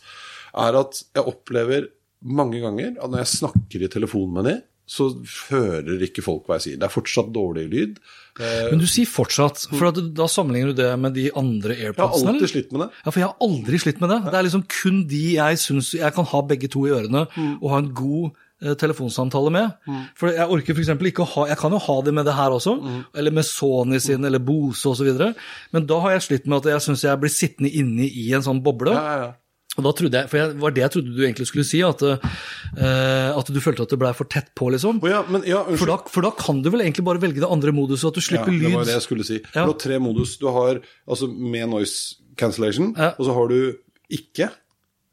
[0.66, 1.88] er at jeg opplever
[2.26, 5.08] mange ganger at når jeg snakker i telefon med dem, så
[5.50, 6.78] hører ikke folk hva jeg sier.
[6.78, 7.98] Det er fortsatt dårlig lyd.
[8.38, 11.94] Eh, Men du sier fortsatt, for da sammenligner du det med de andre jeg har
[11.96, 12.34] airpodsene?
[12.36, 12.88] alltid slitt med det.
[13.04, 14.18] Ja, for jeg har aldri slitt med det.
[14.30, 17.58] Det er liksom kun de jeg syns jeg kan ha begge to i ørene Mm.
[17.62, 18.30] og ha en god
[18.62, 19.72] eh, telefonsamtale med.
[20.16, 20.88] For jeg orker f.eks.
[20.88, 23.04] ikke å ha Jeg kan jo ha det med det her også, Mm.
[23.14, 25.34] eller med Sony sin, eller Bose osv.,
[25.72, 28.40] men da har jeg slitt med at jeg syns jeg blir sittende inne i en
[28.42, 28.92] sånn boble.
[28.94, 29.32] Ja, ja, ja.
[29.76, 32.02] Og da trodde jeg, For jeg, var det jeg trodde du egentlig skulle si, at,
[32.02, 35.00] uh, at du følte at det blei for tett på, liksom.
[35.04, 35.62] Oh, ja, men ja.
[35.76, 38.24] For da, for da kan du vel egentlig bare velge det andre moduset, at du
[38.24, 38.62] slipper lyd.
[38.62, 39.40] ja, Det var det jeg skulle si.
[39.52, 39.64] Ja.
[39.66, 40.36] Du har tre modus.
[40.40, 43.58] Du har altså med noise cancellation, og så har du
[44.12, 44.50] ikke.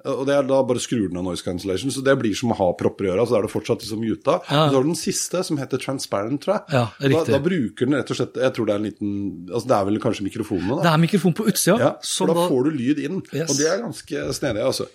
[0.06, 2.58] Og det er da bare skrur den av noise cancellation, så det blir som å
[2.60, 3.24] ha propper i øra.
[3.26, 4.40] Så da er det fortsatt liksom muta.
[4.50, 4.66] Ja.
[4.70, 6.76] Så har du den siste, som heter transparent, tror jeg.
[6.76, 9.14] Ja, da, da bruker den rett og slett Jeg tror det er en liten
[9.54, 11.78] Altså det er vel kanskje mikrofonene, Det er mikrofon på utsida.
[11.80, 13.50] Ja, for da får du lyd inn, Yes.
[13.50, 14.64] og det er ganske snedig.
[14.68, 14.90] altså.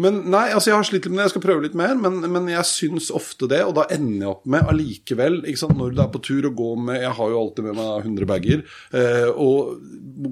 [0.00, 2.20] Men nei, altså jeg har slitt litt med det, jeg skal prøve litt mer, men,
[2.32, 5.92] men jeg syns ofte det, og da ender jeg opp med allikevel, ikke sant, når
[5.96, 8.62] du er på tur og går med Jeg har jo alltid med meg 100 bager,
[8.96, 9.76] eh, og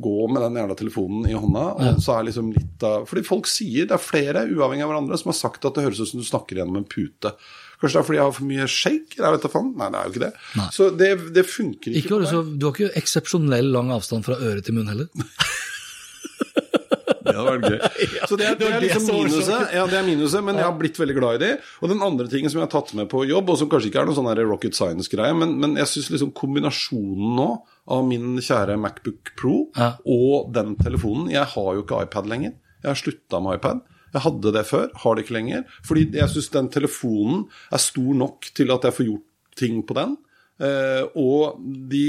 [0.02, 3.46] gå med den jævla telefonen i hånda, og så er liksom litt av Fordi folk
[3.50, 6.20] sier, det er flere, uavhengig av hverandre, som har sagt at det høres ut som
[6.22, 7.34] du snakker gjennom en pute.
[7.82, 9.16] Kanskje det er fordi jeg har for mye shake?
[9.18, 9.72] Jeg vet da faen.
[9.80, 10.32] Nei, det er jo ikke det.
[10.76, 11.98] Så det, det funker ikke.
[12.04, 15.10] Ikke du, så, du har ikke eksepsjonell lang avstand fra øre til munn heller.
[17.22, 18.06] Det hadde vært gøy.
[18.28, 19.68] Så det, er- det er liksom minuset.
[19.72, 21.50] Ja, det er minuset, men jeg har blitt veldig glad i de.
[21.80, 24.02] Og den andre tingen som jeg har tatt med på jobb, og som kanskje ikke
[24.02, 27.46] er noe sånn rocket science-greie, men, men jeg syns liksom kombinasjonen nå
[27.94, 29.92] av min kjære Macbook Pro Ja.
[30.02, 32.56] og den telefonen Jeg har jo ikke iPad lenger.
[32.82, 33.84] Jeg har slutta med iPad.
[34.12, 35.64] Jeg hadde det før, har det ikke lenger.
[35.88, 39.96] Fordi jeg syns den telefonen er stor nok til at jeg får gjort ting på
[39.98, 40.16] den.
[40.62, 41.58] Eh, og
[41.90, 42.06] de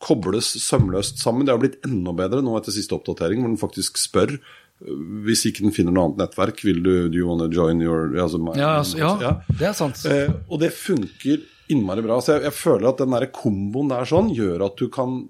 [0.00, 1.44] kobles sømløst sammen.
[1.44, 4.94] Det har blitt enda bedre nå etter siste oppdatering, hvor den faktisk spør eh,
[5.26, 8.40] hvis ikke den finner noe annet nettverk, vil du do you wanna join your altså,
[8.40, 10.00] my- Ja, altså, ja, det er sant.
[10.08, 12.16] Eh, og det funker innmari bra.
[12.24, 15.20] Så jeg, jeg føler at den der komboen der sånn gjør at du kan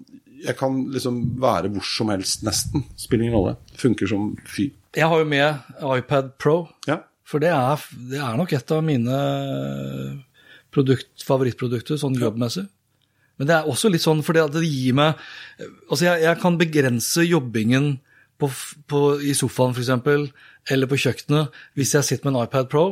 [0.41, 2.81] Jeg kan liksom være hvor som helst, nesten.
[2.97, 3.51] Spiller ingen rolle.
[3.77, 4.71] Funker som fy.
[4.97, 6.97] Jeg har jo med iPad Pro, Ja.
[7.23, 7.79] for det er,
[8.11, 9.17] det er nok et av mine
[10.73, 12.65] produkt, favorittprodukter sånn jobbmessig.
[13.39, 15.15] Men det er også litt sånn fordi at det gir meg
[15.89, 17.95] Altså, jeg, jeg kan begrense jobbingen
[18.41, 18.49] på,
[18.89, 20.33] på, i sofaen, f.eks.,
[20.73, 22.83] eller på kjøkkenet, hvis jeg sitter med en iPad Pro.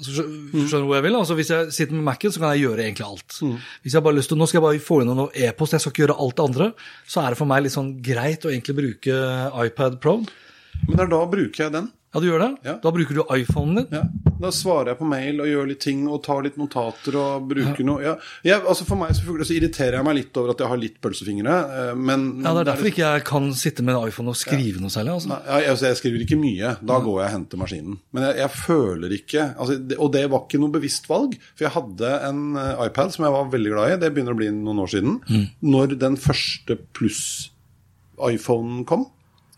[0.00, 1.16] Altså, skjønner du hvor jeg vil?
[1.18, 3.38] Altså, hvis jeg sitter med Mac-en, så kan jeg gjøre egentlig alt.
[3.84, 5.84] Hvis jeg bare har lyst til, Nå skal jeg bare få inn noe e-post, jeg
[5.84, 6.68] skal ikke gjøre alt det andre.
[7.12, 9.18] Så er det for meg litt sånn greit å egentlig bruke
[9.66, 10.14] iPad Pro.
[10.86, 11.90] Men det er da bruker jeg den.
[12.10, 12.48] Ja, du gjør det?
[12.66, 12.72] Ja.
[12.82, 13.92] Da bruker du iPhonen din?
[13.94, 14.00] Ja.
[14.40, 17.84] Da svarer jeg på mail og gjør litt ting og tar litt notater og bruker
[17.86, 18.14] noe ja.
[18.42, 20.96] Jeg, altså For meg så, så irriterer jeg meg litt over at jeg har litt
[21.04, 24.38] pølsefingre, eh, men Ja, Det er derfor ikke jeg kan sitte med en iPhone og
[24.40, 25.12] skrive noe særlig.
[25.20, 25.30] altså.
[25.30, 26.72] Nei, jeg, altså, jeg skriver ikke mye.
[26.90, 28.00] Da går jeg og henter maskinen.
[28.16, 31.36] Men jeg, jeg føler ikke altså, det, Og det var ikke noe bevisst valg.
[31.52, 34.40] For jeg hadde en eh, iPad som jeg var veldig glad i, det begynner å
[34.40, 35.20] bli noen år siden,
[35.62, 39.06] når den første pluss-iPhonen kom.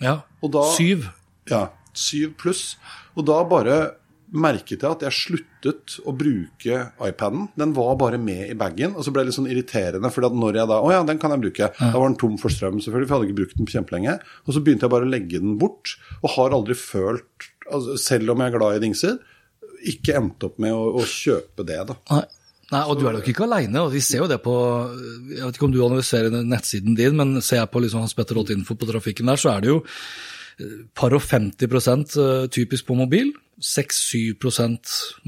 [0.02, 0.18] Ja.
[0.50, 1.06] Da- Syv.
[1.50, 2.76] Ja, syv pluss.
[3.16, 3.94] Og da bare
[4.32, 7.50] merket jeg at jeg sluttet å bruke iPaden.
[7.58, 10.10] Den var bare med i bagen, og så ble det litt sånn irriterende.
[10.10, 11.68] For når jeg da Å ja, den kan jeg bruke.
[11.78, 14.14] Da var den tom for strøm, selvfølgelig, for jeg hadde ikke brukt den på kjempelenge.
[14.48, 18.30] Og så begynte jeg bare å legge den bort, og har aldri følt, altså, selv
[18.32, 19.18] om jeg er glad i dingser,
[19.92, 21.98] ikke endt opp med å, å kjøpe det, da.
[22.14, 22.24] Nei.
[22.72, 23.82] Nei, og du er nok ikke aleine.
[23.92, 24.52] Vi ser jo det på
[25.28, 28.38] Jeg vet ikke om du analyserer nettsiden din, men ser jeg på liksom Hans Petter
[28.38, 29.82] Holt Info på trafikken der, så er det jo
[30.98, 33.32] par og 50 eh, typisk på mobil.
[33.62, 34.34] 6-7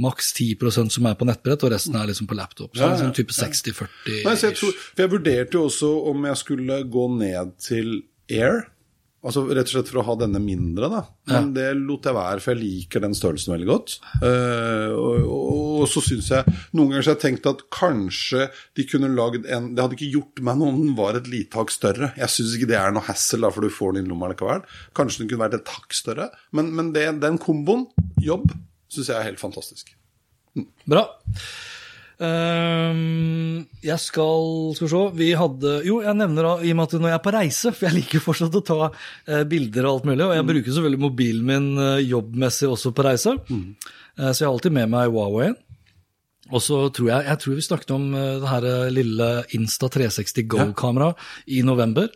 [0.00, 2.72] maks 10% som er på nettbrett, og resten er liksom på laptop.
[2.74, 4.22] Så Ja, det er ja, sånn type 60-40.
[4.26, 7.92] Nei, jeg, jeg vurderte jo også om jeg skulle gå ned til
[8.32, 8.64] Air.
[9.24, 11.00] Altså Rett og slett for å ha denne mindre, da.
[11.32, 13.94] Men det lot jeg være, for jeg liker den størrelsen veldig godt.
[14.20, 18.48] Uh, og, og, og så syns jeg Noen ganger så har jeg tenkt at kanskje
[18.76, 21.60] de kunne lagd en Det hadde ikke gjort meg noe om den var et lite
[21.60, 22.12] hakk større.
[22.20, 24.64] Jeg syns ikke det er noe hassle, for du får den i lomma likevel.
[24.98, 26.30] Kanskje den kunne vært et hakk større.
[26.56, 27.88] Men, men det, den komboen,
[28.22, 28.50] jobb,
[28.92, 29.94] syns jeg er helt fantastisk.
[30.84, 31.08] Bra.
[32.22, 35.02] Ehm, jeg skal Skal vi se.
[35.18, 37.72] Vi hadde Jo, jeg nevner da, i og med at når jeg er på reise,
[37.74, 41.02] for jeg liker fortsatt å ta uh, bilder og alt mulig, og jeg bruker selvfølgelig
[41.02, 43.36] mobilen min uh, jobbmessig også på reise,
[44.14, 45.48] Eh, så jeg har alltid med meg Huawei.
[46.52, 51.16] Og så tror jeg Jeg tror vi snakket om det her lille Insta 360 Go-kameraet
[51.48, 52.12] i november.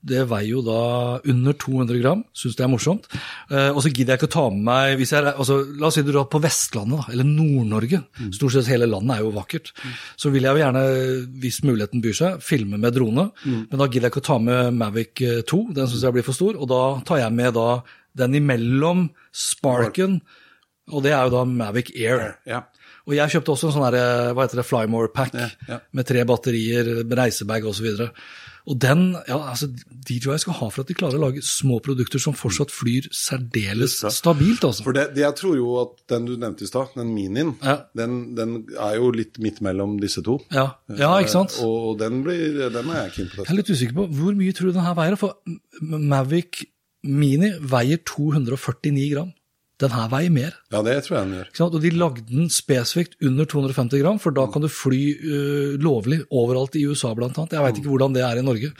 [0.00, 3.08] Det veier jo da under 200 gram, syns det er morsomt.
[3.52, 5.98] Eh, og så gidder jeg ikke å ta med meg hvis jeg, altså, La oss
[5.98, 8.00] si du drar på Vestlandet, da, eller Nord-Norge.
[8.32, 9.72] Stort sett hele landet er jo vakkert.
[10.16, 10.84] Så vil jeg jo gjerne,
[11.42, 13.28] hvis muligheten byr seg, filme med drone.
[13.44, 15.20] Men da gidder jeg ikke å ta med Mavic
[15.52, 16.56] 2, den syns jeg blir for stor.
[16.56, 17.68] Og da tar jeg med da
[18.16, 20.20] den imellom Sparken,
[20.90, 22.38] og det er jo da Mavic Air.
[22.48, 22.64] Ja.
[23.10, 23.98] Og jeg kjøpte også en sånn her,
[24.36, 25.80] hva heter det, Flymore Pack Ja, ja.
[25.98, 27.88] med tre batterier, reisebag osv.
[28.06, 28.22] Og,
[28.70, 29.66] og den, ja, altså,
[30.06, 33.96] DJI skal ha for at de klarer å lage små produkter som fortsatt flyr særdeles
[34.14, 34.62] stabilt.
[34.68, 34.84] altså.
[34.86, 37.78] For det, jeg tror jo at den du nevnte i stad, den minien, Ja.
[37.96, 40.38] den, den er jo litt midt mellom disse to.
[40.54, 41.56] Ja, ja ikke sant?
[41.58, 43.42] Eh, Og, og den, blir, den er jeg keen på.
[43.48, 45.40] Jeg er litt usikker på hvor mye tror du den her veier, for
[45.80, 46.62] Mavic
[47.02, 49.32] Mini veier 249 gram.
[49.80, 50.56] Den her veier mer.
[50.72, 51.50] Ja, det tror jeg den gjør.
[51.66, 56.20] Og de lagde den spesifikt under 250 gram, for da kan du fly uh, lovlig
[56.28, 57.56] overalt i USA annet.
[57.56, 58.72] Jeg veit ikke hvordan det er i Norge.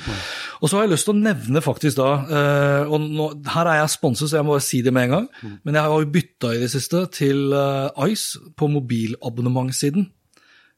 [0.60, 3.80] Og så har jeg lyst til å nevne faktisk da, uh, og nå, her er
[3.80, 5.28] jeg sponset, så jeg må bare si det med en gang,
[5.64, 10.10] men jeg har jo bytta i det siste til uh, Ice på mobilabonnementssiden.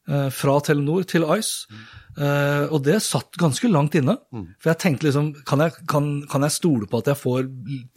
[0.09, 1.67] Øh, fra Telenor til Ice.
[2.13, 4.15] Eh, og det satt ganske langt inne.
[4.61, 7.47] For jeg tenkte liksom, kan jeg, kan, kan jeg stole på at jeg får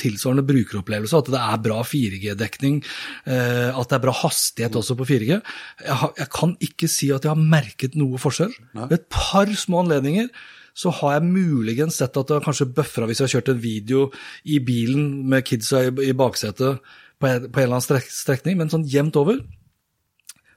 [0.00, 1.20] tilsvarende brukeropplevelse?
[1.20, 2.82] At det er bra 4G-dekning?
[3.28, 5.32] Uh, at det er bra hastighet også på 4G?
[5.36, 8.54] Jeg, har, jeg kan ikke si at jeg har merket noe forskjell.
[8.76, 10.30] Ved et par små anledninger
[10.76, 13.62] så har jeg muligens sett at det har kanskje bøffra hvis jeg har kjørt en
[13.62, 14.00] video
[14.44, 16.82] i bilen med kidsa i, i baksetet
[17.16, 19.40] på en, på en eller annen strek, strekning, men sånn jevnt over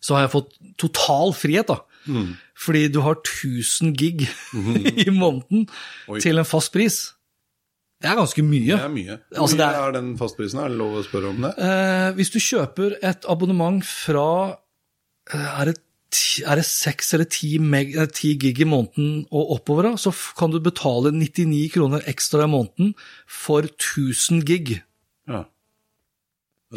[0.01, 1.79] så har jeg fått total frihet, da.
[2.59, 4.23] Fordi du har 1000 gig
[5.05, 5.67] i måneden
[6.09, 6.19] Oi.
[6.23, 7.01] til en fast pris.
[7.99, 8.71] Det er ganske mye.
[8.77, 9.17] Det er mye.
[9.33, 10.59] Hvor Altså, mye er- er den fastprisen?
[10.63, 11.51] Er det lov å spørre om det?
[11.59, 14.25] Eh, hvis du kjøper et abonnement fra
[15.33, 15.75] eh, er det,
[16.15, 20.13] ti, er det 6 eller 10, meg, eh, 10 gig i måneden og oppover, så
[20.39, 22.95] kan du betale 99 kroner ekstra i måneden
[23.27, 24.79] for 1000 gig.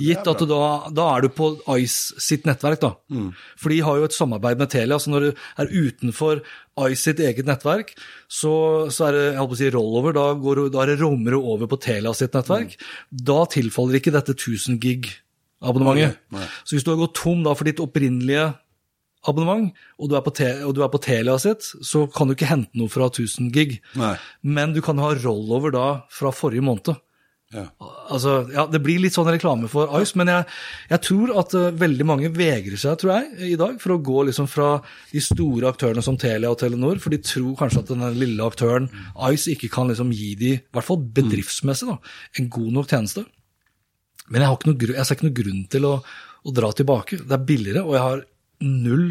[0.01, 2.95] Gitt at da, da er du på Ice sitt nettverk, da.
[3.61, 4.97] For de har jo et samarbeid med Telia.
[4.97, 6.41] så Når du er utenfor
[6.89, 7.93] Ice sitt eget nettverk,
[8.25, 10.17] så, så er det jeg håper å si rollover.
[10.17, 12.79] Da, går, da er det romer over på Telia sitt nettverk.
[13.13, 16.17] Da tilfaller ikke dette 1000 gig-abonnementet.
[16.65, 18.49] Så hvis du har gått tom da for ditt opprinnelige
[19.29, 19.71] abonnement,
[20.01, 22.49] og du, er på te, og du er på Telia sitt, så kan du ikke
[22.51, 23.77] hente noe fra 1000 gig.
[24.01, 24.17] Nei.
[24.43, 26.97] Men du kan ha rollover da fra forrige måned.
[27.53, 30.47] Altså, ja, Det blir litt sånn reklame for Ice, men jeg,
[30.93, 34.25] jeg tror at uh, veldig mange vegrer seg tror jeg, i dag for å gå
[34.29, 34.71] liksom fra
[35.13, 38.89] de store aktørene som Telia og Telenor, for de tror kanskje at den lille aktøren
[39.29, 41.99] Ice ikke kan liksom gi de, i hvert fall bedriftsmessig, da,
[42.41, 43.27] en god nok tjeneste.
[44.31, 45.95] Men jeg, har ikke noe, jeg ser ikke noe grunn til å,
[46.49, 47.21] å dra tilbake.
[47.21, 48.27] Det er billigere, og jeg har
[48.63, 49.07] null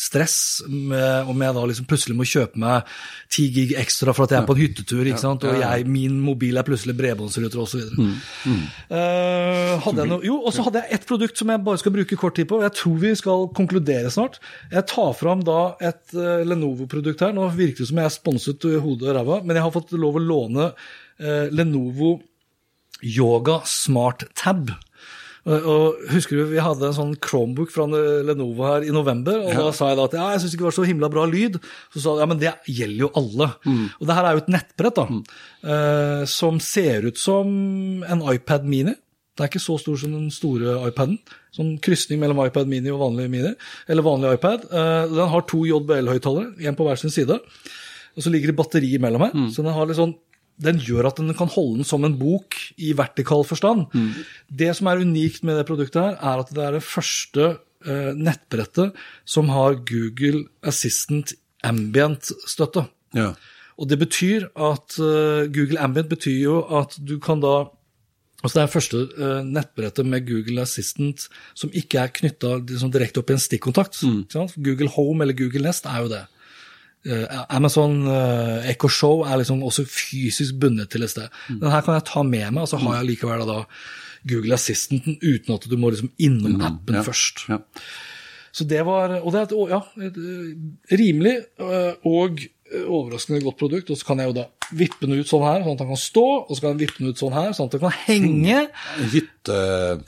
[0.00, 0.36] stress
[0.66, 2.88] med om jeg da liksom plutselig må kjøpe meg
[3.30, 5.44] 10 gig ekstra for at jeg er på en hyttetur, ikke sant?
[5.44, 7.84] og jeg, min mobil er plutselig bredbåndsruter osv.
[7.98, 8.64] Mm.
[8.88, 12.38] Uh, hadde jo, og så hadde jeg ett produkt som jeg bare skal bruke kort
[12.38, 12.60] tid på.
[12.60, 14.40] og Jeg tror vi skal konkludere snart.
[14.72, 17.36] Jeg tar fram da et uh, Lenovo-produkt her.
[17.36, 20.18] Nå virker det som jeg er sponset hodet og ræva, men jeg har fått lov
[20.18, 22.16] å låne uh, Lenovo
[23.04, 24.72] Yoga Smart Tab.
[25.48, 29.38] Og, og husker du, Vi hadde en sånn Chromebook fra Lenovo her i november.
[29.46, 31.24] og Da sa jeg da at ja, jeg syns ikke det var så himla bra
[31.30, 31.56] lyd.
[31.94, 33.50] Så sa de ja, men det gjelder jo alle.
[34.00, 35.06] Og det her er jo et nettbrett da,
[35.64, 37.48] eh, som ser ut som
[38.04, 38.94] en iPad Mini.
[39.36, 41.16] Det er ikke så stor som den store iPaden.
[41.56, 43.54] Sånn krysning mellom iPad Mini og vanlig Mini,
[43.88, 44.66] eller vanlig iPad.
[44.68, 47.38] Eh, den har to JBL-høyttalere, én på hver sin side.
[48.16, 49.32] Og så ligger det batteri imellom her.
[49.54, 50.12] Så den har litt sånn
[50.60, 53.88] den gjør at den kan holde den som en bok i vertikal forstand.
[54.48, 57.46] Det som er unikt med det produktet, her, er at det er det første
[57.86, 61.34] eh, nettbrettet som har Google Assistant
[61.66, 62.86] Ambient-støtte.
[63.16, 63.32] Ja.
[63.80, 67.70] Og det betyr at eh, Google Ambient betyr jo at du kan da
[68.40, 73.20] Altså Det er første eh, nettbrettet med Google Assistant som ikke er knytta liksom, direkte
[73.20, 73.98] opp i en stikkontakt.
[74.00, 74.22] Mm.
[74.64, 76.22] Google Home eller Google Nest er jo det.
[77.00, 81.32] Eh, Amazon uh, Echo Show er liksom også fysisk bundet til et sted.
[81.48, 83.62] Den her kan jeg ta med meg, og så har jeg likevel da,
[84.28, 87.04] Google Assistanten uten at du må liksom innom appen ja.
[87.06, 87.46] først.
[87.48, 87.62] Ja.
[88.52, 91.36] Så det var, Og det er et, ja, eh, rimelig
[92.04, 92.42] og
[92.86, 93.90] overraskende godt produkt.
[93.90, 94.44] Og så kan jeg jo da
[94.76, 97.02] vippe den ut sånn her, sånn at den kan stå, og så kan jeg vippe
[97.02, 98.60] den ut sånn her, sånn at den kan henge.
[99.14, 99.58] Hytte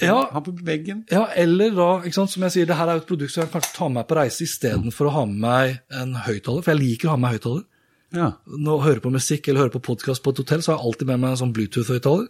[0.04, 0.18] Ja.
[0.32, 1.02] Ha på veggen.
[1.10, 3.42] Ja, eller da, ikke sant, som jeg sier, det her er jo et produkt som
[3.44, 6.74] jeg kanskje tar med meg på reise istedenfor å ha med meg en høyttaler, for
[6.74, 7.66] jeg liker å ha med meg høyttaler.
[8.12, 8.28] Ja.
[8.46, 10.86] Når jeg hører på musikk eller hører på podkast på et hotell, så har jeg
[10.92, 12.28] alltid med meg en sånn Bluetooth-høyttaler.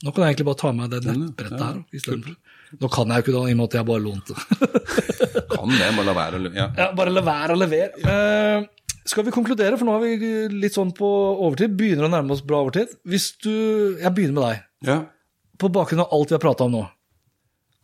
[0.00, 2.36] Nå kan jeg egentlig bare ta med meg det nettbrettet her istedenfor.
[2.80, 4.34] Nå kan jeg jo ikke da, i og med at jeg bare lånte.
[5.50, 6.66] Kan det, bare la være å ja.
[6.78, 7.98] Ja, bare la være å levere.
[8.00, 8.68] Eh,
[9.10, 10.30] skal vi konkludere, for nå er vi
[10.62, 11.08] litt sånn på
[11.46, 11.74] overtid.
[11.78, 12.92] Begynner å nærme oss bra overtid.
[13.08, 13.50] Hvis du
[13.98, 14.62] Jeg begynner med deg.
[14.92, 15.00] ja.
[15.60, 16.86] På bakgrunn av alt vi har prata om nå.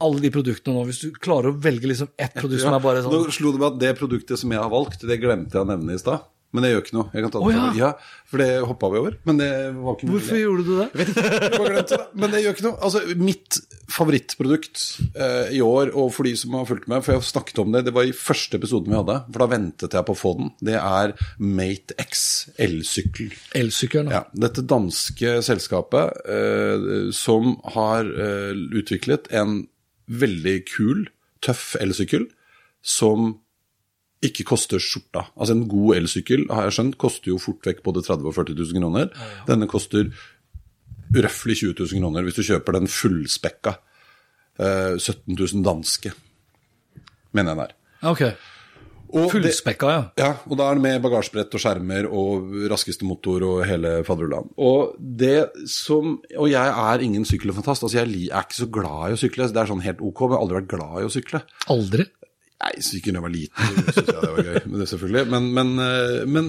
[0.01, 0.85] Alle de produktene nå.
[0.89, 3.61] Hvis du klarer å velge liksom ett produkt som er bare sånn Nå slo det
[3.61, 6.25] meg at det produktet som jeg har valgt, det glemte jeg å nevne i stad.
[6.57, 7.11] Men det gjør ikke noe.
[7.13, 7.65] Jeg kan ta det oh, ja.
[7.67, 7.91] for- ja,
[8.33, 9.17] for det hoppa vi over.
[9.29, 10.17] Men det var ikke mulig.
[10.17, 10.87] Hvorfor gjorde du det?
[10.97, 11.99] Det.
[12.17, 12.79] Men det gjør ikke noe.
[12.87, 13.59] Altså, mitt
[13.93, 14.81] favorittprodukt
[15.15, 17.71] eh, i år, og for de som har fulgt med, for jeg har snakket om
[17.77, 20.33] det, det var i første episoden vi hadde, for da ventet jeg på å få
[20.41, 22.25] den, det er Mate X
[22.63, 23.31] elsykkel.
[23.59, 24.11] Elsykkelen.
[24.15, 29.65] Ja, dette danske selskapet eh, som har eh, utviklet en
[30.07, 31.07] veldig kul,
[31.45, 32.27] tøff elsykkel
[32.87, 33.37] som
[34.25, 35.27] ikke koster skjorta.
[35.37, 38.39] Altså En god elsykkel har jeg skjønt, koster jo fort vekk både 30 000 og
[38.39, 39.11] 40 000 kroner.
[39.49, 40.09] Denne koster
[41.13, 43.77] røftlig 20 000 kroner hvis du kjøper den fullspekka.
[44.57, 46.13] Eh, 17 000 danske,
[47.37, 47.75] mener jeg den er.
[48.09, 48.23] Ok.
[49.15, 50.01] Og Fullspekka, ja.
[50.19, 54.49] ja, og da er det med bagasjebrett og skjermer og raskeste motor og hele fadderullan.
[54.59, 57.87] Og det som Og jeg er ingen sykkelfantast.
[57.87, 59.47] Altså, jeg er ikke så glad i å sykle.
[59.53, 61.43] Det er sånn helt ok, men jeg har aldri vært glad i å sykle.
[61.73, 62.09] Aldri.
[62.57, 64.61] Nei, sykkel da jeg var liten, så syntes jeg det var gøy.
[64.65, 65.23] Men det selvfølgelig.
[65.35, 66.47] Men, men, eh, men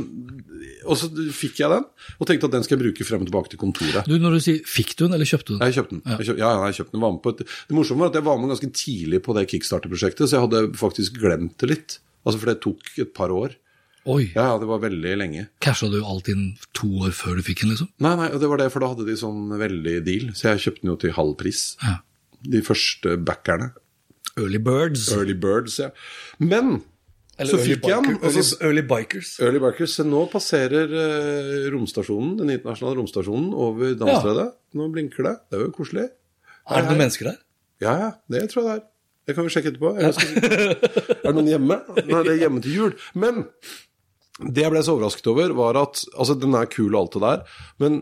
[0.88, 1.84] Og så fikk jeg den,
[2.15, 4.07] og tenkte at den skal jeg bruke frem og tilbake til kontoret.
[4.07, 5.67] Du, Når du sier 'fikk du den', eller kjøpte du den?
[5.67, 6.01] Jeg kjøpte den.
[6.07, 7.01] Jeg kjøpte, ja, ja, jeg kjøpte den.
[7.03, 9.43] Var med på et, det morsomme var at jeg var med ganske tidlig på det
[9.51, 11.97] kickstarter-prosjektet, så jeg hadde faktisk glemt det litt.
[12.23, 13.57] Altså, For det tok et par år.
[14.07, 14.31] Oi.
[14.31, 15.49] Ja, ja, det var veldig lenge.
[15.59, 17.89] Casha du alt inn to år før du fikk den, liksom?
[17.99, 20.81] Nei, nei, det var det, for da hadde de sånn veldig deal, så jeg kjøpte
[20.85, 21.75] den jo til halv pris.
[21.84, 21.97] Ja.
[22.47, 23.73] De første backerne.
[24.38, 25.07] Early Birds.
[25.14, 25.89] Early Birds, ja.
[26.39, 26.81] Men
[27.38, 28.19] Eller så early fikk jeg den.
[28.22, 29.31] early, early Bikers.
[29.43, 29.95] Early Bikers.
[29.99, 34.51] Så nå passerer eh, romstasjonen, den internasjonale romstasjonen over Damstredet.
[34.77, 35.35] Nå blinker det.
[35.49, 36.07] Det er jo koselig.
[36.68, 37.41] Er det noen mennesker der?
[37.84, 38.85] Ja, ja, det tror jeg det er.
[39.27, 39.91] Det kan vi sjekke etterpå.
[40.15, 40.38] Skal...
[41.18, 41.81] er det noen hjemme?
[41.99, 42.93] Nei, det er hjemme til jul.
[43.19, 43.43] Men
[44.38, 47.23] det jeg ble så overrasket over, var at altså, den er kul og alt det
[47.26, 47.99] der, men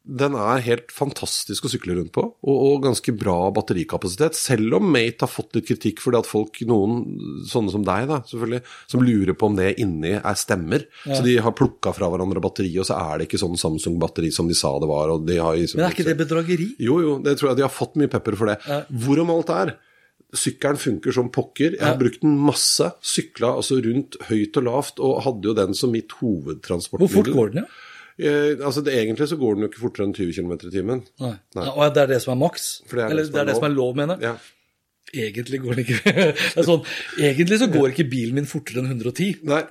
[0.00, 4.38] den er helt fantastisk å sykle rundt på, og, og ganske bra batterikapasitet.
[4.38, 8.20] Selv om Mate har fått litt kritikk fordi at folk, noen sånne som deg, da,
[8.30, 10.86] selvfølgelig, som lurer på om det inni er stemmer.
[11.04, 14.48] Så de har plukka fra hverandre batteri, og så er det ikke sånn Samsung-batteri som
[14.48, 15.12] de sa det var.
[15.12, 16.72] Og de har liksom, Men er ikke det bedrageri?
[16.80, 18.58] jo, jo, det tror jeg de har fått mye pepper for det.
[19.04, 19.76] Hvorom alt er
[20.30, 21.74] Sykkelen funker som pokker.
[21.74, 22.86] Jeg har brukt den masse.
[23.02, 27.16] Sykla altså rundt høyt og lavt, og hadde jo den som mitt hovedtransportmiddel.
[27.16, 27.89] Hvor fort går den, ja?
[28.20, 31.04] Eh, altså det, Egentlig så går den jo ikke fortere enn 20 km i timen.
[31.22, 31.34] Nei.
[31.56, 32.70] Ja, og det er det som er maks?
[32.88, 34.34] For det er det Eller som det er er det som er lov, mener jeg?
[34.34, 34.56] Ja.
[35.10, 36.84] Egentlig går den ikke det er sånn,
[37.18, 39.40] Egentlig så går ikke bilen min fortere enn 110.
[39.48, 39.62] Nei,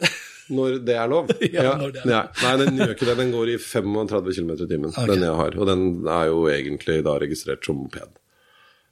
[0.56, 1.30] når det er lov.
[1.56, 2.16] Ja, når det er lov.
[2.16, 2.24] Ja.
[2.46, 3.18] Nei, den gjør ikke det.
[3.22, 5.12] Den går i 35 km i timen, okay.
[5.14, 5.60] den jeg har.
[5.60, 5.86] Og den
[6.18, 8.18] er jo egentlig da registrert som moped.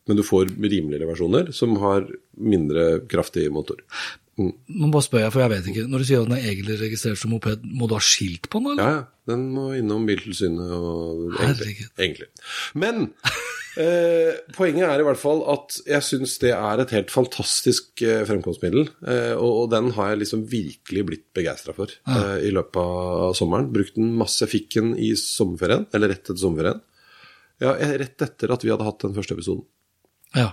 [0.07, 2.05] Men du får rimeligere versjoner som har
[2.39, 3.81] mindre kraftig motor.
[4.37, 5.85] Nå bare spør jeg, for jeg vet ikke.
[5.89, 8.61] Når du sier at den er egentlig registrert som moped, må du ha skilt på
[8.63, 9.05] den, Ja, ja.
[9.27, 11.73] Den må innom Biltilsynet og egentlig.
[11.99, 12.27] Egentlig.
[12.79, 13.09] Men
[13.77, 18.23] eh, poenget er i hvert fall at jeg syns det er et helt fantastisk eh,
[18.29, 18.87] fremkomstmiddel.
[19.03, 23.35] Eh, og, og den har jeg liksom virkelig blitt begeistra for eh, i løpet av
[23.37, 23.67] sommeren.
[23.75, 24.47] Brukt den masse.
[24.47, 26.79] Fikk den i sommerferien, eller rett etter sommerferien.
[27.63, 29.65] Ja, rett etter at vi hadde hatt den første episoden.
[30.37, 30.51] Ja.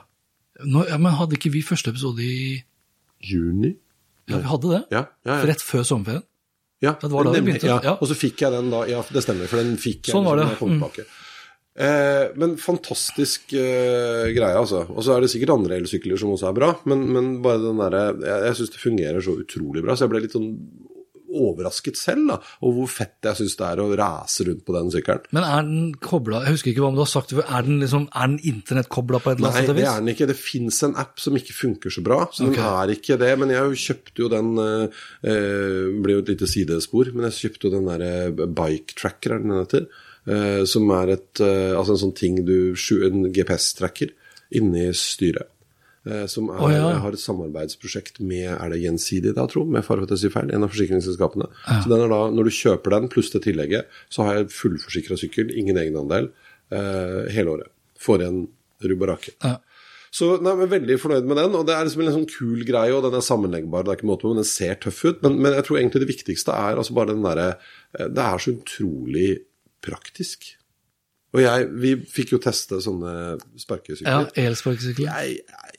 [0.65, 0.99] Nå, ja.
[1.03, 2.63] Men hadde ikke vi første episode i
[3.25, 3.75] Juni?
[4.31, 4.83] Ja, vi hadde det.
[4.95, 5.43] Ja, ja, ja.
[5.51, 6.25] Rett før sommerferien.
[6.85, 7.99] Ja, det var da det begynte, Ja.
[7.99, 10.41] Og så fikk jeg den da, ja, det stemmer, for den fikk jeg Sånn var
[10.41, 11.21] liksom det, Liksom, jeg mm.
[11.75, 14.85] Eh, men fantastisk eh, greie, altså.
[14.95, 17.81] Og så er det sikkert andre elsykler som også er bra, men, men bare den
[17.83, 20.53] derre Jeg, jeg syns det fungerer så utrolig bra, så jeg ble litt sånn
[21.35, 24.91] overrasket selv, da, og hvor fett jeg syns det er å rase rundt på den
[24.95, 25.29] sykkelen.
[25.37, 28.39] Men er den kobla Jeg husker ikke hva du har sagt, er den, liksom, den
[28.55, 30.31] internettkobla på et eller Nei, det er den ikke.
[30.31, 32.61] Det fins en app som ikke funker så bra, så okay.
[32.61, 33.33] den er ikke det.
[33.43, 37.69] Men jeg kjøpte jo den eh, Blir ble jo et lite sidespor, men jeg kjøpte
[37.69, 39.89] jo den derre bike tracker, er den heter?
[40.25, 42.73] Eh, som er et eh, Altså en sånn ting du
[43.05, 44.15] En GPS-tracker
[44.55, 45.51] inni styret.
[46.05, 46.89] Eh, som er, oh, ja.
[47.01, 51.49] har et samarbeidsprosjekt med er det Gjensidig, da, tro, med for feil, en av forsikringsselskapene.
[51.65, 55.17] Så den er da, Når du kjøper den pluss det tillegget, så har jeg fullforsikra
[55.21, 56.29] sykkel, ingen egenandel,
[56.71, 57.73] eh, hele året.
[58.05, 58.43] Får igjen
[58.85, 59.33] rubb og rake.
[59.41, 59.57] Ja.
[60.15, 61.55] Så nei, men Veldig fornøyd med den.
[61.59, 63.83] og Det er liksom en sånn kul greie, og den er sammenleggbar.
[63.83, 65.23] det er ikke måte på, men Den ser tøff ut.
[65.25, 67.49] Men, men jeg tror egentlig det viktigste er altså bare den derre
[67.99, 69.31] eh, Det er så utrolig
[69.83, 70.53] praktisk.
[71.35, 74.31] Og jeg, Vi fikk jo teste sånne Ja, sparkesykler.
[74.39, 75.09] elsparkesykkel.
[75.11, 75.74] Jeg, jeg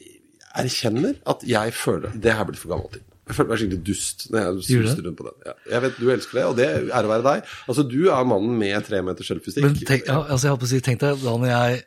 [0.61, 3.03] erkjenner at jeg føler Det her blir for gammel til.
[3.25, 5.37] Jeg føler meg skikkelig dust når jeg suser rundt på den.
[5.49, 5.53] Ja.
[5.73, 7.47] Jeg vet du elsker det, og det er å være deg.
[7.67, 9.65] Altså, Du er mannen med tre meter selfiestikk.
[9.65, 11.81] Men tenk, ja, altså jeg holdt på å si, tenk deg da når jeg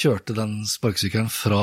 [0.00, 1.62] kjørte den sparkesykkelen fra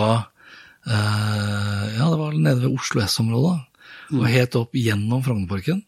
[0.88, 3.64] eh, Ja, det var nede ved Oslo S-området,
[4.08, 4.22] Mm.
[4.22, 5.82] og helt opp gjennom Frognerparken.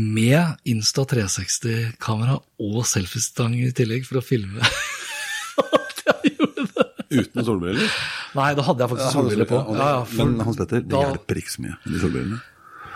[0.00, 4.64] Med Insta 360-kamera og selfiestang i tillegg for å filme.
[5.76, 6.86] At jeg gjorde det.
[7.18, 7.92] Uten solbriller.
[8.36, 9.58] Nei, da hadde jeg faktisk solbriller på.
[9.72, 12.40] Ja, Ja, for, men Hans Petter, det da- hjelper ikke så mye, de solbrillene.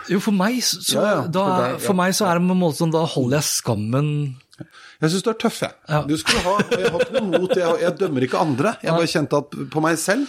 [0.09, 2.51] jo, for meg, så, Ja, ja, da, for deg, for meg så er det på
[2.57, 4.09] en måte sånn, da holder jeg skammen
[5.01, 5.73] Jeg syns du er tøff, jeg.
[6.07, 8.75] Du skulle ha, jeg har ikke noe mot jeg, jeg dømmer ikke andre.
[8.83, 10.27] Jeg bare kjente at på meg selv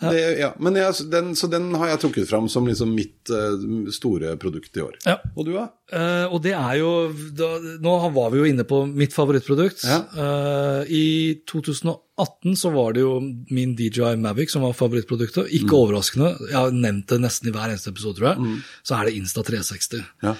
[0.00, 0.48] det, ja.
[0.58, 4.76] Men jeg, den, Så den har jeg trukket fram som liksom mitt uh, store produkt
[4.76, 4.94] i år.
[5.04, 5.18] Ja.
[5.36, 5.66] Og du, da?
[5.92, 6.90] Uh, og det er jo
[7.36, 7.50] da,
[7.84, 9.84] Nå var vi jo inne på mitt favorittprodukt.
[9.84, 9.98] Ja.
[10.16, 11.04] Uh, I
[11.50, 13.18] 2018 så var det jo
[13.52, 15.52] min DJI Mavic som var favorittproduktet.
[15.52, 15.78] Ikke Mm.
[15.82, 18.58] overraskende, jeg har nevnt det nesten i hver eneste episode, tror jeg.
[18.82, 20.04] Så er det Insta 360.
[20.24, 20.34] Ja.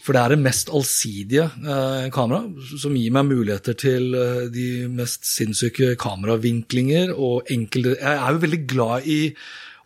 [0.00, 2.44] For det er det mest allsidige eh, kamera,
[2.80, 8.44] som gir meg muligheter til eh, de mest sinnssyke kameravinklinger og enkelte Jeg er jo
[8.46, 9.18] veldig glad i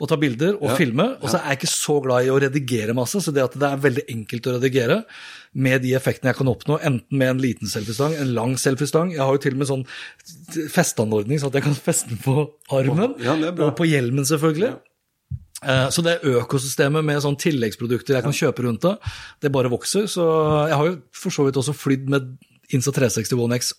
[0.03, 2.39] å ta bilder og Ja, filme, og så er jeg ikke så glad i å
[2.43, 3.21] redigere masse.
[3.23, 4.97] Så det at det er veldig enkelt å redigere
[5.55, 9.23] med de effektene jeg kan oppnå, enten med en liten selfiestang, en lang selfiestang Jeg
[9.23, 9.85] har jo til og med sånn
[10.75, 14.75] festeanordning, så at jeg kan feste den på armen, Ja, og på hjelmen, selvfølgelig.
[14.75, 14.94] Eh,
[15.95, 18.95] Så det økosystemet med sånn tilleggsprodukter jeg kan kjøpe rundt det,
[19.45, 20.09] det bare vokser.
[20.11, 20.25] Så
[20.71, 22.35] jeg har jo for så vidt også flydd med
[22.75, 23.73] Insta 360 One X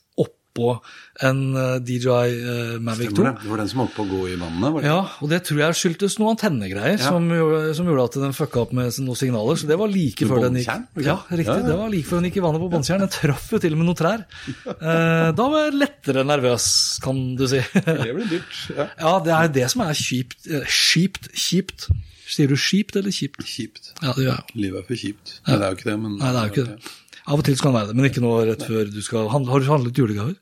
[0.55, 0.79] oppå
[1.25, 3.15] en eh, DJI eh, Mavic 2.
[3.15, 3.43] Stemmer det.
[3.43, 4.71] Det var den som holdt på å gå i vannet?
[4.71, 4.87] var det?
[4.87, 7.09] Ja, og det tror jeg skyldtes noen antennegreier Ja.
[7.11, 7.27] som,
[7.75, 9.59] som gjorde at den fucka opp med noen signaler.
[9.59, 10.71] Så det var like før den gikk
[11.03, 11.45] Ja, riktig.
[11.51, 11.67] Ja, ja.
[11.67, 13.03] Det var like før den gikk i vannet på båndtjern.
[13.05, 14.25] Den traff jo til og med noen trær.
[14.55, 16.67] Eh, da var jeg lettere nervøs,
[17.03, 17.59] kan du si.
[17.75, 18.59] Det blir dyrt.
[18.75, 18.87] Ja.
[19.03, 20.47] Ja, det er det som er kjipt.
[20.71, 21.89] Kjipt, kjipt.
[22.25, 23.43] Sier du kjipt eller kjipt?
[23.45, 23.91] Kjipt.
[24.01, 24.55] Ja, det gjør jeg.
[24.57, 25.35] Livet er for kjipt.
[25.45, 26.93] Nei, det er jo ikke det, men Nei, det er jo ikke det.
[27.25, 29.29] Av og til skal det være det, men ikke nå rett før du skal.
[29.33, 30.35] Har du handlet julegaver?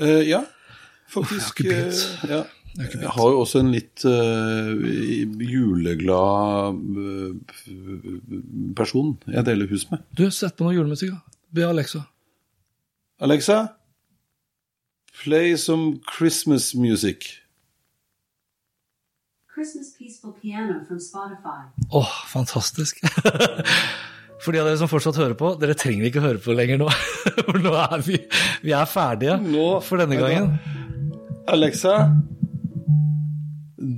[0.00, 1.40] Eh, ja, jeg faktisk.
[1.40, 2.02] har ikke begynt.
[2.24, 2.42] eh, ja.
[2.74, 4.72] Jeg har jo også en litt uh,
[5.46, 6.80] juleglad
[8.74, 10.02] person jeg deler hus med.
[10.18, 11.38] Du, sett på noe julemusikk, da.
[11.54, 12.02] Be Alexa.
[13.22, 13.60] Alexa,
[15.22, 17.44] play some Christmas music.
[19.54, 21.70] Christmas Peaceful Piano from Spotify.
[21.94, 22.98] Åh, fantastisk.
[24.44, 26.88] For de av dere som fortsatt hører på, dere trenger ikke høre på lenger nå.
[27.46, 28.18] For nå er vi,
[28.66, 30.50] vi er ferdige Nå- for denne gangen.
[31.48, 31.94] Alexa,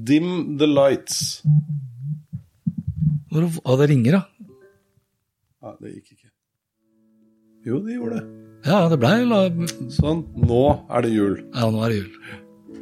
[0.07, 1.43] dim the lights.
[3.33, 4.23] Hvor- Å, det ringer, da.
[5.67, 6.31] Ja, det gikk ikke.
[7.67, 8.27] Jo, det gjorde det.
[8.67, 9.41] Ja, det blei la...
[9.95, 11.37] Sånn, nå er det jul.
[11.55, 12.13] Ja, nå er det jul.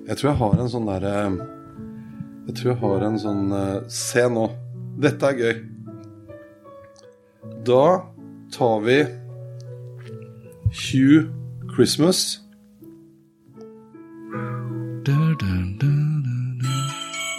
[0.05, 1.12] Jeg tror jeg har en sånn derre
[2.45, 4.43] Jeg tror jeg har en sånn eh, Se nå.
[5.01, 5.55] Dette er gøy.
[7.65, 8.03] Da
[8.53, 8.97] tar vi
[10.77, 11.31] Hugh
[11.73, 12.41] Christmas.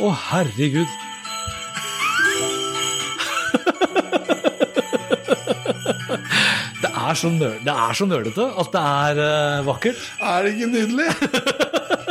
[0.01, 0.95] Å, herregud.
[6.81, 7.61] Det er så, nør
[8.09, 10.01] nerdete at det er uh, vakkert.
[10.25, 11.09] Er det ikke nydelig?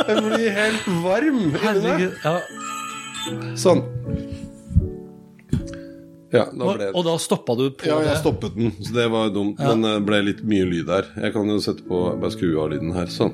[0.05, 2.07] Jeg blir helt varm inni meg.
[2.23, 2.39] Ja.
[3.59, 3.83] Sånn.
[6.35, 9.29] Ja, da ble og da stoppa du på Ja, jeg stoppet den, så det var
[9.35, 9.59] dumt.
[9.61, 11.07] Men det ble litt mye lyd her.
[11.23, 13.07] Jeg kan jo sette på Bare skru av lyden her.
[13.13, 13.33] Sånn.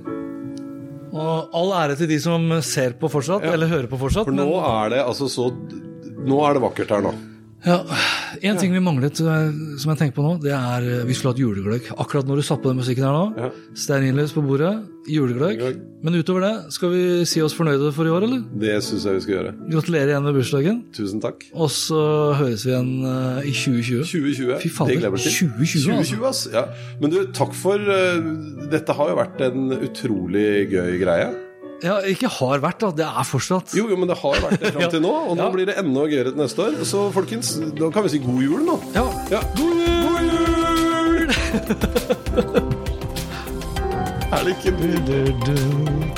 [1.11, 3.51] Og all ære til de som ser på fortsatt, Ja.
[3.57, 4.25] eller hører på fortsatt.
[4.25, 5.51] For nå men- er det altså så
[6.21, 7.11] Nå er det vakkert her nå.
[7.65, 7.83] Ja,
[8.41, 11.35] En ting vi manglet, eh, som jeg tenker på nå, det er eh, vi skulle
[11.35, 11.91] hatt julegløgg.
[11.99, 13.25] Akkurat når du satte på den musikken her nå.
[13.37, 13.49] Ja.
[13.77, 14.71] Stearinlys på bordet,
[15.11, 15.61] julegløgg.
[16.01, 18.41] Men utover det, skal vi si oss fornøyde for i år, eller?
[18.63, 19.53] Det syns jeg vi skal gjøre.
[19.75, 20.81] Gratulerer igjen med bursdagen.
[20.95, 21.45] Tusen takk.
[21.53, 22.01] Og så
[22.39, 24.07] høres vi igjen uh, i 2020.
[24.09, 24.57] 2020.
[24.63, 25.53] Fy fader, det gleder vi oss til.
[25.53, 26.17] 2020, altså.
[26.17, 26.43] 2020, ass.
[26.55, 26.97] Ja.
[27.03, 31.31] Men du, takk for uh, Dette har jo vært en utrolig gøy greie.
[31.81, 32.91] Ja, ikke har vært, da.
[32.93, 33.73] Det er fortsatt.
[33.77, 35.49] Jo, jo, men det har vært det fram til nå, og nå Ja.
[35.55, 36.73] blir det enda gøyere til neste år.
[36.85, 38.75] Så folkens, da kan vi si god jul nå.
[38.93, 39.05] Ja.
[39.33, 39.41] Ja.
[39.57, 41.27] God jul!
[44.31, 46.11] er det ikke mye?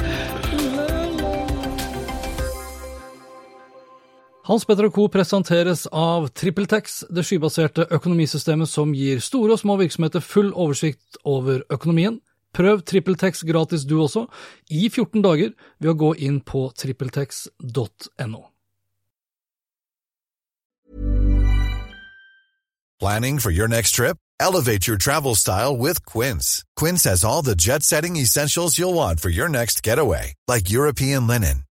[4.44, 5.06] Hans Petter Co.
[5.08, 11.62] presenteres av TrippelTex, det skybaserte økonomisystemet som gir store og små virksomheter full oversikt over
[11.72, 12.18] økonomien.
[12.54, 14.28] Prøv TrippelTex gratis du også,
[14.70, 18.44] i 14 dager, ved å gå inn på trippeltex.no.
[23.00, 24.18] Planning for your next trip?
[24.40, 26.64] Elevate your travel style with Quince.
[26.76, 31.28] Quince has all the jet setting essentials you'll want for your next getaway, like European
[31.28, 31.64] linen,